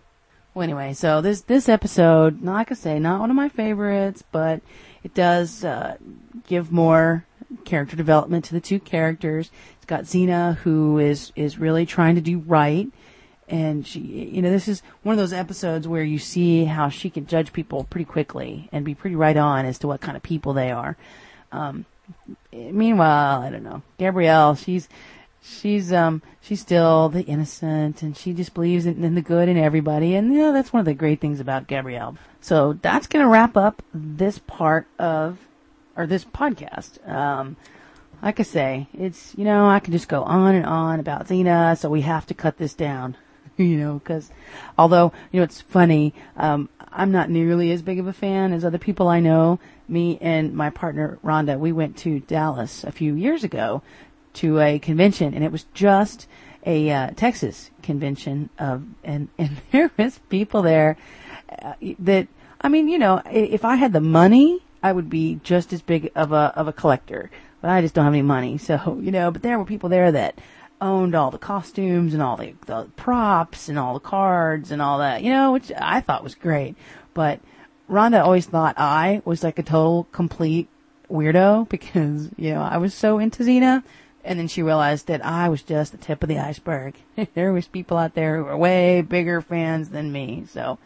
Well, 0.54 0.64
anyway, 0.64 0.92
so 0.92 1.20
this 1.20 1.42
this 1.42 1.68
episode, 1.68 2.42
like 2.42 2.72
I 2.72 2.74
say, 2.74 2.98
not 2.98 3.20
one 3.20 3.30
of 3.30 3.36
my 3.36 3.48
favorites, 3.48 4.24
but 4.32 4.60
it 5.04 5.14
does 5.14 5.64
uh, 5.64 5.96
give 6.46 6.72
more 6.72 7.24
character 7.64 7.96
development 7.96 8.44
to 8.46 8.54
the 8.54 8.60
two 8.60 8.80
characters. 8.80 9.50
It's 9.76 9.86
got 9.86 10.02
Xena, 10.02 10.56
who 10.56 10.98
is 10.98 11.32
is 11.36 11.58
really 11.58 11.86
trying 11.86 12.16
to 12.16 12.20
do 12.20 12.38
right, 12.40 12.88
and 13.48 13.86
she, 13.86 14.00
you 14.00 14.42
know, 14.42 14.50
this 14.50 14.68
is 14.68 14.82
one 15.02 15.12
of 15.12 15.18
those 15.18 15.32
episodes 15.32 15.86
where 15.86 16.02
you 16.02 16.18
see 16.18 16.64
how 16.64 16.88
she 16.88 17.08
can 17.08 17.26
judge 17.26 17.52
people 17.52 17.84
pretty 17.84 18.04
quickly 18.04 18.68
and 18.72 18.84
be 18.84 18.94
pretty 18.94 19.16
right 19.16 19.36
on 19.36 19.64
as 19.64 19.78
to 19.78 19.86
what 19.86 20.00
kind 20.00 20.16
of 20.16 20.22
people 20.22 20.52
they 20.52 20.70
are. 20.70 20.96
Um, 21.52 21.86
meanwhile, 22.52 23.42
I 23.42 23.50
don't 23.50 23.62
know, 23.62 23.82
Gabrielle, 23.96 24.54
she's 24.54 24.88
she's 25.42 25.92
um 25.92 26.22
she's 26.40 26.60
still 26.60 27.08
the 27.08 27.22
innocent 27.22 28.02
and 28.02 28.16
she 28.16 28.32
just 28.32 28.54
believes 28.54 28.86
in, 28.86 29.04
in, 29.04 29.14
the 29.14 29.22
good 29.22 29.48
in 29.48 29.56
everybody 29.56 30.14
and 30.14 30.32
you 30.32 30.38
know 30.38 30.52
that's 30.52 30.72
one 30.72 30.80
of 30.80 30.86
the 30.86 30.94
great 30.94 31.20
things 31.20 31.40
about 31.40 31.66
Gabrielle. 31.66 32.16
So 32.40 32.74
that's 32.74 33.06
gonna 33.06 33.28
wrap 33.28 33.56
up 33.56 33.82
this 33.92 34.38
part 34.38 34.86
of 34.98 35.38
or 35.96 36.06
this 36.06 36.24
podcast. 36.24 37.06
Um 37.08 37.56
like 38.22 38.40
I 38.40 38.42
say, 38.42 38.88
it's 38.92 39.34
you 39.36 39.44
know 39.44 39.68
I 39.68 39.80
can 39.80 39.92
just 39.92 40.08
go 40.08 40.22
on 40.24 40.54
and 40.54 40.66
on 40.66 41.00
about 41.00 41.28
Xena, 41.28 41.78
so 41.78 41.88
we 41.88 42.00
have 42.02 42.26
to 42.26 42.34
cut 42.34 42.58
this 42.58 42.74
down. 42.74 43.16
you 43.56 43.76
know, 43.76 43.94
because 43.94 44.30
although 44.76 45.12
you 45.30 45.40
know 45.40 45.44
it's 45.44 45.60
funny, 45.60 46.14
um, 46.36 46.68
I'm 46.92 47.12
not 47.12 47.30
nearly 47.30 47.70
as 47.72 47.82
big 47.82 47.98
of 47.98 48.06
a 48.06 48.12
fan 48.12 48.52
as 48.52 48.64
other 48.64 48.78
people 48.78 49.08
I 49.08 49.20
know. 49.20 49.60
Me 49.90 50.18
and 50.20 50.52
my 50.52 50.68
partner 50.68 51.18
Rhonda, 51.24 51.58
we 51.58 51.72
went 51.72 51.96
to 51.98 52.20
Dallas 52.20 52.84
a 52.84 52.92
few 52.92 53.14
years 53.14 53.42
ago 53.42 53.82
to 54.34 54.60
a 54.60 54.78
convention, 54.78 55.34
and 55.34 55.44
it 55.44 55.52
was 55.52 55.64
just 55.74 56.26
a 56.64 56.90
uh, 56.90 57.10
Texas 57.16 57.70
convention 57.82 58.50
of, 58.58 58.84
and 59.04 59.28
and 59.38 59.58
there 59.72 59.90
was 59.96 60.18
people 60.28 60.62
there 60.62 60.96
uh, 61.62 61.74
that 61.98 62.28
I 62.60 62.68
mean, 62.68 62.88
you 62.88 62.98
know, 62.98 63.22
if 63.30 63.64
I 63.64 63.76
had 63.76 63.92
the 63.92 64.00
money, 64.00 64.60
I 64.82 64.92
would 64.92 65.10
be 65.10 65.40
just 65.42 65.72
as 65.72 65.82
big 65.82 66.10
of 66.14 66.32
a 66.32 66.52
of 66.56 66.68
a 66.68 66.72
collector, 66.72 67.30
but 67.60 67.70
I 67.70 67.80
just 67.80 67.94
don't 67.94 68.04
have 68.04 68.14
any 68.14 68.22
money. 68.22 68.58
So 68.58 68.98
you 69.02 69.10
know, 69.10 69.30
but 69.30 69.42
there 69.42 69.58
were 69.58 69.64
people 69.64 69.88
there 69.88 70.12
that 70.12 70.38
owned 70.80 71.14
all 71.14 71.30
the 71.30 71.38
costumes 71.38 72.14
and 72.14 72.22
all 72.22 72.36
the, 72.36 72.54
the 72.66 72.84
props 72.96 73.68
and 73.68 73.78
all 73.78 73.94
the 73.94 74.00
cards 74.00 74.70
and 74.70 74.80
all 74.80 74.98
that, 74.98 75.22
you 75.22 75.30
know, 75.30 75.52
which 75.52 75.72
I 75.76 76.00
thought 76.00 76.22
was 76.22 76.34
great. 76.34 76.76
But 77.14 77.40
Rhonda 77.90 78.22
always 78.22 78.46
thought 78.46 78.76
I 78.78 79.22
was 79.24 79.42
like 79.42 79.58
a 79.58 79.62
total 79.62 80.06
complete 80.12 80.68
weirdo 81.10 81.68
because, 81.68 82.30
you 82.36 82.54
know, 82.54 82.62
I 82.62 82.76
was 82.76 82.94
so 82.94 83.18
into 83.18 83.42
Xena 83.42 83.82
and 84.28 84.38
then 84.38 84.46
she 84.46 84.62
realized 84.62 85.06
that 85.06 85.24
I 85.24 85.48
was 85.48 85.62
just 85.62 85.90
the 85.90 85.98
tip 85.98 86.22
of 86.22 86.28
the 86.28 86.38
iceberg. 86.38 86.96
there 87.34 87.50
was 87.50 87.66
people 87.66 87.96
out 87.96 88.14
there 88.14 88.36
who 88.36 88.44
were 88.44 88.56
way 88.58 89.00
bigger 89.00 89.40
fans 89.40 89.88
than 89.88 90.12
me. 90.12 90.44
So 90.50 90.78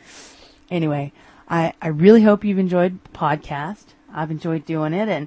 anyway, 0.70 1.12
I, 1.48 1.72
I 1.82 1.88
really 1.88 2.22
hope 2.22 2.44
you've 2.44 2.60
enjoyed 2.60 3.00
the 3.02 3.10
podcast. 3.10 3.84
I've 4.14 4.30
enjoyed 4.30 4.64
doing 4.64 4.94
it. 4.94 5.08
And, 5.08 5.26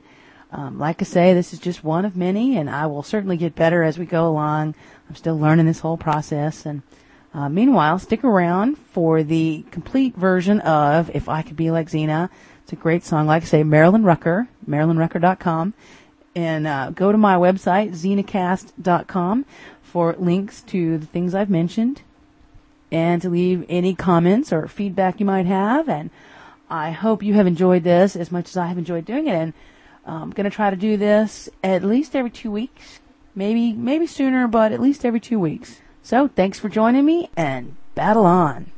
um, 0.54 0.80
like 0.80 1.02
I 1.02 1.06
say, 1.06 1.34
this 1.34 1.52
is 1.52 1.60
just 1.60 1.84
one 1.84 2.06
of 2.06 2.16
many 2.16 2.58
and 2.58 2.70
I 2.70 2.86
will 2.86 3.04
certainly 3.04 3.36
get 3.36 3.54
better 3.54 3.84
as 3.84 4.00
we 4.00 4.06
go 4.06 4.30
along. 4.30 4.76
I'm 5.10 5.16
still 5.16 5.38
learning 5.38 5.66
this 5.66 5.82
whole 5.82 5.98
process. 5.98 6.66
And, 6.66 6.84
uh, 7.34 7.50
meanwhile, 7.50 8.00
stick 8.00 8.24
around 8.24 8.78
for 8.78 9.24
the 9.24 9.66
complete 9.72 10.16
version 10.16 10.62
of 10.62 11.12
If 11.14 11.28
I 11.28 11.42
Could 11.42 11.58
Be 11.58 11.70
Like 11.70 11.90
Xena. 11.90 12.30
It's 12.64 12.72
a 12.72 12.78
great 12.78 13.04
song. 13.04 13.28
Like 13.28 13.44
I 13.44 13.46
say, 13.46 13.64
Marilyn 13.64 14.06
Rucker, 14.06 14.48
marilynrucker.com 14.66 15.74
and 16.36 16.68
uh, 16.68 16.90
go 16.92 17.12
to 17.12 17.18
my 17.18 17.36
website, 17.36 17.92
xenacast.com, 17.92 19.46
for 19.82 20.16
links 20.18 20.62
to 20.64 20.98
the 20.98 21.06
things 21.06 21.34
I've 21.34 21.50
mentioned 21.50 22.02
and 22.92 23.22
to 23.22 23.30
leave 23.30 23.66
any 23.70 23.96
comments 23.96 24.52
or 24.52 24.68
feedback 24.68 25.20
you 25.20 25.26
might 25.26 25.46
have. 25.46 25.88
And 25.88 26.10
I 26.70 26.92
hope 26.92 27.24
you 27.24 27.34
have 27.36 27.48
enjoyed 27.48 27.84
this 27.84 28.16
as 28.16 28.32
much 28.32 28.50
as 28.50 28.58
I 28.58 28.68
have 28.68 28.78
enjoyed 28.78 29.06
doing 29.06 29.28
it. 29.28 29.36
And 29.36 29.54
I'm 30.06 30.24
um, 30.24 30.32
going 30.32 30.50
to 30.50 30.56
try 30.56 30.70
to 30.70 30.76
do 30.76 30.98
this 30.98 31.50
at 31.64 31.84
least 31.84 32.16
every 32.16 32.30
two 32.30 32.52
weeks, 32.52 33.00
maybe 33.34 33.74
maybe 33.74 34.06
sooner, 34.06 34.48
but 34.48 34.72
at 34.72 34.80
least 34.80 35.04
every 35.04 35.20
two 35.20 35.40
weeks. 35.40 35.82
So 36.04 36.28
thanks 36.28 36.60
for 36.60 36.70
joining 36.70 37.06
me 37.06 37.30
and 37.36 37.76
battle 37.96 38.26
on. 38.26 38.75